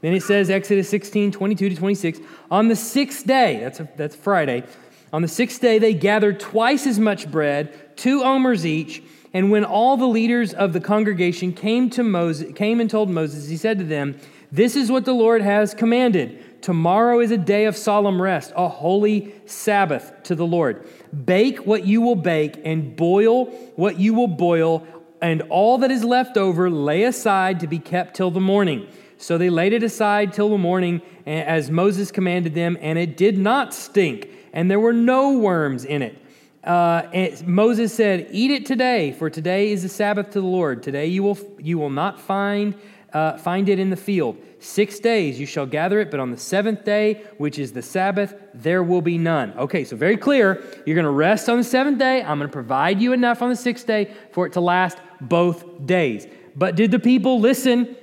Then 0.00 0.14
it 0.14 0.22
says, 0.22 0.50
Exodus 0.50 0.88
16, 0.88 1.32
22 1.32 1.70
to 1.70 1.76
26, 1.76 2.20
on 2.50 2.68
the 2.68 2.76
sixth 2.76 3.26
day, 3.26 3.60
that's, 3.60 3.80
a, 3.80 3.88
that's 3.96 4.16
Friday, 4.16 4.64
on 5.12 5.22
the 5.22 5.28
sixth 5.28 5.60
day 5.60 5.78
they 5.78 5.92
gathered 5.92 6.40
twice 6.40 6.86
as 6.86 6.98
much 6.98 7.30
bread, 7.30 7.96
two 7.96 8.22
omers 8.22 8.64
each. 8.64 9.02
And 9.32 9.50
when 9.50 9.64
all 9.64 9.96
the 9.96 10.06
leaders 10.06 10.52
of 10.54 10.72
the 10.72 10.80
congregation 10.80 11.52
came 11.52 11.90
to 11.90 12.02
Moses, 12.02 12.52
came 12.54 12.80
and 12.80 12.90
told 12.90 13.10
Moses, 13.10 13.48
he 13.48 13.56
said 13.56 13.78
to 13.78 13.84
them, 13.84 14.18
This 14.50 14.74
is 14.74 14.90
what 14.90 15.04
the 15.04 15.12
Lord 15.12 15.42
has 15.42 15.74
commanded. 15.74 16.62
Tomorrow 16.62 17.20
is 17.20 17.30
a 17.30 17.38
day 17.38 17.66
of 17.66 17.76
solemn 17.76 18.20
rest, 18.20 18.52
a 18.56 18.68
holy 18.68 19.32
Sabbath 19.46 20.12
to 20.24 20.34
the 20.34 20.46
Lord. 20.46 20.86
Bake 21.24 21.64
what 21.66 21.86
you 21.86 22.00
will 22.00 22.16
bake, 22.16 22.60
and 22.64 22.96
boil 22.96 23.46
what 23.76 23.98
you 23.98 24.14
will 24.14 24.28
boil, 24.28 24.86
and 25.22 25.42
all 25.42 25.78
that 25.78 25.90
is 25.90 26.04
left 26.04 26.36
over 26.36 26.68
lay 26.68 27.04
aside 27.04 27.60
to 27.60 27.66
be 27.66 27.78
kept 27.78 28.16
till 28.16 28.30
the 28.30 28.40
morning. 28.40 28.88
So 29.20 29.36
they 29.36 29.50
laid 29.50 29.74
it 29.74 29.82
aside 29.82 30.32
till 30.32 30.48
the 30.48 30.56
morning, 30.56 31.02
as 31.26 31.70
Moses 31.70 32.10
commanded 32.10 32.54
them, 32.54 32.78
and 32.80 32.98
it 32.98 33.18
did 33.18 33.36
not 33.36 33.74
stink, 33.74 34.30
and 34.54 34.70
there 34.70 34.80
were 34.80 34.94
no 34.94 35.36
worms 35.36 35.84
in 35.84 36.00
it. 36.00 36.16
Uh, 36.64 37.02
Moses 37.44 37.92
said, 37.92 38.28
"Eat 38.32 38.50
it 38.50 38.64
today, 38.64 39.12
for 39.12 39.28
today 39.28 39.72
is 39.72 39.82
the 39.82 39.90
Sabbath 39.90 40.30
to 40.30 40.40
the 40.40 40.46
Lord. 40.46 40.82
Today 40.82 41.06
you 41.06 41.22
will 41.22 41.38
you 41.58 41.76
will 41.78 41.90
not 41.90 42.18
find 42.18 42.74
uh, 43.12 43.36
find 43.36 43.68
it 43.68 43.78
in 43.78 43.90
the 43.90 43.96
field. 43.96 44.38
Six 44.58 44.98
days 44.98 45.38
you 45.38 45.44
shall 45.44 45.66
gather 45.66 46.00
it, 46.00 46.10
but 46.10 46.18
on 46.18 46.30
the 46.30 46.38
seventh 46.38 46.84
day, 46.84 47.22
which 47.36 47.58
is 47.58 47.72
the 47.72 47.82
Sabbath, 47.82 48.34
there 48.54 48.82
will 48.82 49.02
be 49.02 49.18
none." 49.18 49.52
Okay, 49.58 49.84
so 49.84 49.96
very 49.96 50.16
clear. 50.16 50.62
You're 50.86 50.96
going 50.96 51.04
to 51.04 51.10
rest 51.10 51.50
on 51.50 51.58
the 51.58 51.64
seventh 51.64 51.98
day. 51.98 52.22
I'm 52.22 52.38
going 52.38 52.48
to 52.48 52.52
provide 52.52 53.02
you 53.02 53.12
enough 53.12 53.42
on 53.42 53.50
the 53.50 53.56
sixth 53.56 53.86
day 53.86 54.14
for 54.32 54.46
it 54.46 54.54
to 54.54 54.60
last 54.62 54.96
both 55.20 55.84
days. 55.84 56.26
But 56.56 56.74
did 56.74 56.90
the 56.90 56.98
people 56.98 57.38
listen? 57.38 57.96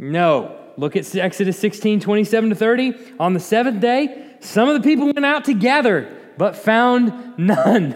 No. 0.00 0.56
Look 0.78 0.96
at 0.96 1.14
Exodus 1.14 1.58
16, 1.58 2.00
27 2.00 2.50
to 2.50 2.56
30. 2.56 2.94
On 3.20 3.34
the 3.34 3.40
seventh 3.40 3.80
day, 3.80 4.34
some 4.40 4.68
of 4.68 4.74
the 4.74 4.80
people 4.80 5.04
went 5.04 5.26
out 5.26 5.44
to 5.44 5.52
gather, 5.52 6.16
but 6.38 6.56
found 6.56 7.36
none. 7.36 7.94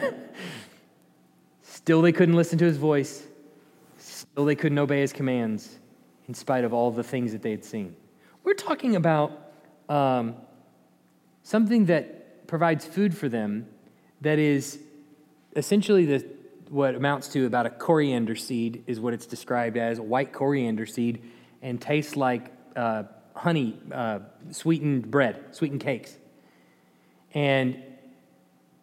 Still, 1.62 2.02
they 2.02 2.12
couldn't 2.12 2.36
listen 2.36 2.58
to 2.58 2.66
his 2.66 2.76
voice. 2.76 3.26
Still, 3.96 4.44
they 4.44 4.54
couldn't 4.54 4.78
obey 4.78 5.00
his 5.00 5.14
commands 5.14 5.78
in 6.28 6.34
spite 6.34 6.64
of 6.64 6.74
all 6.74 6.90
the 6.90 7.02
things 7.02 7.32
that 7.32 7.40
they 7.40 7.50
had 7.50 7.64
seen. 7.64 7.96
We're 8.42 8.52
talking 8.52 8.96
about 8.96 9.52
um, 9.88 10.36
something 11.42 11.86
that 11.86 12.46
provides 12.46 12.84
food 12.84 13.16
for 13.16 13.30
them 13.30 13.66
that 14.20 14.38
is 14.38 14.78
essentially 15.56 16.04
the, 16.04 16.26
what 16.68 16.94
amounts 16.94 17.28
to 17.28 17.46
about 17.46 17.64
a 17.64 17.70
coriander 17.70 18.36
seed, 18.36 18.84
is 18.86 19.00
what 19.00 19.14
it's 19.14 19.26
described 19.26 19.78
as, 19.78 19.98
white 19.98 20.34
coriander 20.34 20.84
seed 20.84 21.22
and 21.64 21.80
tastes 21.80 22.14
like 22.14 22.52
uh, 22.76 23.02
honey 23.34 23.76
uh, 23.90 24.20
sweetened 24.50 25.10
bread, 25.10 25.42
sweetened 25.50 25.80
cakes. 25.80 26.16
And 27.32 27.82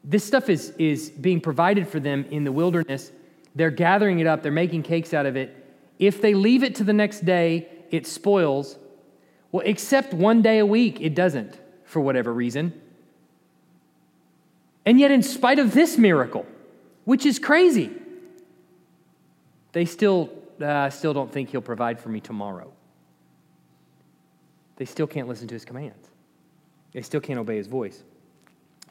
this 0.04 0.26
stuff 0.26 0.50
is, 0.50 0.72
is 0.78 1.10
being 1.10 1.40
provided 1.40 1.88
for 1.88 2.00
them 2.00 2.26
in 2.32 2.44
the 2.44 2.52
wilderness. 2.52 3.12
They're 3.56 3.72
gathering 3.72 4.20
it 4.20 4.28
up, 4.28 4.44
they're 4.44 4.52
making 4.52 4.84
cakes 4.84 5.14
out 5.14 5.26
of 5.26 5.38
it. 5.38 5.56
If 6.00 6.22
they 6.22 6.34
leave 6.34 6.64
it 6.64 6.76
to 6.76 6.84
the 6.84 6.94
next 6.94 7.24
day, 7.24 7.70
it 7.92 8.08
spoils. 8.08 8.78
Well, 9.52 9.64
except 9.66 10.14
one 10.14 10.42
day 10.42 10.58
a 10.58 10.66
week, 10.66 11.00
it 11.00 11.14
doesn't, 11.14 11.60
for 11.86 12.02
whatever 12.02 12.34
reason. 12.34 12.82
And 14.86 15.00
yet, 15.00 15.12
in 15.12 15.22
spite 15.22 15.60
of 15.60 15.74
this 15.74 15.98
miracle, 15.98 16.48
which 17.06 17.26
is 17.26 17.38
crazy, 17.38 17.92
they 19.74 19.86
still, 19.86 20.32
uh, 20.64 20.86
I 20.86 20.90
still 20.90 21.14
don't 21.14 21.32
think 21.32 21.50
he'll 21.50 21.62
provide 21.62 22.00
for 22.00 22.10
me 22.10 22.20
tomorrow. 22.20 22.72
They 24.78 24.86
still 24.86 25.08
can't 25.08 25.28
listen 25.28 25.48
to 25.48 25.54
his 25.54 25.66
commands, 25.66 26.10
they 26.94 27.02
still 27.02 27.22
can't 27.22 27.40
obey 27.40 27.58
his 27.58 27.68
voice. 27.68 28.04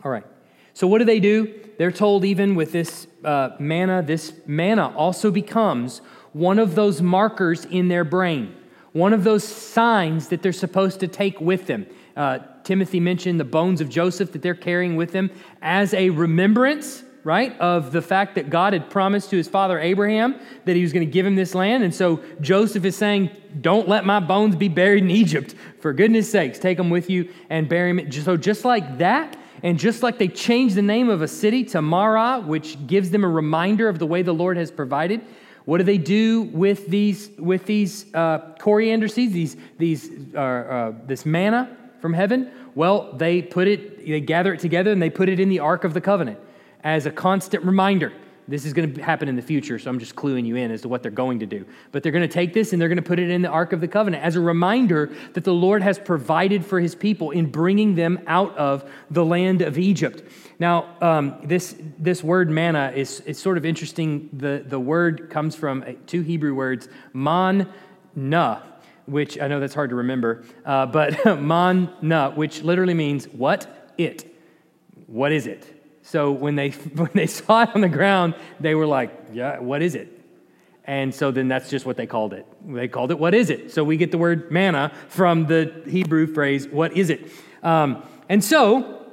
All 0.04 0.10
right. 0.10 0.24
So, 0.72 0.86
what 0.86 0.98
do 0.98 1.04
they 1.04 1.20
do? 1.20 1.52
They're 1.78 1.92
told, 1.92 2.24
even 2.24 2.54
with 2.54 2.72
this 2.72 3.06
uh, 3.24 3.50
manna, 3.58 4.02
this 4.02 4.32
manna 4.46 4.94
also 4.96 5.30
becomes 5.30 6.00
one 6.32 6.58
of 6.58 6.74
those 6.74 7.02
markers 7.02 7.64
in 7.64 7.88
their 7.88 8.04
brain, 8.04 8.54
one 8.92 9.12
of 9.12 9.24
those 9.24 9.44
signs 9.44 10.28
that 10.28 10.42
they're 10.42 10.52
supposed 10.52 11.00
to 11.00 11.08
take 11.08 11.40
with 11.40 11.66
them. 11.66 11.86
Uh, 12.16 12.38
Timothy 12.64 13.00
mentioned 13.00 13.40
the 13.40 13.44
bones 13.44 13.80
of 13.80 13.88
Joseph 13.88 14.32
that 14.32 14.42
they're 14.42 14.54
carrying 14.54 14.96
with 14.96 15.12
them 15.12 15.30
as 15.60 15.92
a 15.94 16.10
remembrance, 16.10 17.02
right, 17.24 17.58
of 17.58 17.92
the 17.92 18.02
fact 18.02 18.34
that 18.36 18.50
God 18.50 18.72
had 18.72 18.88
promised 18.88 19.30
to 19.30 19.36
his 19.36 19.48
father 19.48 19.78
Abraham 19.78 20.36
that 20.64 20.76
he 20.76 20.82
was 20.82 20.92
going 20.92 21.06
to 21.06 21.10
give 21.10 21.26
him 21.26 21.36
this 21.36 21.54
land. 21.54 21.84
And 21.84 21.94
so 21.94 22.22
Joseph 22.40 22.84
is 22.84 22.96
saying, 22.96 23.30
Don't 23.60 23.88
let 23.88 24.06
my 24.06 24.20
bones 24.20 24.56
be 24.56 24.68
buried 24.68 25.04
in 25.04 25.10
Egypt. 25.10 25.54
For 25.80 25.92
goodness 25.92 26.30
sakes, 26.30 26.58
take 26.58 26.76
them 26.76 26.90
with 26.90 27.10
you 27.10 27.30
and 27.50 27.68
bury 27.68 27.92
them. 27.92 28.10
So, 28.12 28.36
just 28.36 28.64
like 28.64 28.98
that, 28.98 29.36
and 29.62 29.78
just 29.78 30.02
like 30.02 30.18
they 30.18 30.28
changed 30.28 30.74
the 30.74 30.82
name 30.82 31.10
of 31.10 31.20
a 31.20 31.28
city 31.28 31.64
to 31.64 31.82
Marah, 31.82 32.40
which 32.40 32.86
gives 32.86 33.10
them 33.10 33.24
a 33.24 33.28
reminder 33.28 33.88
of 33.88 33.98
the 33.98 34.06
way 34.06 34.22
the 34.22 34.32
Lord 34.32 34.56
has 34.56 34.70
provided, 34.70 35.20
what 35.66 35.78
do 35.78 35.84
they 35.84 35.98
do 35.98 36.42
with 36.42 36.86
these 36.86 37.30
with 37.38 37.66
these 37.66 38.12
uh, 38.14 38.54
coriander 38.58 39.08
seeds? 39.08 39.34
These 39.34 39.56
these 39.78 40.10
uh, 40.34 40.38
uh, 40.38 40.92
this 41.06 41.26
manna 41.26 41.76
from 42.00 42.14
heaven? 42.14 42.50
Well, 42.74 43.12
they 43.12 43.42
put 43.42 43.68
it, 43.68 44.06
they 44.06 44.20
gather 44.20 44.54
it 44.54 44.60
together, 44.60 44.92
and 44.92 45.02
they 45.02 45.10
put 45.10 45.28
it 45.28 45.38
in 45.38 45.48
the 45.50 45.58
Ark 45.58 45.84
of 45.84 45.92
the 45.92 46.00
Covenant 46.00 46.38
as 46.84 47.06
a 47.06 47.10
constant 47.10 47.64
reminder. 47.64 48.12
This 48.50 48.64
is 48.64 48.72
going 48.72 48.92
to 48.92 49.00
happen 49.00 49.28
in 49.28 49.36
the 49.36 49.42
future, 49.42 49.78
so 49.78 49.88
I'm 49.88 50.00
just 50.00 50.16
cluing 50.16 50.44
you 50.44 50.56
in 50.56 50.72
as 50.72 50.82
to 50.82 50.88
what 50.88 51.02
they're 51.04 51.12
going 51.12 51.38
to 51.38 51.46
do. 51.46 51.64
But 51.92 52.02
they're 52.02 52.10
going 52.10 52.28
to 52.28 52.34
take 52.34 52.52
this 52.52 52.72
and 52.72 52.82
they're 52.82 52.88
going 52.88 52.96
to 52.96 53.02
put 53.02 53.20
it 53.20 53.30
in 53.30 53.42
the 53.42 53.48
Ark 53.48 53.72
of 53.72 53.80
the 53.80 53.86
Covenant 53.86 54.24
as 54.24 54.34
a 54.34 54.40
reminder 54.40 55.12
that 55.34 55.44
the 55.44 55.54
Lord 55.54 55.84
has 55.84 56.00
provided 56.00 56.66
for 56.66 56.80
his 56.80 56.96
people 56.96 57.30
in 57.30 57.46
bringing 57.46 57.94
them 57.94 58.18
out 58.26 58.56
of 58.56 58.90
the 59.08 59.24
land 59.24 59.62
of 59.62 59.78
Egypt. 59.78 60.24
Now, 60.58 60.96
um, 61.00 61.36
this, 61.44 61.76
this 61.96 62.24
word 62.24 62.50
manna 62.50 62.92
is, 62.92 63.20
is 63.20 63.38
sort 63.38 63.56
of 63.56 63.64
interesting. 63.64 64.28
The, 64.32 64.64
the 64.66 64.80
word 64.80 65.30
comes 65.30 65.54
from 65.54 65.84
two 66.08 66.22
Hebrew 66.22 66.54
words, 66.54 66.88
man 67.12 67.72
na, 68.16 68.62
which 69.06 69.40
I 69.40 69.46
know 69.46 69.60
that's 69.60 69.74
hard 69.74 69.90
to 69.90 69.96
remember, 69.96 70.42
uh, 70.64 70.86
but 70.86 71.24
man 71.40 71.92
na, 72.02 72.30
which 72.30 72.62
literally 72.62 72.94
means 72.94 73.26
what? 73.26 73.92
It. 73.96 74.26
What 75.06 75.30
is 75.30 75.46
it? 75.46 75.79
So 76.10 76.32
when 76.32 76.56
they, 76.56 76.70
when 76.96 77.10
they 77.14 77.26
saw 77.26 77.62
it 77.62 77.70
on 77.74 77.80
the 77.80 77.88
ground, 77.88 78.34
they 78.58 78.74
were 78.74 78.86
like, 78.86 79.12
yeah, 79.32 79.60
what 79.60 79.80
is 79.80 79.94
it? 79.94 80.16
And 80.84 81.14
so 81.14 81.30
then 81.30 81.46
that's 81.46 81.70
just 81.70 81.86
what 81.86 81.96
they 81.96 82.06
called 82.06 82.32
it. 82.32 82.46
They 82.66 82.88
called 82.88 83.12
it, 83.12 83.18
what 83.18 83.32
is 83.32 83.48
it? 83.48 83.70
So 83.70 83.84
we 83.84 83.96
get 83.96 84.10
the 84.10 84.18
word 84.18 84.50
manna 84.50 84.92
from 85.08 85.46
the 85.46 85.82
Hebrew 85.88 86.26
phrase, 86.26 86.66
what 86.66 86.96
is 86.96 87.10
it? 87.10 87.30
Um, 87.62 88.02
and 88.28 88.42
so 88.42 89.06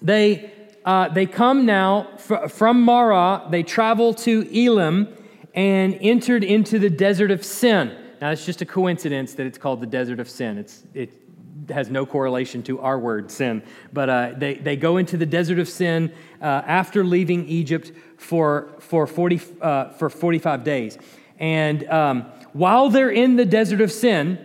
they, 0.00 0.52
uh, 0.84 1.08
they 1.08 1.26
come 1.26 1.66
now 1.66 2.08
fr- 2.18 2.46
from 2.46 2.82
Marah, 2.82 3.48
they 3.50 3.64
travel 3.64 4.14
to 4.14 4.48
Elim 4.56 5.08
and 5.54 5.98
entered 6.00 6.44
into 6.44 6.78
the 6.78 6.90
desert 6.90 7.32
of 7.32 7.44
Sin. 7.44 7.96
Now, 8.20 8.30
it's 8.30 8.46
just 8.46 8.62
a 8.62 8.66
coincidence 8.66 9.34
that 9.34 9.46
it's 9.46 9.58
called 9.58 9.80
the 9.80 9.86
desert 9.86 10.20
of 10.20 10.30
sin. 10.30 10.56
It's, 10.56 10.84
it 10.94 11.21
has 11.68 11.90
no 11.90 12.06
correlation 12.06 12.62
to 12.64 12.80
our 12.80 12.98
word, 12.98 13.30
sin. 13.30 13.62
But 13.92 14.08
uh, 14.08 14.32
they, 14.36 14.54
they 14.54 14.76
go 14.76 14.96
into 14.96 15.16
the 15.16 15.26
desert 15.26 15.58
of 15.58 15.68
sin 15.68 16.12
uh, 16.40 16.44
after 16.44 17.04
leaving 17.04 17.46
Egypt 17.46 17.92
for, 18.16 18.70
for, 18.80 19.06
40, 19.06 19.40
uh, 19.60 19.90
for 19.90 20.10
45 20.10 20.64
days. 20.64 20.98
And 21.38 21.88
um, 21.88 22.22
while 22.52 22.88
they're 22.88 23.10
in 23.10 23.36
the 23.36 23.44
desert 23.44 23.80
of 23.80 23.92
sin, 23.92 24.38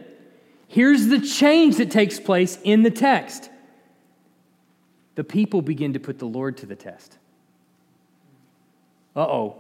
here's 0.68 1.08
the 1.08 1.20
change 1.20 1.78
that 1.78 1.92
takes 1.92 2.20
place 2.20 2.58
in 2.64 2.84
the 2.84 2.92
text 2.92 3.50
the 5.16 5.24
people 5.24 5.64
begin 5.64 5.94
to 5.94 6.00
put 6.00 6.20
the 6.20 6.28
Lord 6.28 6.58
to 6.58 6.68
the 6.68 6.76
test. 6.76 7.18
Uh 9.16 9.22
oh. 9.22 9.56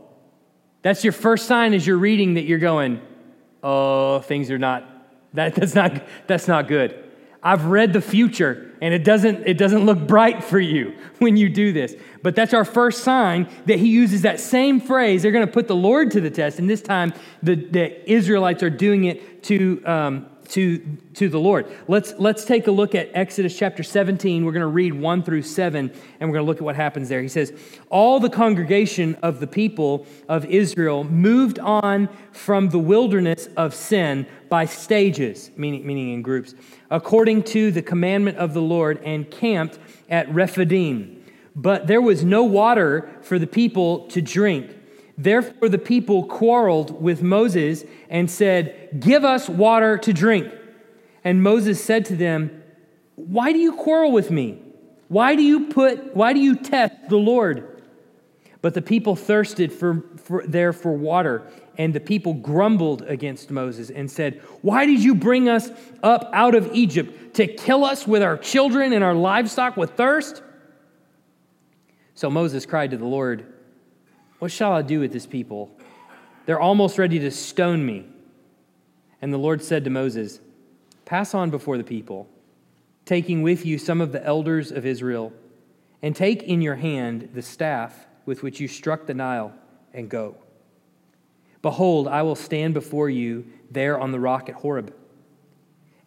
That's 0.83 1.03
your 1.03 1.13
first 1.13 1.47
sign 1.47 1.73
as 1.73 1.85
you're 1.85 1.97
reading 1.97 2.35
that 2.35 2.43
you're 2.43 2.59
going, 2.59 3.01
oh, 3.63 4.19
things 4.19 4.51
are 4.51 4.59
not, 4.59 4.87
that, 5.33 5.55
that's, 5.55 5.73
not, 5.73 6.03
that's 6.27 6.47
not 6.47 6.67
good. 6.67 7.06
I've 7.47 7.63
read 7.63 7.93
the 7.93 8.01
future 8.01 8.75
and 8.81 8.93
it 8.93 9.05
doesn't, 9.05 9.47
it 9.47 9.57
doesn't 9.57 9.85
look 9.85 10.05
bright 10.05 10.43
for 10.43 10.59
you 10.59 10.93
when 11.19 11.37
you 11.37 11.47
do 11.47 11.71
this. 11.71 11.95
But 12.21 12.35
that's 12.35 12.53
our 12.53 12.65
first 12.65 13.05
sign 13.05 13.47
that 13.67 13.79
he 13.79 13.87
uses 13.87 14.23
that 14.23 14.41
same 14.41 14.81
phrase. 14.81 15.23
They're 15.23 15.31
going 15.31 15.47
to 15.47 15.51
put 15.51 15.69
the 15.69 15.75
Lord 15.75 16.11
to 16.11 16.19
the 16.19 16.29
test. 16.29 16.59
And 16.59 16.69
this 16.69 16.81
time, 16.81 17.13
the, 17.41 17.55
the 17.55 18.11
Israelites 18.11 18.63
are 18.63 18.69
doing 18.69 19.05
it 19.05 19.43
to, 19.43 19.81
um, 19.85 20.25
to, 20.49 20.79
to 21.13 21.29
the 21.29 21.39
Lord. 21.39 21.67
Let's, 21.87 22.15
let's 22.17 22.43
take 22.43 22.67
a 22.67 22.71
look 22.71 22.95
at 22.95 23.11
Exodus 23.13 23.57
chapter 23.57 23.81
17. 23.81 24.43
We're 24.43 24.51
going 24.51 24.59
to 24.59 24.67
read 24.67 24.93
1 24.93 25.23
through 25.23 25.43
7, 25.43 25.89
and 26.19 26.29
we're 26.29 26.35
going 26.35 26.45
to 26.45 26.49
look 26.49 26.57
at 26.57 26.63
what 26.63 26.75
happens 26.75 27.07
there. 27.07 27.21
He 27.21 27.29
says, 27.29 27.53
All 27.89 28.19
the 28.19 28.29
congregation 28.29 29.15
of 29.21 29.39
the 29.39 29.47
people 29.47 30.05
of 30.27 30.43
Israel 30.45 31.05
moved 31.05 31.59
on 31.59 32.09
from 32.33 32.69
the 32.69 32.79
wilderness 32.79 33.47
of 33.55 33.73
sin 33.73 34.27
by 34.49 34.65
stages, 34.65 35.51
meaning, 35.55 35.85
meaning 35.85 36.13
in 36.13 36.21
groups, 36.21 36.55
according 36.89 37.43
to 37.43 37.71
the 37.71 37.81
commandment 37.81 38.37
of 38.37 38.53
the 38.53 38.61
Lord, 38.61 39.01
and 39.03 39.29
camped 39.29 39.79
at 40.09 40.33
Rephidim. 40.33 41.23
But 41.55 41.87
there 41.87 42.01
was 42.01 42.23
no 42.23 42.43
water 42.43 43.09
for 43.21 43.39
the 43.39 43.47
people 43.47 44.07
to 44.09 44.21
drink. 44.21 44.71
Therefore, 45.17 45.69
the 45.69 45.79
people 45.79 46.25
quarreled 46.25 47.01
with 47.01 47.23
Moses 47.23 47.83
and 48.09 48.29
said, 48.29 48.99
Give 48.99 49.25
us 49.25 49.49
water 49.49 49.97
to 49.97 50.13
drink. 50.13 50.53
And 51.23 51.41
Moses 51.41 51.83
said 51.83 52.05
to 52.05 52.15
them, 52.15 52.63
Why 53.15 53.51
do 53.51 53.59
you 53.59 53.73
quarrel 53.73 54.11
with 54.11 54.29
me? 54.29 54.61
Why 55.07 55.35
do 55.35 55.41
you 55.41 55.67
put, 55.67 56.15
why 56.15 56.33
do 56.33 56.39
you 56.39 56.55
test 56.55 56.93
the 57.09 57.17
Lord? 57.17 57.81
But 58.61 58.73
the 58.73 58.81
people 58.81 59.15
thirsted 59.15 59.71
for, 59.71 60.03
for, 60.17 60.43
there 60.45 60.73
for 60.73 60.91
water, 60.91 61.49
and 61.77 61.93
the 61.93 61.99
people 61.99 62.33
grumbled 62.33 63.03
against 63.03 63.51
Moses 63.51 63.89
and 63.89 64.09
said, 64.09 64.41
Why 64.61 64.85
did 64.85 65.03
you 65.03 65.15
bring 65.15 65.47
us 65.47 65.69
up 66.01 66.29
out 66.33 66.55
of 66.55 66.73
Egypt 66.73 67.35
to 67.35 67.47
kill 67.47 67.85
us 67.85 68.07
with 68.07 68.23
our 68.23 68.37
children 68.37 68.93
and 68.93 69.03
our 69.03 69.13
livestock 69.13 69.77
with 69.77 69.91
thirst? 69.91 70.41
So 72.15 72.31
Moses 72.31 72.65
cried 72.65 72.91
to 72.91 72.97
the 72.97 73.05
Lord, 73.05 73.53
what 74.39 74.51
shall 74.51 74.71
I 74.71 74.81
do 74.81 74.99
with 74.99 75.13
this 75.13 75.25
people? 75.25 75.71
They're 76.45 76.59
almost 76.59 76.97
ready 76.97 77.19
to 77.19 77.31
stone 77.31 77.85
me. 77.85 78.05
And 79.21 79.33
the 79.33 79.37
Lord 79.37 79.63
said 79.63 79.83
to 79.83 79.89
Moses, 79.89 80.39
Pass 81.05 81.33
on 81.33 81.49
before 81.49 81.77
the 81.77 81.83
people, 81.83 82.27
taking 83.05 83.41
with 83.41 83.65
you 83.65 83.77
some 83.77 84.01
of 84.01 84.11
the 84.11 84.23
elders 84.23 84.71
of 84.71 84.85
Israel, 84.85 85.33
and 86.01 86.15
take 86.15 86.43
in 86.43 86.61
your 86.61 86.75
hand 86.75 87.29
the 87.33 87.41
staff 87.41 88.05
with 88.25 88.43
which 88.43 88.59
you 88.59 88.67
struck 88.67 89.07
the 89.07 89.13
Nile, 89.13 89.53
and 89.93 90.09
go. 90.09 90.35
Behold, 91.67 92.07
I 92.07 92.21
will 92.21 92.37
stand 92.37 92.73
before 92.73 93.09
you 93.09 93.45
there 93.69 93.99
on 93.99 94.13
the 94.13 94.19
rock 94.21 94.47
at 94.47 94.55
Horeb, 94.55 94.93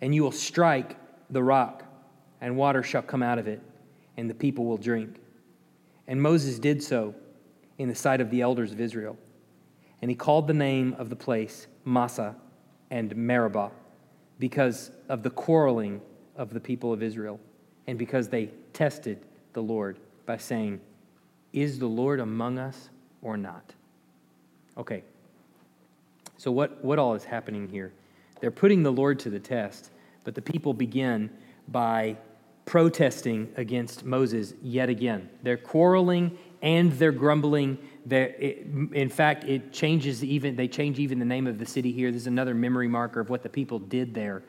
and 0.00 0.14
you 0.14 0.22
will 0.22 0.32
strike 0.32 0.96
the 1.28 1.42
rock, 1.42 1.84
and 2.40 2.56
water 2.56 2.82
shall 2.82 3.02
come 3.02 3.22
out 3.22 3.38
of 3.38 3.46
it, 3.46 3.60
and 4.16 4.30
the 4.30 4.32
people 4.32 4.64
will 4.64 4.78
drink. 4.78 5.20
And 6.06 6.22
Moses 6.22 6.58
did 6.58 6.82
so 6.82 7.14
in 7.76 7.90
the 7.90 7.94
sight 7.94 8.22
of 8.22 8.30
the 8.30 8.40
elders 8.40 8.72
of 8.72 8.80
Israel. 8.80 9.18
And 10.00 10.10
he 10.10 10.14
called 10.14 10.46
the 10.46 10.54
name 10.54 10.96
of 10.98 11.10
the 11.10 11.16
place 11.16 11.66
Massa 11.84 12.36
and 12.90 13.14
Meribah 13.14 13.70
because 14.38 14.90
of 15.10 15.22
the 15.22 15.28
quarreling 15.28 16.00
of 16.36 16.54
the 16.54 16.60
people 16.60 16.90
of 16.90 17.02
Israel 17.02 17.38
and 17.86 17.98
because 17.98 18.30
they 18.30 18.46
tested 18.72 19.26
the 19.52 19.62
Lord 19.62 19.98
by 20.24 20.38
saying, 20.38 20.80
Is 21.52 21.78
the 21.78 21.86
Lord 21.86 22.18
among 22.18 22.58
us 22.58 22.88
or 23.20 23.36
not? 23.36 23.74
Okay. 24.78 25.02
So, 26.40 26.50
what, 26.50 26.82
what 26.82 26.98
all 26.98 27.12
is 27.12 27.24
happening 27.24 27.68
here? 27.68 27.92
They're 28.40 28.50
putting 28.50 28.82
the 28.82 28.90
Lord 28.90 29.18
to 29.18 29.28
the 29.28 29.38
test, 29.38 29.90
but 30.24 30.34
the 30.34 30.40
people 30.40 30.72
begin 30.72 31.28
by 31.68 32.16
protesting 32.64 33.52
against 33.58 34.06
Moses 34.06 34.54
yet 34.62 34.88
again. 34.88 35.28
They're 35.42 35.58
quarreling 35.58 36.38
and 36.62 36.92
they're 36.92 37.12
grumbling. 37.12 37.76
They're, 38.06 38.28
it, 38.38 38.66
in 38.94 39.10
fact, 39.10 39.44
it 39.44 39.70
changes 39.70 40.24
even, 40.24 40.56
they 40.56 40.66
change 40.66 40.98
even 40.98 41.18
the 41.18 41.26
name 41.26 41.46
of 41.46 41.58
the 41.58 41.66
city 41.66 41.92
here. 41.92 42.10
This 42.10 42.22
is 42.22 42.26
another 42.26 42.54
memory 42.54 42.88
marker 42.88 43.20
of 43.20 43.28
what 43.28 43.42
the 43.42 43.50
people 43.50 43.78
did 43.78 44.14
there. 44.14 44.42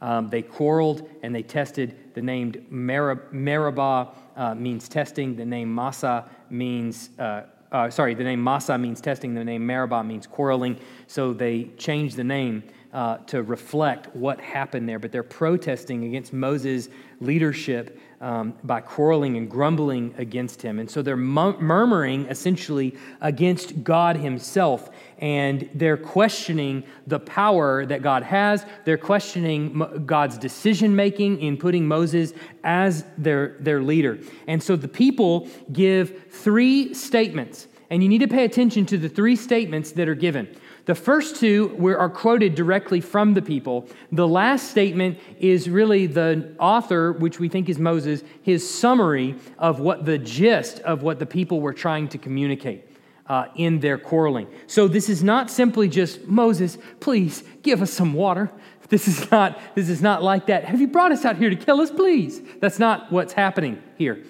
Um, 0.00 0.30
they 0.30 0.40
quarreled 0.40 1.06
and 1.22 1.34
they 1.34 1.42
tested. 1.42 2.14
The 2.14 2.22
name 2.22 2.54
Meribah 2.70 4.12
uh, 4.34 4.54
means 4.54 4.88
testing. 4.88 5.36
The 5.36 5.44
name 5.44 5.74
Massa 5.74 6.24
means, 6.48 7.10
uh, 7.18 7.42
uh, 7.74 7.90
sorry, 7.90 8.14
the 8.14 8.22
name 8.22 8.42
Massa 8.42 8.78
means 8.78 9.00
testing. 9.00 9.34
The 9.34 9.44
name 9.44 9.66
Meribah 9.66 10.04
means 10.04 10.28
quarreling. 10.28 10.78
So 11.08 11.32
they 11.32 11.64
changed 11.76 12.14
the 12.14 12.22
name 12.22 12.62
uh, 12.94 13.16
to 13.26 13.42
reflect 13.42 14.14
what 14.14 14.40
happened 14.40 14.88
there. 14.88 15.00
But 15.00 15.10
they're 15.10 15.24
protesting 15.24 16.04
against 16.04 16.32
Moses' 16.32 16.88
leadership 17.20 18.00
um, 18.20 18.54
by 18.62 18.80
quarreling 18.80 19.36
and 19.36 19.50
grumbling 19.50 20.14
against 20.16 20.62
him. 20.62 20.78
And 20.78 20.88
so 20.88 21.02
they're 21.02 21.16
murmuring 21.16 22.26
essentially 22.26 22.96
against 23.20 23.82
God 23.82 24.16
Himself. 24.16 24.90
And 25.18 25.68
they're 25.74 25.96
questioning 25.96 26.84
the 27.06 27.18
power 27.18 27.84
that 27.84 28.00
God 28.00 28.22
has. 28.22 28.64
They're 28.84 28.96
questioning 28.96 30.04
God's 30.06 30.38
decision 30.38 30.94
making 30.94 31.40
in 31.40 31.56
putting 31.56 31.88
Moses 31.88 32.32
as 32.62 33.04
their, 33.18 33.56
their 33.58 33.82
leader. 33.82 34.20
And 34.46 34.62
so 34.62 34.76
the 34.76 34.88
people 34.88 35.48
give 35.72 36.30
three 36.30 36.94
statements. 36.94 37.66
And 37.90 38.02
you 38.02 38.08
need 38.08 38.20
to 38.20 38.28
pay 38.28 38.44
attention 38.44 38.86
to 38.86 38.98
the 38.98 39.08
three 39.08 39.36
statements 39.36 39.92
that 39.92 40.08
are 40.08 40.14
given. 40.14 40.48
The 40.86 40.94
first 40.94 41.36
two 41.36 41.76
are 41.98 42.10
quoted 42.10 42.54
directly 42.54 43.00
from 43.00 43.34
the 43.34 43.40
people. 43.40 43.88
The 44.12 44.28
last 44.28 44.70
statement 44.70 45.18
is 45.38 45.68
really 45.68 46.06
the 46.06 46.54
author, 46.58 47.12
which 47.12 47.40
we 47.40 47.48
think 47.48 47.68
is 47.68 47.78
Moses, 47.78 48.22
his 48.42 48.68
summary 48.68 49.36
of 49.58 49.80
what 49.80 50.04
the 50.04 50.18
gist 50.18 50.80
of 50.80 51.02
what 51.02 51.18
the 51.18 51.26
people 51.26 51.60
were 51.60 51.72
trying 51.72 52.08
to 52.08 52.18
communicate. 52.18 52.88
Uh, 53.26 53.48
in 53.54 53.80
their 53.80 53.96
quarreling. 53.96 54.46
So 54.66 54.86
this 54.86 55.08
is 55.08 55.24
not 55.24 55.50
simply 55.50 55.88
just 55.88 56.26
Moses, 56.26 56.76
please 57.00 57.42
give 57.62 57.80
us 57.80 57.90
some 57.90 58.12
water. 58.12 58.50
This 58.90 59.08
is 59.08 59.30
not 59.30 59.58
this 59.74 59.88
is 59.88 60.02
not 60.02 60.22
like 60.22 60.44
that. 60.48 60.66
Have 60.66 60.78
you 60.78 60.88
brought 60.88 61.10
us 61.10 61.24
out 61.24 61.38
here 61.38 61.48
to 61.48 61.56
kill 61.56 61.80
us, 61.80 61.90
please? 61.90 62.42
That's 62.60 62.78
not 62.78 63.10
what's 63.10 63.32
happening 63.32 63.82
here. 63.96 64.22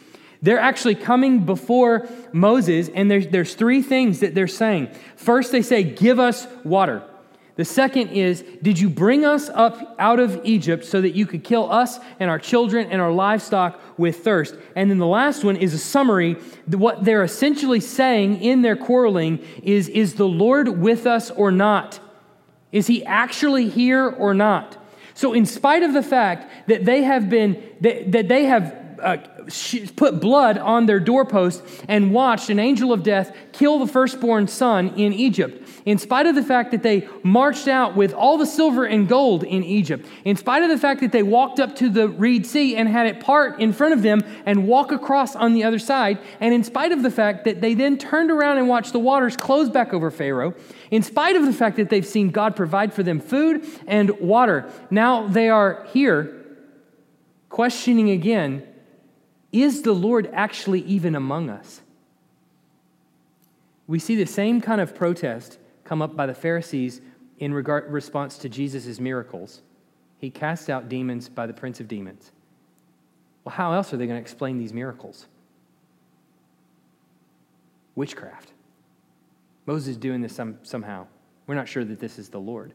They're 0.45 0.61
actually 0.61 0.97
coming 0.97 1.47
before 1.47 2.07
Moses, 2.31 2.91
and 2.95 3.11
there's, 3.11 3.29
there's 3.29 3.55
three 3.55 3.81
things 3.81 4.21
that 4.21 4.35
they're 4.35 4.47
saying. 4.47 4.91
First, 5.17 5.53
they 5.53 5.63
say, 5.63 5.83
Give 5.83 6.21
us 6.21 6.47
water. 6.65 7.03
The 7.57 7.65
second 7.65 8.09
is, 8.09 8.45
Did 8.61 8.79
you 8.79 8.91
bring 8.91 9.25
us 9.25 9.49
up 9.49 9.97
out 9.99 10.21
of 10.21 10.39
Egypt 10.45 10.85
so 10.85 11.01
that 11.01 11.15
you 11.15 11.25
could 11.25 11.45
kill 11.45 11.73
us 11.73 11.99
and 12.21 12.29
our 12.29 12.39
children 12.39 12.91
and 12.91 13.01
our 13.01 13.11
livestock 13.11 13.81
with 13.99 14.23
thirst? 14.23 14.55
And 14.77 14.91
then 14.91 14.99
the 14.99 15.07
last 15.07 15.45
one 15.45 15.57
is 15.57 15.73
a 15.73 15.79
summary. 15.79 16.35
What 16.67 17.05
they're 17.05 17.23
essentially 17.23 17.81
saying 17.81 18.43
in 18.43 18.61
their 18.61 18.77
quarreling 18.77 19.43
is, 19.63 19.89
Is 19.89 20.17
the 20.17 20.29
Lord 20.29 20.69
with 20.69 21.07
us 21.07 21.31
or 21.31 21.53
not? 21.53 22.01
Is 22.71 22.87
he 22.87 23.03
actually 23.07 23.71
here 23.71 24.11
or 24.11 24.35
not? 24.35 24.77
So, 25.15 25.33
in 25.33 25.47
spite 25.47 25.83
of 25.83 25.95
the 25.95 26.03
fact 26.03 26.69
that 26.69 26.85
they 26.85 27.05
have 27.05 27.31
been, 27.31 27.63
that, 27.81 28.13
that 28.13 28.29
they 28.29 28.45
have 28.45 28.84
uh, 29.03 29.17
put 29.97 30.21
blood 30.21 30.59
on 30.59 30.87
their 30.87 31.01
doorpost 31.01 31.63
and 31.89 32.13
watched 32.13 32.51
an 32.51 32.59
angel 32.59 32.93
of 32.93 33.03
death 33.03 33.35
kill 33.53 33.79
the 33.79 33.87
firstborn 33.87 34.49
son 34.49 34.89
in 34.97 35.13
Egypt. 35.13 35.61
In 35.85 35.99
spite 35.99 36.27
of 36.27 36.35
the 36.35 36.43
fact 36.43 36.71
that 36.71 36.83
they 36.83 37.07
marched 37.23 37.69
out 37.69 37.95
with 37.95 38.15
all 38.15 38.39
the 38.39 38.47
silver 38.47 38.85
and 38.85 39.07
gold 39.07 39.45
in 39.45 39.63
Egypt, 39.63 40.07
in 40.25 40.37
spite 40.37 40.63
of 40.63 40.71
the 40.71 40.79
fact 40.79 41.01
that 41.01 41.13
they 41.13 41.23
walked 41.23 41.61
up 41.61 41.77
to 41.77 41.91
the 41.91 42.09
Reed 42.09 42.47
Sea 42.47 42.77
and 42.77 42.89
had 42.89 43.07
it 43.07 43.21
part 43.21 43.61
in 43.61 43.73
front 43.73 43.93
of 43.93 44.03
them 44.03 44.23
and 44.47 44.67
walk 44.67 44.93
across 44.93 45.37
on 45.37 45.53
the 45.53 45.65
other 45.65 45.79
side, 45.79 46.19
and 46.41 46.55
in 46.55 46.65
spite 46.65 46.91
of 46.91 47.03
the 47.03 47.11
fact 47.11 47.45
that 47.45 47.61
they 47.61 47.75
then 47.75 47.99
turned 47.99 48.31
around 48.31 48.59
and 48.59 48.69
watched 48.69 48.93
the 48.93 48.99
waters 48.99 49.37
close 49.37 49.69
back 49.69 49.93
over 49.93 50.11
Pharaoh, 50.11 50.55
in 50.91 51.03
spite 51.03 51.37
of 51.37 51.45
the 51.45 51.53
fact 51.53 51.77
that 51.77 51.91
they've 51.91 52.07
seen 52.07 52.31
God 52.31 52.57
provide 52.57 52.93
for 52.93 53.03
them 53.03 53.21
food 53.21 53.67
and 53.87 54.11
water, 54.21 54.71
now 54.91 55.27
they 55.27 55.49
are 55.49 55.87
here 55.93 56.45
questioning 57.51 58.11
again 58.11 58.67
is 59.63 59.83
the 59.83 59.93
Lord 59.93 60.29
actually 60.33 60.81
even 60.81 61.15
among 61.15 61.49
us? 61.49 61.81
We 63.87 64.01
see 64.01 64.17
the 64.17 64.27
same 64.27 64.61
kind 64.61 64.81
of 64.81 64.95
protest 64.95 65.59
come 65.85 66.03
up 66.03 66.17
by 66.17 66.27
the 66.27 66.35
Pharisees 66.35 67.01
in 67.39 67.55
regard, 67.55 67.93
response 67.93 68.37
to 68.39 68.49
Jesus' 68.49 68.99
miracles. 68.99 69.63
He 70.19 70.31
cast 70.31 70.71
out 70.71 70.89
demons 70.89 71.29
by 71.29 71.47
the 71.47 71.53
prince 71.53 71.79
of 71.79 71.87
demons. 71.87 72.33
Well, 73.45 73.55
how 73.55 73.75
else 73.75 73.93
are 73.93 73.97
they 73.97 74.07
going 74.07 74.19
to 74.19 74.23
explain 74.23 74.59
these 74.59 74.73
miracles? 74.73 75.27
Witchcraft. 77.95 78.51
Moses 79.67 79.89
is 79.89 79.97
doing 79.97 80.21
this 80.21 80.35
some, 80.35 80.59
somehow. 80.63 81.07
We're 81.47 81.55
not 81.55 81.69
sure 81.69 81.85
that 81.85 82.01
this 82.01 82.19
is 82.19 82.29
the 82.29 82.41
Lord. 82.41 82.73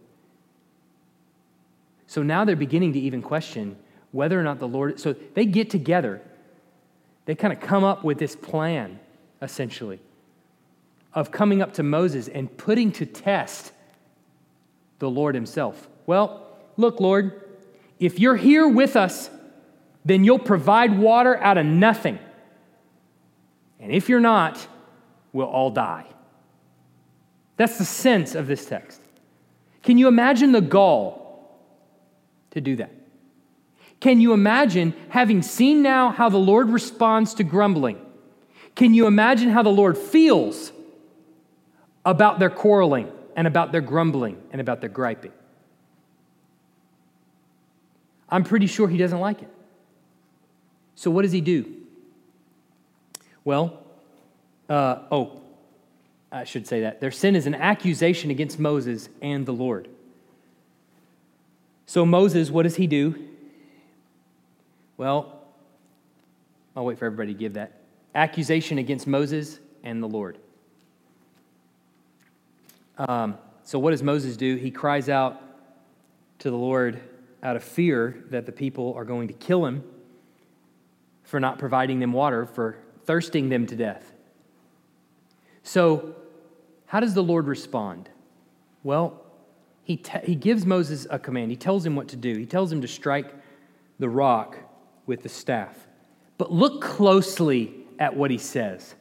So 2.08 2.24
now 2.24 2.46
they're 2.46 2.56
beginning 2.56 2.94
to 2.94 3.00
even 3.00 3.22
question 3.22 3.76
whether 4.12 4.40
or 4.40 4.44
not 4.44 4.60
the 4.60 4.68
Lord. 4.68 5.00
So 5.00 5.14
they 5.34 5.46
get 5.46 5.70
together 5.70 6.22
they 7.30 7.36
kind 7.36 7.54
of 7.54 7.60
come 7.60 7.84
up 7.84 8.04
with 8.04 8.18
this 8.18 8.36
plan, 8.36 9.00
essentially, 9.40 10.00
of 11.14 11.30
coming 11.30 11.62
up 11.62 11.74
to 11.74 11.84
Moses 11.84 12.28
and 12.28 12.58
putting 12.58 12.92
to 12.94 13.06
test 13.06 13.72
the 14.98 15.08
Lord 15.08 15.36
Himself. 15.36 15.88
Well, 16.08 16.58
look, 16.76 17.00
Lord, 17.00 17.40
if 18.00 18.20
you're 18.20 18.36
here 18.36 18.68
with 18.68 18.96
us, 18.96 19.30
then 20.04 20.24
you'll 20.24 20.40
provide 20.40 20.98
water 20.98 21.38
out 21.38 21.60
of 21.60 21.68
nothing. 21.68 22.18
And 23.80 23.92
if 23.92 24.10
you're 24.10 24.20
not, 24.20 24.66
we'll 25.32 25.46
all 25.46 25.70
die. 25.70 26.08
That's 27.58 27.78
the 27.78 27.86
sense 27.86 28.34
of 28.34 28.48
this 28.48 28.66
text. 28.66 29.02
Can 29.84 30.00
you 30.00 30.08
imagine 30.08 30.52
the 30.52 30.62
gall 30.62 31.60
to 32.50 32.60
do 32.60 32.78
that? 32.78 32.90
Can 34.00 34.22
you 34.22 34.34
imagine 34.34 34.94
having 35.10 35.42
seen 35.42 35.82
now 35.82 36.10
how 36.10 36.30
the 36.30 36.38
Lord 36.38 36.70
responds 36.70 37.34
to 37.36 37.44
grumbling? 37.44 38.00
Can 38.76 38.94
you 38.94 39.08
imagine 39.08 39.50
how 39.50 39.62
the 39.62 39.70
Lord 39.70 39.98
feels 39.98 40.72
about 42.06 42.40
their 42.40 42.50
quarreling 42.50 43.12
and 43.36 43.46
about 43.46 43.72
their 43.72 43.82
grumbling 43.82 44.42
and 44.52 44.62
about 44.62 44.80
their 44.80 44.90
griping? 44.90 45.34
I'm 48.30 48.44
pretty 48.44 48.68
sure 48.68 48.88
he 48.88 48.98
doesn't 48.98 49.20
like 49.20 49.42
it. 49.42 49.50
So, 50.96 51.12
what 51.12 51.24
does 51.24 51.32
he 51.32 51.42
do? 51.42 51.76
Well, 53.44 53.84
uh, 54.70 55.00
oh, 55.12 55.42
I 56.32 56.44
should 56.44 56.68
say 56.68 56.82
that. 56.82 57.02
Their 57.02 57.12
sin 57.12 57.36
is 57.36 57.48
an 57.48 57.56
accusation 57.56 58.30
against 58.32 58.60
Moses 58.60 59.10
and 59.22 59.46
the 59.46 59.52
Lord. 59.52 59.88
So, 61.86 62.06
Moses, 62.06 62.52
what 62.52 62.64
does 62.64 62.76
he 62.76 62.86
do? 62.86 63.29
Well, 65.00 65.32
I'll 66.76 66.84
wait 66.84 67.00
for 67.00 67.06
everybody 67.06 67.34
to 67.34 67.40
give 67.40 67.54
that. 67.54 67.72
Accusation 68.16 68.80
against 68.80 69.08
Moses 69.08 69.58
and 69.82 70.04
the 70.04 70.08
Lord. 70.08 70.38
Um, 72.98 73.38
so, 73.64 73.80
what 73.80 73.92
does 73.92 74.04
Moses 74.04 74.36
do? 74.36 74.58
He 74.58 74.70
cries 74.70 75.08
out 75.08 75.42
to 76.40 76.52
the 76.52 76.58
Lord 76.58 77.00
out 77.42 77.56
of 77.56 77.64
fear 77.64 78.26
that 78.30 78.46
the 78.46 78.52
people 78.52 78.94
are 78.98 79.06
going 79.06 79.30
to 79.30 79.34
kill 79.34 79.66
him 79.66 79.86
for 81.24 81.40
not 81.40 81.60
providing 81.60 82.00
them 82.00 82.12
water, 82.12 82.46
for 82.46 82.76
thirsting 83.06 83.48
them 83.48 83.66
to 83.68 83.78
death. 83.78 84.12
So, 85.64 86.14
how 86.88 87.00
does 87.00 87.14
the 87.14 87.24
Lord 87.24 87.48
respond? 87.48 88.10
Well, 88.84 89.24
he, 89.82 89.96
te- 89.96 90.26
he 90.26 90.36
gives 90.36 90.66
Moses 90.66 91.08
a 91.10 91.18
command. 91.18 91.52
He 91.52 91.58
tells 91.58 91.86
him 91.86 91.96
what 91.96 92.10
to 92.10 92.18
do. 92.18 92.36
He 92.36 92.46
tells 92.46 92.70
him 92.70 92.82
to 92.82 92.88
strike 92.90 93.34
the 93.98 94.10
rock 94.10 94.58
with 95.10 95.24
the 95.24 95.30
staff. 95.30 95.76
But 96.38 96.54
look 96.54 96.82
closely 96.82 97.74
at 97.98 98.16
what 98.16 98.32
he 98.32 98.38
says. 98.38 98.96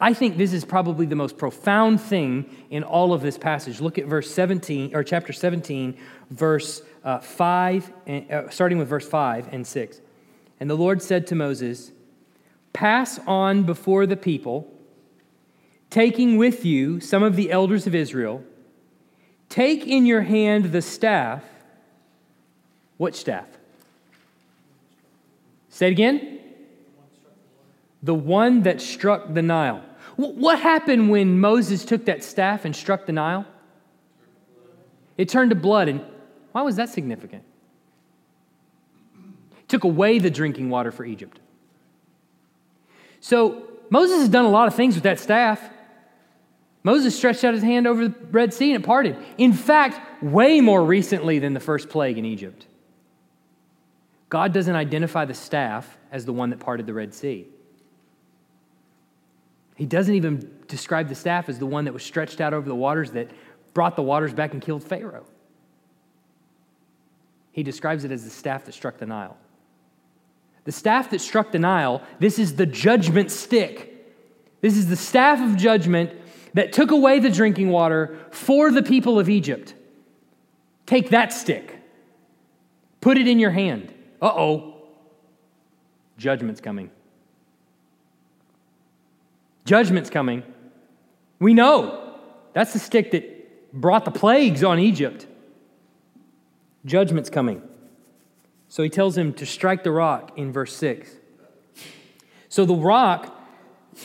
I 0.00 0.14
think 0.14 0.38
this 0.38 0.52
is 0.52 0.64
probably 0.64 1.06
the 1.06 1.16
most 1.16 1.36
profound 1.36 2.00
thing 2.00 2.48
in 2.70 2.84
all 2.84 3.12
of 3.12 3.20
this 3.20 3.36
passage. 3.36 3.80
Look 3.80 3.98
at 3.98 4.06
verse 4.06 4.30
17, 4.30 4.94
or 4.94 5.02
chapter 5.02 5.32
17, 5.32 5.98
verse 6.30 6.82
uh, 7.04 7.18
5, 7.18 7.92
and, 8.06 8.30
uh, 8.30 8.48
starting 8.48 8.78
with 8.78 8.88
verse 8.88 9.06
5 9.06 9.52
and 9.52 9.66
6. 9.66 10.00
And 10.60 10.70
the 10.70 10.76
Lord 10.76 11.02
said 11.02 11.26
to 11.26 11.34
Moses, 11.34 11.90
Pass 12.72 13.18
on 13.26 13.64
before 13.64 14.06
the 14.06 14.16
people, 14.16 14.72
taking 15.90 16.36
with 16.36 16.64
you 16.64 17.00
some 17.00 17.24
of 17.24 17.34
the 17.34 17.50
elders 17.50 17.88
of 17.88 17.94
Israel. 17.94 18.44
Take 19.48 19.84
in 19.84 20.06
your 20.06 20.22
hand 20.22 20.66
the 20.66 20.82
staff. 20.82 21.42
What 22.98 23.16
staff? 23.16 23.57
Say 25.78 25.86
it 25.86 25.92
again. 25.92 26.40
The 28.02 28.12
one 28.12 28.62
that 28.62 28.80
struck 28.80 29.32
the 29.32 29.42
Nile. 29.42 29.80
What 30.16 30.58
happened 30.58 31.08
when 31.08 31.38
Moses 31.38 31.84
took 31.84 32.06
that 32.06 32.24
staff 32.24 32.64
and 32.64 32.74
struck 32.74 33.06
the 33.06 33.12
Nile? 33.12 33.46
It 35.16 35.28
turned 35.28 35.50
to 35.50 35.54
blood. 35.54 35.88
And 35.88 36.00
why 36.50 36.62
was 36.62 36.74
that 36.74 36.88
significant? 36.88 37.44
It 39.60 39.68
took 39.68 39.84
away 39.84 40.18
the 40.18 40.30
drinking 40.30 40.68
water 40.68 40.90
for 40.90 41.04
Egypt. 41.04 41.38
So 43.20 43.62
Moses 43.88 44.18
has 44.18 44.28
done 44.28 44.46
a 44.46 44.50
lot 44.50 44.66
of 44.66 44.74
things 44.74 44.96
with 44.96 45.04
that 45.04 45.20
staff. 45.20 45.62
Moses 46.82 47.16
stretched 47.16 47.44
out 47.44 47.54
his 47.54 47.62
hand 47.62 47.86
over 47.86 48.08
the 48.08 48.14
Red 48.32 48.52
Sea 48.52 48.74
and 48.74 48.82
it 48.82 48.84
parted. 48.84 49.16
In 49.36 49.52
fact, 49.52 50.24
way 50.24 50.60
more 50.60 50.84
recently 50.84 51.38
than 51.38 51.54
the 51.54 51.60
first 51.60 51.88
plague 51.88 52.18
in 52.18 52.24
Egypt. 52.24 52.66
God 54.28 54.52
doesn't 54.52 54.74
identify 54.74 55.24
the 55.24 55.34
staff 55.34 55.98
as 56.12 56.24
the 56.24 56.32
one 56.32 56.50
that 56.50 56.60
parted 56.60 56.86
the 56.86 56.94
Red 56.94 57.14
Sea. 57.14 57.46
He 59.74 59.86
doesn't 59.86 60.14
even 60.14 60.50
describe 60.66 61.08
the 61.08 61.14
staff 61.14 61.48
as 61.48 61.58
the 61.58 61.66
one 61.66 61.84
that 61.84 61.92
was 61.92 62.02
stretched 62.02 62.40
out 62.40 62.52
over 62.52 62.68
the 62.68 62.74
waters 62.74 63.12
that 63.12 63.30
brought 63.74 63.96
the 63.96 64.02
waters 64.02 64.32
back 64.32 64.52
and 64.52 64.60
killed 64.60 64.82
Pharaoh. 64.82 65.24
He 67.52 67.62
describes 67.62 68.04
it 68.04 68.10
as 68.10 68.24
the 68.24 68.30
staff 68.30 68.64
that 68.64 68.72
struck 68.72 68.98
the 68.98 69.06
Nile. 69.06 69.36
The 70.64 70.72
staff 70.72 71.10
that 71.10 71.20
struck 71.20 71.52
the 71.52 71.58
Nile, 71.58 72.02
this 72.18 72.38
is 72.38 72.56
the 72.56 72.66
judgment 72.66 73.30
stick. 73.30 73.94
This 74.60 74.76
is 74.76 74.88
the 74.88 74.96
staff 74.96 75.40
of 75.40 75.56
judgment 75.56 76.10
that 76.54 76.72
took 76.72 76.90
away 76.90 77.20
the 77.20 77.30
drinking 77.30 77.70
water 77.70 78.18
for 78.30 78.70
the 78.70 78.82
people 78.82 79.18
of 79.18 79.28
Egypt. 79.28 79.74
Take 80.86 81.10
that 81.10 81.32
stick, 81.32 81.78
put 83.00 83.16
it 83.16 83.28
in 83.28 83.38
your 83.38 83.50
hand. 83.50 83.94
Uh 84.20 84.32
oh, 84.34 84.74
judgment's 86.16 86.60
coming. 86.60 86.90
Judgment's 89.64 90.10
coming. 90.10 90.42
We 91.38 91.54
know 91.54 92.14
that's 92.52 92.72
the 92.72 92.78
stick 92.78 93.10
that 93.12 93.72
brought 93.72 94.04
the 94.04 94.10
plagues 94.10 94.64
on 94.64 94.78
Egypt. 94.78 95.26
Judgment's 96.84 97.30
coming. 97.30 97.62
So 98.68 98.82
he 98.82 98.88
tells 98.88 99.16
him 99.16 99.32
to 99.34 99.46
strike 99.46 99.84
the 99.84 99.90
rock 99.90 100.32
in 100.36 100.52
verse 100.52 100.74
6. 100.76 101.10
So 102.48 102.64
the 102.64 102.74
rock, 102.74 103.34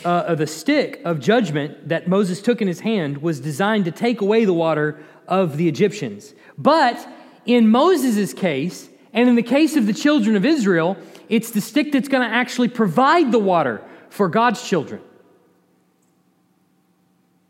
uh, 0.03 0.36
the 0.36 0.47
stick 0.47 1.01
of 1.05 1.20
judgment 1.20 1.89
that 1.89 2.07
Moses 2.07 2.41
took 2.41 2.61
in 2.61 2.68
his 2.68 2.82
hand 2.82 3.22
was 3.22 3.39
designed 3.39 3.86
to 3.86 3.91
take 3.91 4.22
away 4.22 4.45
the 4.45 4.53
water 4.53 5.01
of 5.28 5.57
the 5.57 5.68
Egyptians. 5.68 6.34
But 6.57 7.07
in 7.45 7.70
Moses' 7.70 8.34
case, 8.34 8.89
and 9.14 9.30
in 9.30 9.36
the 9.36 9.43
case 9.43 9.76
of 9.76 9.86
the 9.86 9.93
children 9.93 10.36
of 10.36 10.43
Israel, 10.43 10.97
it's 11.30 11.51
the 11.51 11.61
stick 11.61 11.91
that's 11.91 12.07
going 12.07 12.28
to 12.28 12.36
actually 12.36 12.68
provide 12.68 13.32
the 13.32 13.39
water 13.39 13.82
for 14.09 14.28
God's 14.28 14.68
children. 14.68 15.01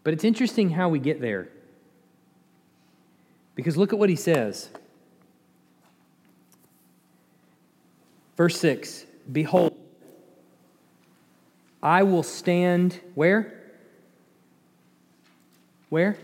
But 0.03 0.14
it's 0.14 0.26
interesting 0.26 0.70
how 0.70 0.89
we 0.89 0.99
get 0.99 1.22
there. 1.22 1.47
Because 3.55 3.78
look 3.78 3.93
at 3.93 3.99
what 3.99 4.09
he 4.09 4.16
says. 4.16 4.70
Verse 8.36 8.59
6 8.59 9.05
Behold, 9.32 9.74
I 11.82 12.03
will 12.03 12.24
stand 12.24 12.99
where? 13.16 13.61
Where? 15.89 16.18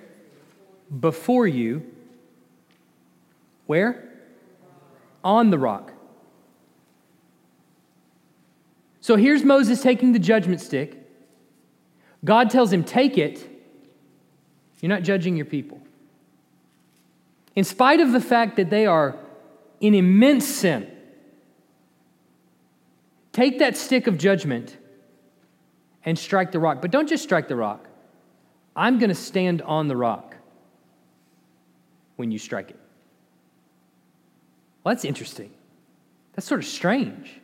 Before 1.00 1.48
you. 1.48 1.86
Where? 3.68 4.09
On 5.24 5.50
the 5.50 5.58
rock. 5.58 5.94
So 9.02 9.16
here's 9.16 9.44
Moses 9.44 9.82
taking 9.82 10.12
the 10.12 10.20
judgment 10.20 10.62
stick. 10.62 10.98
God 12.24 12.50
tells 12.50 12.72
him, 12.72 12.84
Take 12.84 13.18
it. 13.18 13.46
You're 14.82 14.90
not 14.90 15.04
judging 15.04 15.36
your 15.36 15.46
people. 15.46 15.82
In 17.56 17.64
spite 17.64 18.00
of 18.00 18.12
the 18.12 18.22
fact 18.22 18.56
that 18.58 18.70
they 18.70 18.86
are 18.86 19.18
in 19.82 19.94
immense 19.94 20.46
sin, 20.46 20.90
Take 23.32 23.60
that 23.60 23.78
stick 23.78 24.08
of 24.08 24.18
judgment 24.18 24.76
and 26.04 26.18
strike 26.18 26.52
the 26.52 26.60
rock. 26.60 26.82
But 26.82 26.92
don't 26.92 27.08
just 27.08 27.24
strike 27.24 27.48
the 27.48 27.56
rock. 27.56 27.88
I'm 28.76 29.00
going 29.00 29.10
to 29.10 29.16
stand 29.16 29.62
on 29.62 29.88
the 29.88 29.96
rock 29.96 30.36
when 32.16 32.32
you 32.32 32.40
strike 32.40 32.72
it. 32.72 32.80
Well, 34.84 34.94
that's 34.94 35.06
interesting. 35.06 35.52
That's 36.34 36.48
sort 36.48 36.62
of 36.62 36.68
strange. 36.68 37.42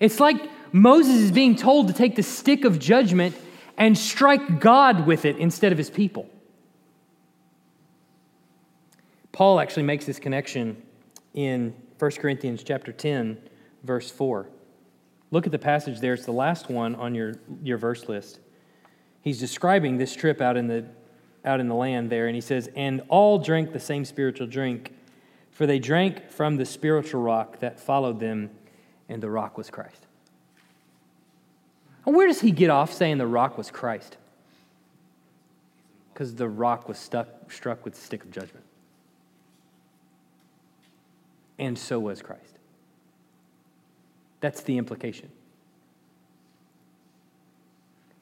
It's 0.00 0.20
like 0.20 0.36
Moses 0.72 1.16
is 1.16 1.32
being 1.32 1.56
told 1.56 1.88
to 1.88 1.94
take 1.94 2.16
the 2.16 2.22
stick 2.22 2.64
of 2.64 2.78
judgment 2.78 3.36
and 3.78 3.96
strike 3.96 4.60
God 4.60 5.06
with 5.06 5.24
it 5.24 5.36
instead 5.38 5.72
of 5.72 5.78
his 5.78 5.90
people. 5.90 6.28
Paul 9.32 9.60
actually 9.60 9.84
makes 9.84 10.04
this 10.04 10.18
connection 10.18 10.82
in 11.34 11.74
1 11.98 12.10
Corinthians 12.12 12.62
chapter 12.62 12.92
10 12.92 13.38
verse 13.82 14.10
4. 14.10 14.48
Look 15.30 15.46
at 15.46 15.52
the 15.52 15.58
passage 15.58 16.00
there. 16.00 16.12
It's 16.12 16.26
the 16.26 16.32
last 16.32 16.68
one 16.68 16.94
on 16.94 17.14
your, 17.14 17.34
your 17.62 17.78
verse 17.78 18.08
list. 18.08 18.40
He's 19.22 19.40
describing 19.40 19.96
this 19.96 20.14
trip 20.14 20.40
out 20.40 20.56
in, 20.56 20.66
the, 20.66 20.84
out 21.44 21.60
in 21.60 21.68
the 21.68 21.74
land 21.74 22.10
there, 22.10 22.26
and 22.26 22.34
he 22.34 22.40
says, 22.40 22.68
And 22.76 23.02
all 23.08 23.38
drank 23.38 23.72
the 23.72 23.80
same 23.80 24.04
spiritual 24.04 24.46
drink, 24.46 24.92
for 25.52 25.66
they 25.66 25.78
drank 25.78 26.30
from 26.30 26.56
the 26.56 26.64
spiritual 26.64 27.22
rock 27.22 27.60
that 27.60 27.78
followed 27.78 28.18
them, 28.18 28.50
and 29.08 29.22
the 29.22 29.30
rock 29.30 29.56
was 29.56 29.70
Christ. 29.70 30.06
And 32.04 32.16
where 32.16 32.26
does 32.26 32.40
he 32.40 32.50
get 32.50 32.70
off 32.70 32.92
saying 32.92 33.18
the 33.18 33.26
rock 33.26 33.56
was 33.56 33.70
Christ? 33.70 34.16
Because 36.12 36.34
the 36.34 36.48
rock 36.48 36.88
was 36.88 36.98
stuck, 36.98 37.52
struck 37.52 37.84
with 37.84 37.94
the 37.94 38.00
stick 38.00 38.24
of 38.24 38.30
judgment. 38.30 38.64
And 41.58 41.78
so 41.78 42.00
was 42.00 42.22
Christ. 42.22 42.58
That's 44.40 44.62
the 44.62 44.78
implication. 44.78 45.30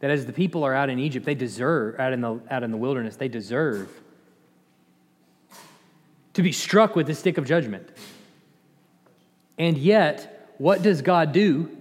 That 0.01 0.11
as 0.11 0.27
the 0.27 0.33
people 0.33 0.65
are 0.65 0.75
out 0.75 0.91
in 0.91 0.99
Egypt, 0.99 1.25
they 1.25 1.35
deserve, 1.35 1.99
out 1.99 2.13
in 2.13 2.21
the, 2.21 2.41
out 2.51 2.63
in 2.63 2.71
the 2.71 2.77
wilderness, 2.77 3.17
they 3.17 3.29
deserve 3.29 3.89
to 6.41 6.49
be 6.49 6.53
struck 6.53 6.97
with 6.97 7.07
the 7.07 7.15
stick 7.15 7.39
of 7.39 7.47
judgment. 7.47 7.89
And 9.59 9.77
yet, 9.77 10.55
what 10.59 10.83
does 10.83 11.03
God 11.03 11.33
do? 11.33 11.77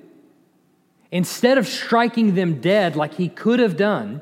Instead 1.12 1.58
of 1.58 1.68
striking 1.68 2.36
them 2.36 2.62
dead 2.62 2.96
like 2.96 3.16
he 3.16 3.30
could 3.30 3.60
have 3.60 3.76
done, 3.76 4.22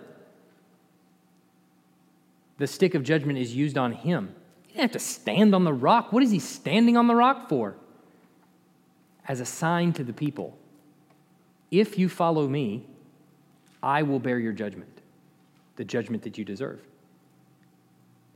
the 2.57 2.67
stick 2.67 2.95
of 2.95 3.03
judgment 3.03 3.37
is 3.37 3.53
used 3.53 3.77
on 3.77 3.91
him. 3.91 4.33
He 4.67 4.73
didn't 4.73 4.81
have 4.83 4.91
to 4.93 4.99
stand 4.99 5.53
on 5.53 5.63
the 5.63 5.73
rock. 5.73 6.13
What 6.13 6.23
is 6.23 6.31
he 6.31 6.39
standing 6.39 6.97
on 6.97 7.07
the 7.07 7.15
rock 7.15 7.49
for? 7.49 7.75
as 9.27 9.39
a 9.39 9.45
sign 9.45 9.93
to 9.93 10.03
the 10.03 10.13
people 10.13 10.57
if 11.69 11.99
you 11.99 12.07
follow 12.07 12.47
me, 12.47 12.85
I 13.83 14.01
will 14.03 14.19
bear 14.19 14.39
your 14.39 14.53
judgment, 14.53 15.01
the 15.75 15.83
judgment 15.83 16.23
that 16.23 16.37
you 16.37 16.45
deserve. 16.45 16.79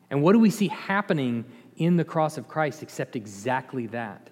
And 0.09 0.21
what 0.21 0.33
do 0.33 0.39
we 0.39 0.49
see 0.49 0.67
happening 0.67 1.45
in 1.84 1.97
the 1.97 2.03
cross 2.03 2.38
of 2.38 2.47
Christ 2.47 2.84
except 2.84 3.15
exactly 3.15 3.88
that? 3.88 4.29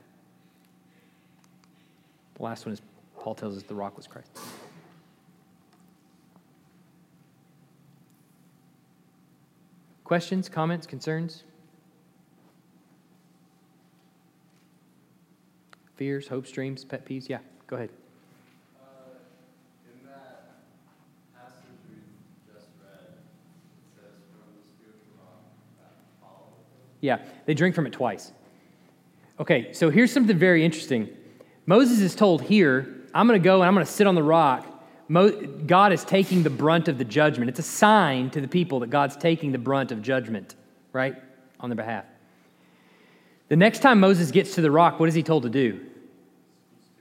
The 2.35 2.43
last 2.43 2.65
one 2.65 2.73
is 2.73 2.81
Paul 3.17 3.35
tells 3.35 3.57
us 3.57 3.63
the 3.63 3.75
rock 3.75 3.97
was 3.97 4.07
Christ. 4.07 4.29
Questions, 10.03 10.49
comments, 10.49 10.87
concerns? 10.87 11.43
fears, 15.99 16.29
hopes, 16.29 16.49
dreams, 16.49 16.85
pet 16.85 17.05
peeves? 17.05 17.27
Yeah, 17.27 17.39
go 17.67 17.75
ahead. 17.75 17.89
Uh, 18.79 19.19
in 19.83 20.07
that 20.07 20.63
passage 21.35 21.75
we 21.91 21.99
just 22.47 22.71
read, 22.79 23.19
it 23.19 23.83
says, 23.99 24.15
from 24.31 24.47
the 24.55 24.63
spiritual 24.63 25.19
rock 25.19 25.43
that 25.75 25.99
Yeah, 27.01 27.19
they 27.45 27.53
drink 27.53 27.75
from 27.75 27.87
it 27.87 27.93
twice. 27.93 28.31
Okay, 29.39 29.71
so 29.73 29.89
here's 29.89 30.11
something 30.11 30.37
very 30.37 30.65
interesting. 30.65 31.09
Moses 31.65 31.99
is 31.99 32.15
told 32.15 32.41
here, 32.41 32.95
I'm 33.13 33.27
going 33.27 33.39
to 33.39 33.43
go 33.43 33.61
and 33.61 33.67
I'm 33.67 33.73
going 33.73 33.85
to 33.85 33.91
sit 33.91 34.07
on 34.07 34.15
the 34.15 34.23
rock. 34.23 34.65
Mo- 35.07 35.31
God 35.65 35.93
is 35.93 36.03
taking 36.03 36.43
the 36.43 36.49
brunt 36.49 36.87
of 36.87 36.97
the 36.97 37.05
judgment. 37.05 37.49
It's 37.49 37.59
a 37.59 37.63
sign 37.63 38.29
to 38.31 38.41
the 38.41 38.47
people 38.47 38.81
that 38.81 38.89
God's 38.89 39.15
taking 39.15 39.51
the 39.51 39.57
brunt 39.57 39.91
of 39.91 40.01
judgment, 40.01 40.55
right, 40.93 41.15
on 41.59 41.69
their 41.69 41.77
behalf. 41.77 42.05
The 43.47 43.55
next 43.55 43.79
time 43.79 43.99
Moses 43.99 44.29
gets 44.29 44.55
to 44.55 44.61
the 44.61 44.69
rock, 44.69 44.99
what 44.99 45.09
is 45.09 45.15
he 45.15 45.23
told 45.23 45.43
to 45.43 45.49
do? 45.49 45.85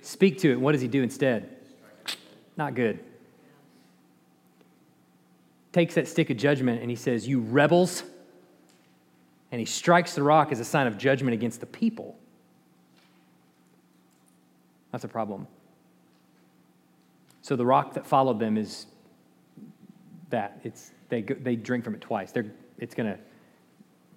Speak 0.01 0.39
to 0.39 0.53
it. 0.53 0.61
What 0.61 0.73
does 0.73 0.81
he 0.81 0.89
do 0.89 1.03
instead? 1.03 1.57
Not 2.57 2.75
good. 2.75 3.01
Takes 5.73 5.95
that 5.95 6.09
stick 6.09 6.31
of 6.31 6.37
judgment 6.37 6.81
and 6.81 6.89
he 6.89 6.97
says, 6.97 7.29
You 7.29 7.41
rebels. 7.41 8.03
And 9.51 9.59
he 9.59 9.65
strikes 9.65 10.15
the 10.15 10.23
rock 10.23 10.53
as 10.53 10.61
a 10.61 10.65
sign 10.65 10.87
of 10.87 10.99
judgment 10.99 11.35
against 11.35 11.61
the 11.61 11.67
people. 11.67 12.19
That's 14.93 15.05
a 15.05 15.09
problem. 15.09 15.47
So 17.43 17.57
the 17.57 17.67
rock 17.67 17.95
that 17.95 18.07
followed 18.07 18.39
them 18.39 18.57
is 18.57 18.87
that. 20.31 20.61
It's, 20.65 20.93
they, 21.09 21.23
they 21.23 21.57
drink 21.57 21.85
from 21.85 21.95
it 21.95 22.01
twice. 22.01 22.33
They're, 22.33 22.53
it's 22.79 22.95
going 22.95 23.11
to 23.11 23.19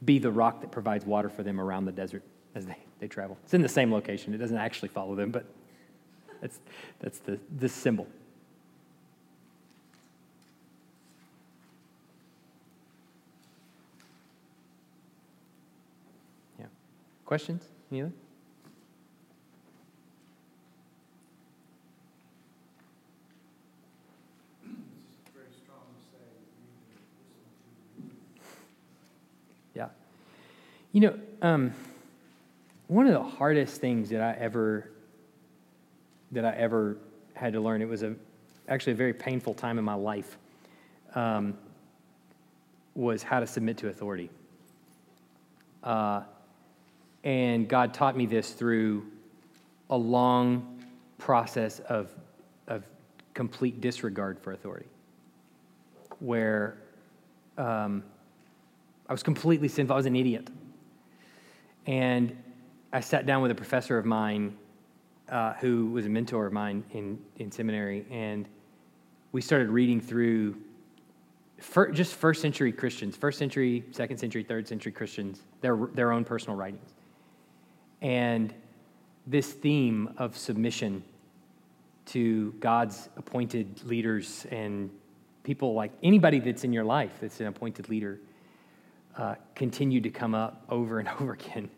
be 0.03 0.19
the 0.19 0.31
rock 0.31 0.61
that 0.61 0.71
provides 0.71 1.05
water 1.05 1.29
for 1.29 1.43
them 1.43 1.59
around 1.59 1.85
the 1.85 1.91
desert 1.91 2.23
as 2.55 2.65
they, 2.65 2.77
they 2.99 3.07
travel. 3.07 3.37
It's 3.43 3.53
in 3.53 3.61
the 3.61 3.69
same 3.69 3.91
location. 3.91 4.33
It 4.33 4.37
doesn't 4.37 4.57
actually 4.57 4.89
follow 4.89 5.15
them, 5.15 5.31
but 5.31 5.45
that's, 6.41 6.59
that's 6.99 7.19
the, 7.19 7.39
the 7.59 7.69
symbol. 7.69 8.07
Questions? 17.31 17.63
Anything? 17.93 18.11
Yeah. 29.73 29.87
You 30.91 30.99
know, 30.99 31.19
um, 31.41 31.73
one 32.87 33.07
of 33.07 33.13
the 33.13 33.23
hardest 33.23 33.79
things 33.79 34.09
that 34.09 34.19
I 34.19 34.33
ever 34.33 34.91
that 36.33 36.43
I 36.43 36.51
ever 36.57 36.97
had 37.33 37.53
to 37.53 37.61
learn. 37.61 37.81
It 37.81 37.87
was 37.87 38.03
a 38.03 38.13
actually 38.67 38.91
a 38.91 38.97
very 38.97 39.13
painful 39.13 39.53
time 39.53 39.79
in 39.79 39.85
my 39.85 39.93
life. 39.93 40.37
Um, 41.15 41.57
was 42.93 43.23
how 43.23 43.39
to 43.39 43.47
submit 43.47 43.77
to 43.77 43.87
authority. 43.87 44.29
Uh, 45.81 46.23
and 47.23 47.67
God 47.67 47.93
taught 47.93 48.17
me 48.17 48.25
this 48.25 48.51
through 48.51 49.05
a 49.89 49.97
long 49.97 50.83
process 51.17 51.79
of, 51.81 52.09
of 52.67 52.83
complete 53.33 53.81
disregard 53.81 54.39
for 54.39 54.53
authority, 54.53 54.87
where 56.19 56.77
um, 57.57 58.03
I 59.07 59.11
was 59.11 59.23
completely 59.23 59.67
sinful. 59.67 59.93
I 59.93 59.97
was 59.97 60.05
an 60.05 60.15
idiot. 60.15 60.49
And 61.85 62.35
I 62.93 62.99
sat 62.99 63.25
down 63.25 63.41
with 63.41 63.51
a 63.51 63.55
professor 63.55 63.97
of 63.97 64.05
mine 64.05 64.57
uh, 65.29 65.53
who 65.53 65.87
was 65.91 66.05
a 66.05 66.09
mentor 66.09 66.45
of 66.45 66.53
mine 66.53 66.83
in, 66.91 67.19
in 67.37 67.51
seminary, 67.51 68.05
and 68.11 68.47
we 69.31 69.41
started 69.41 69.69
reading 69.69 70.01
through 70.01 70.57
just 71.93 72.15
first 72.15 72.41
century 72.41 72.71
Christians, 72.71 73.15
first 73.15 73.37
century, 73.37 73.85
second 73.91 74.17
century, 74.17 74.43
third 74.43 74.67
century 74.67 74.91
Christians, 74.91 75.41
their, 75.61 75.77
their 75.93 76.11
own 76.11 76.25
personal 76.25 76.55
writings. 76.57 76.93
And 78.01 78.53
this 79.27 79.51
theme 79.51 80.13
of 80.17 80.37
submission 80.37 81.03
to 82.07 82.53
God's 82.59 83.09
appointed 83.15 83.83
leaders 83.83 84.45
and 84.49 84.89
people 85.43 85.73
like 85.73 85.91
anybody 86.03 86.39
that's 86.39 86.63
in 86.63 86.73
your 86.73 86.83
life 86.83 87.11
that's 87.21 87.39
an 87.39 87.47
appointed 87.47 87.89
leader 87.89 88.19
uh, 89.17 89.35
continued 89.55 90.03
to 90.03 90.09
come 90.09 90.33
up 90.33 90.63
over 90.69 90.99
and 90.99 91.07
over 91.19 91.33
again. 91.33 91.69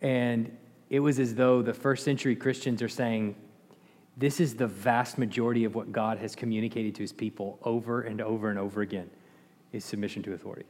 And 0.00 0.56
it 0.90 1.00
was 1.00 1.18
as 1.18 1.34
though 1.34 1.62
the 1.62 1.72
first 1.72 2.04
century 2.04 2.36
Christians 2.36 2.82
are 2.82 2.88
saying, 2.88 3.34
this 4.16 4.40
is 4.40 4.54
the 4.54 4.66
vast 4.66 5.16
majority 5.16 5.64
of 5.64 5.74
what 5.74 5.90
God 5.90 6.18
has 6.18 6.34
communicated 6.34 6.94
to 6.96 7.02
his 7.02 7.12
people 7.12 7.58
over 7.62 8.02
and 8.02 8.20
over 8.20 8.50
and 8.50 8.58
over 8.58 8.82
again 8.82 9.08
is 9.72 9.84
submission 9.84 10.22
to 10.24 10.34
authority. 10.34 10.66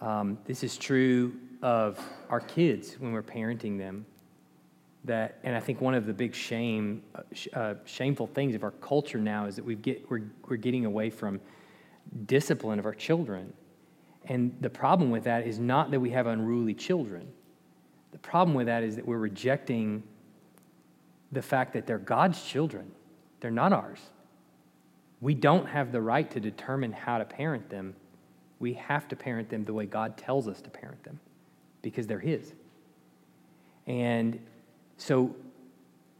Um, 0.00 0.38
this 0.44 0.62
is 0.62 0.76
true 0.76 1.34
of 1.62 1.98
our 2.30 2.40
kids 2.40 2.96
when 2.98 3.12
we're 3.12 3.22
parenting 3.22 3.78
them. 3.78 4.06
That, 5.04 5.38
and 5.42 5.56
I 5.56 5.60
think 5.60 5.80
one 5.80 5.94
of 5.94 6.06
the 6.06 6.12
big 6.12 6.34
shame, 6.34 7.02
uh, 7.54 7.74
shameful 7.84 8.26
things 8.26 8.54
of 8.54 8.62
our 8.62 8.72
culture 8.72 9.18
now 9.18 9.46
is 9.46 9.56
that 9.56 9.64
we 9.64 9.74
get, 9.76 10.08
we're, 10.10 10.22
we're 10.46 10.56
getting 10.56 10.84
away 10.84 11.08
from 11.10 11.40
discipline 12.26 12.78
of 12.78 12.86
our 12.86 12.94
children. 12.94 13.52
And 14.26 14.54
the 14.60 14.70
problem 14.70 15.10
with 15.10 15.24
that 15.24 15.46
is 15.46 15.58
not 15.58 15.90
that 15.90 16.00
we 16.00 16.10
have 16.10 16.26
unruly 16.26 16.74
children. 16.74 17.28
The 18.12 18.18
problem 18.18 18.54
with 18.54 18.66
that 18.66 18.82
is 18.82 18.96
that 18.96 19.06
we're 19.06 19.18
rejecting 19.18 20.02
the 21.32 21.42
fact 21.42 21.72
that 21.74 21.86
they're 21.86 21.98
God's 21.98 22.42
children, 22.42 22.90
they're 23.40 23.50
not 23.50 23.72
ours. 23.72 24.00
We 25.20 25.34
don't 25.34 25.66
have 25.66 25.92
the 25.92 26.00
right 26.00 26.30
to 26.30 26.40
determine 26.40 26.92
how 26.92 27.18
to 27.18 27.24
parent 27.24 27.70
them. 27.70 27.96
We 28.60 28.74
have 28.74 29.08
to 29.08 29.16
parent 29.16 29.48
them 29.48 29.64
the 29.64 29.72
way 29.72 29.86
God 29.86 30.16
tells 30.16 30.48
us 30.48 30.60
to 30.62 30.70
parent 30.70 31.02
them 31.04 31.20
because 31.82 32.06
they're 32.06 32.18
His. 32.18 32.52
And 33.86 34.38
so, 34.96 35.34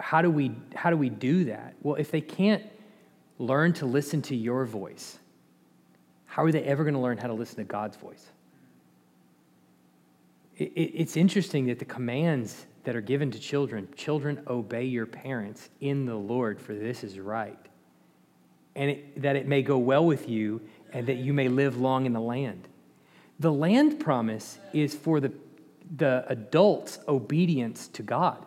how 0.01 0.23
do 0.23 0.31
we, 0.31 0.53
how 0.75 0.91
do, 0.91 0.97
we 0.97 1.11
do 1.11 1.45
that? 1.45 1.75
Well, 1.83 1.97
if 1.97 2.11
they 2.11 2.21
can't 2.21 2.63
learn 3.39 3.73
to 3.75 3.87
listen 3.87 4.23
to 4.23 4.37
your 4.37 4.65
voice, 4.65 5.19
how 6.27 6.45
are 6.45 6.53
they 6.53 6.63
ever 6.63 6.85
going 6.85 6.95
to 6.95 7.01
learn 7.01 7.19
how 7.19 7.27
to 7.27 7.35
listen 7.35 7.57
to 7.57 7.65
God's 7.65 7.97
voice? 7.97 8.25
It, 10.57 10.73
it, 10.75 10.93
it's 10.95 11.17
interesting 11.17 11.67
that 11.67 11.79
the 11.79 11.85
commands 11.85 12.67
that 12.85 12.97
are 12.97 13.01
given 13.01 13.31
to 13.31 13.39
children 13.39 13.89
children, 13.97 14.41
obey 14.47 14.85
your 14.85 15.07
parents 15.07 15.69
in 15.81 16.07
the 16.07 16.15
Lord, 16.15 16.61
for 16.61 16.75
this 16.75 17.05
is 17.05 17.19
right. 17.19 17.59
And 18.77 18.91
it, 18.91 19.23
that 19.23 19.37
it 19.37 19.47
may 19.47 19.63
go 19.63 19.79
well 19.79 20.07
with 20.07 20.29
you 20.29 20.61
and 20.93 21.07
that 21.07 21.17
you 21.17 21.33
may 21.33 21.49
live 21.49 21.81
long 21.81 22.07
in 22.07 22.13
the 22.13 22.21
land. 22.21 22.69
The 23.41 23.53
land 23.53 24.01
promise 24.01 24.59
is 24.73 24.95
for 24.95 25.21
the, 25.21 25.33
the 25.97 26.25
adults' 26.29 26.99
obedience 27.07 27.89
to 27.89 28.03
God. 28.03 28.45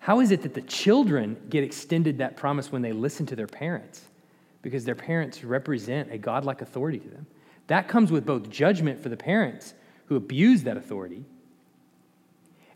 How 0.00 0.20
is 0.20 0.30
it 0.30 0.42
that 0.42 0.54
the 0.54 0.62
children 0.62 1.36
get 1.48 1.62
extended 1.62 2.18
that 2.18 2.36
promise 2.36 2.72
when 2.72 2.82
they 2.82 2.92
listen 2.92 3.24
to 3.26 3.36
their 3.36 3.46
parents? 3.46 4.02
Because 4.60 4.84
their 4.84 4.94
parents 4.94 5.44
represent 5.44 6.10
a 6.12 6.18
godlike 6.18 6.60
authority 6.60 6.98
to 6.98 7.08
them. 7.08 7.26
That 7.68 7.88
comes 7.88 8.10
with 8.10 8.26
both 8.26 8.50
judgment 8.50 9.00
for 9.00 9.08
the 9.08 9.16
parents 9.16 9.74
who 10.06 10.16
abuse 10.16 10.64
that 10.64 10.76
authority 10.76 11.24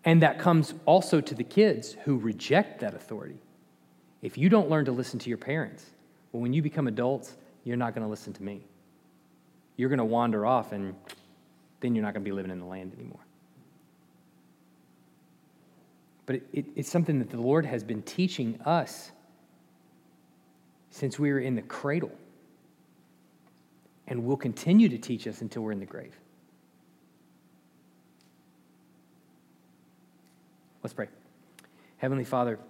and 0.06 0.22
that 0.22 0.38
comes 0.38 0.72
also 0.86 1.20
to 1.20 1.34
the 1.34 1.44
kids 1.44 1.96
who 2.04 2.16
reject 2.16 2.80
that 2.80 2.94
authority. 2.94 3.40
If 4.22 4.38
you 4.38 4.48
don't 4.48 4.70
learn 4.70 4.84
to 4.84 4.92
listen 4.92 5.18
to 5.18 5.28
your 5.28 5.36
parents, 5.36 5.84
well, 6.30 6.40
when 6.40 6.52
you 6.52 6.62
become 6.62 6.86
adults, 6.86 7.36
you're 7.66 7.76
not 7.76 7.96
going 7.96 8.04
to 8.04 8.08
listen 8.08 8.32
to 8.32 8.42
me. 8.44 8.60
You're 9.76 9.88
going 9.88 9.98
to 9.98 10.04
wander 10.04 10.46
off, 10.46 10.70
and 10.70 10.94
then 11.80 11.96
you're 11.96 12.04
not 12.04 12.14
going 12.14 12.22
to 12.22 12.30
be 12.30 12.32
living 12.32 12.52
in 12.52 12.60
the 12.60 12.64
land 12.64 12.92
anymore. 12.94 13.18
But 16.26 16.36
it, 16.36 16.46
it, 16.52 16.66
it's 16.76 16.88
something 16.88 17.18
that 17.18 17.28
the 17.28 17.40
Lord 17.40 17.66
has 17.66 17.82
been 17.82 18.02
teaching 18.02 18.60
us 18.64 19.10
since 20.90 21.18
we 21.18 21.32
were 21.32 21.40
in 21.40 21.56
the 21.56 21.62
cradle, 21.62 22.12
and 24.06 24.24
will 24.24 24.36
continue 24.36 24.88
to 24.88 24.96
teach 24.96 25.26
us 25.26 25.40
until 25.40 25.62
we're 25.62 25.72
in 25.72 25.80
the 25.80 25.86
grave. 25.86 26.16
Let's 30.84 30.94
pray. 30.94 31.08
Heavenly 31.96 32.24
Father, 32.24 32.60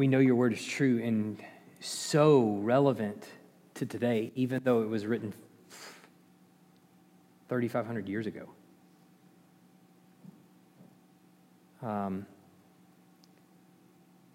we 0.00 0.08
know 0.08 0.18
your 0.18 0.34
word 0.34 0.54
is 0.54 0.64
true 0.64 0.98
and 1.04 1.38
so 1.78 2.56
relevant 2.62 3.22
to 3.74 3.84
today, 3.84 4.32
even 4.34 4.58
though 4.64 4.80
it 4.80 4.88
was 4.88 5.04
written 5.04 5.34
3,500 7.50 8.08
years 8.08 8.26
ago. 8.26 8.48
Um, 11.82 12.24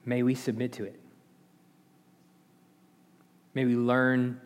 may 0.06 0.22
we 0.22 0.36
submit 0.36 0.72
to 0.74 0.84
it. 0.84 1.00
May 3.56 3.66
we 3.66 3.76
learn 3.76 4.40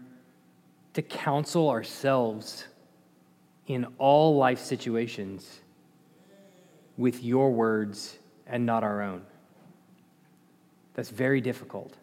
to 0.93 1.01
counsel 1.01 1.69
ourselves 1.69 2.63
in 3.67 3.85
all 3.97 4.37
life 4.37 4.59
situations 4.59 5.59
with 6.95 7.21
your 7.21 7.51
words 7.51 8.17
and 8.47 8.65
not 8.65 8.85
our 8.85 9.01
own. 9.01 9.23
That's 10.99 11.11
very 11.11 11.39
difficult. 11.39 11.95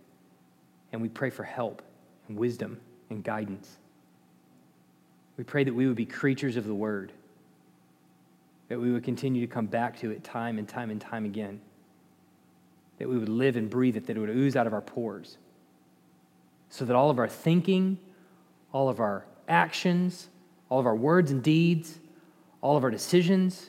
And 0.91 1.03
we 1.03 1.11
pray 1.11 1.29
for 1.29 1.43
help 1.43 1.83
and 2.29 2.39
wisdom 2.39 2.81
and 3.11 3.23
guidance. 3.23 3.77
We 5.37 5.45
pray 5.45 5.65
that 5.65 5.75
we 5.75 5.87
would 5.87 5.97
be 5.97 6.07
creatures 6.07 6.57
of 6.57 6.67
the 6.67 6.75
word, 6.75 7.13
that 8.69 8.81
we 8.81 8.91
would 8.91 9.05
continue 9.05 9.47
to 9.47 9.53
come 9.53 9.67
back 9.67 9.99
to 9.99 10.13
it 10.13 10.25
time 10.25 10.57
and 10.57 10.67
time 10.67 10.89
and 10.89 10.99
time 10.99 11.27
again, 11.27 11.61
that 12.97 13.07
we 13.07 13.19
would 13.19 13.29
live 13.29 13.57
and 13.57 13.69
breathe 13.69 13.99
it, 13.99 14.07
that 14.07 14.17
it 14.17 14.19
would 14.19 14.31
ooze 14.31 14.57
out 14.57 14.67
of 14.67 14.73
our 14.73 14.81
pores, 14.81 15.37
so 16.71 16.87
that 16.87 16.97
all 16.97 17.11
of 17.11 17.19
our 17.19 17.29
thinking, 17.29 17.99
all 18.73 18.89
of 18.89 18.99
our 18.99 19.27
actions, 19.47 20.31
all 20.71 20.81
of 20.81 20.87
our 20.87 20.97
words 20.97 21.31
and 21.31 21.43
deeds, 21.43 21.99
all 22.63 22.79
of 22.79 22.83
our 22.83 22.91
decisions, 22.91 23.69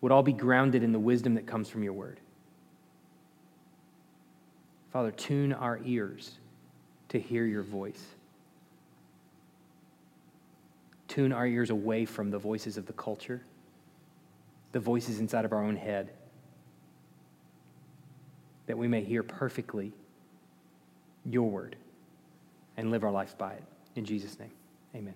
would 0.00 0.10
all 0.10 0.22
be 0.22 0.32
grounded 0.32 0.82
in 0.82 0.92
the 0.92 0.98
wisdom 0.98 1.34
that 1.34 1.46
comes 1.46 1.68
from 1.68 1.82
your 1.82 1.92
word. 1.92 2.18
Father, 4.98 5.12
tune 5.12 5.52
our 5.52 5.78
ears 5.84 6.40
to 7.10 7.20
hear 7.20 7.46
your 7.46 7.62
voice. 7.62 8.04
Tune 11.06 11.32
our 11.32 11.46
ears 11.46 11.70
away 11.70 12.04
from 12.04 12.32
the 12.32 12.38
voices 12.40 12.76
of 12.76 12.86
the 12.86 12.92
culture, 12.92 13.40
the 14.72 14.80
voices 14.80 15.20
inside 15.20 15.44
of 15.44 15.52
our 15.52 15.62
own 15.62 15.76
head, 15.76 16.10
that 18.66 18.76
we 18.76 18.88
may 18.88 19.04
hear 19.04 19.22
perfectly 19.22 19.92
your 21.24 21.48
word 21.48 21.76
and 22.76 22.90
live 22.90 23.04
our 23.04 23.12
life 23.12 23.38
by 23.38 23.52
it. 23.52 23.62
In 23.94 24.04
Jesus' 24.04 24.36
name, 24.40 24.50
amen. 24.96 25.14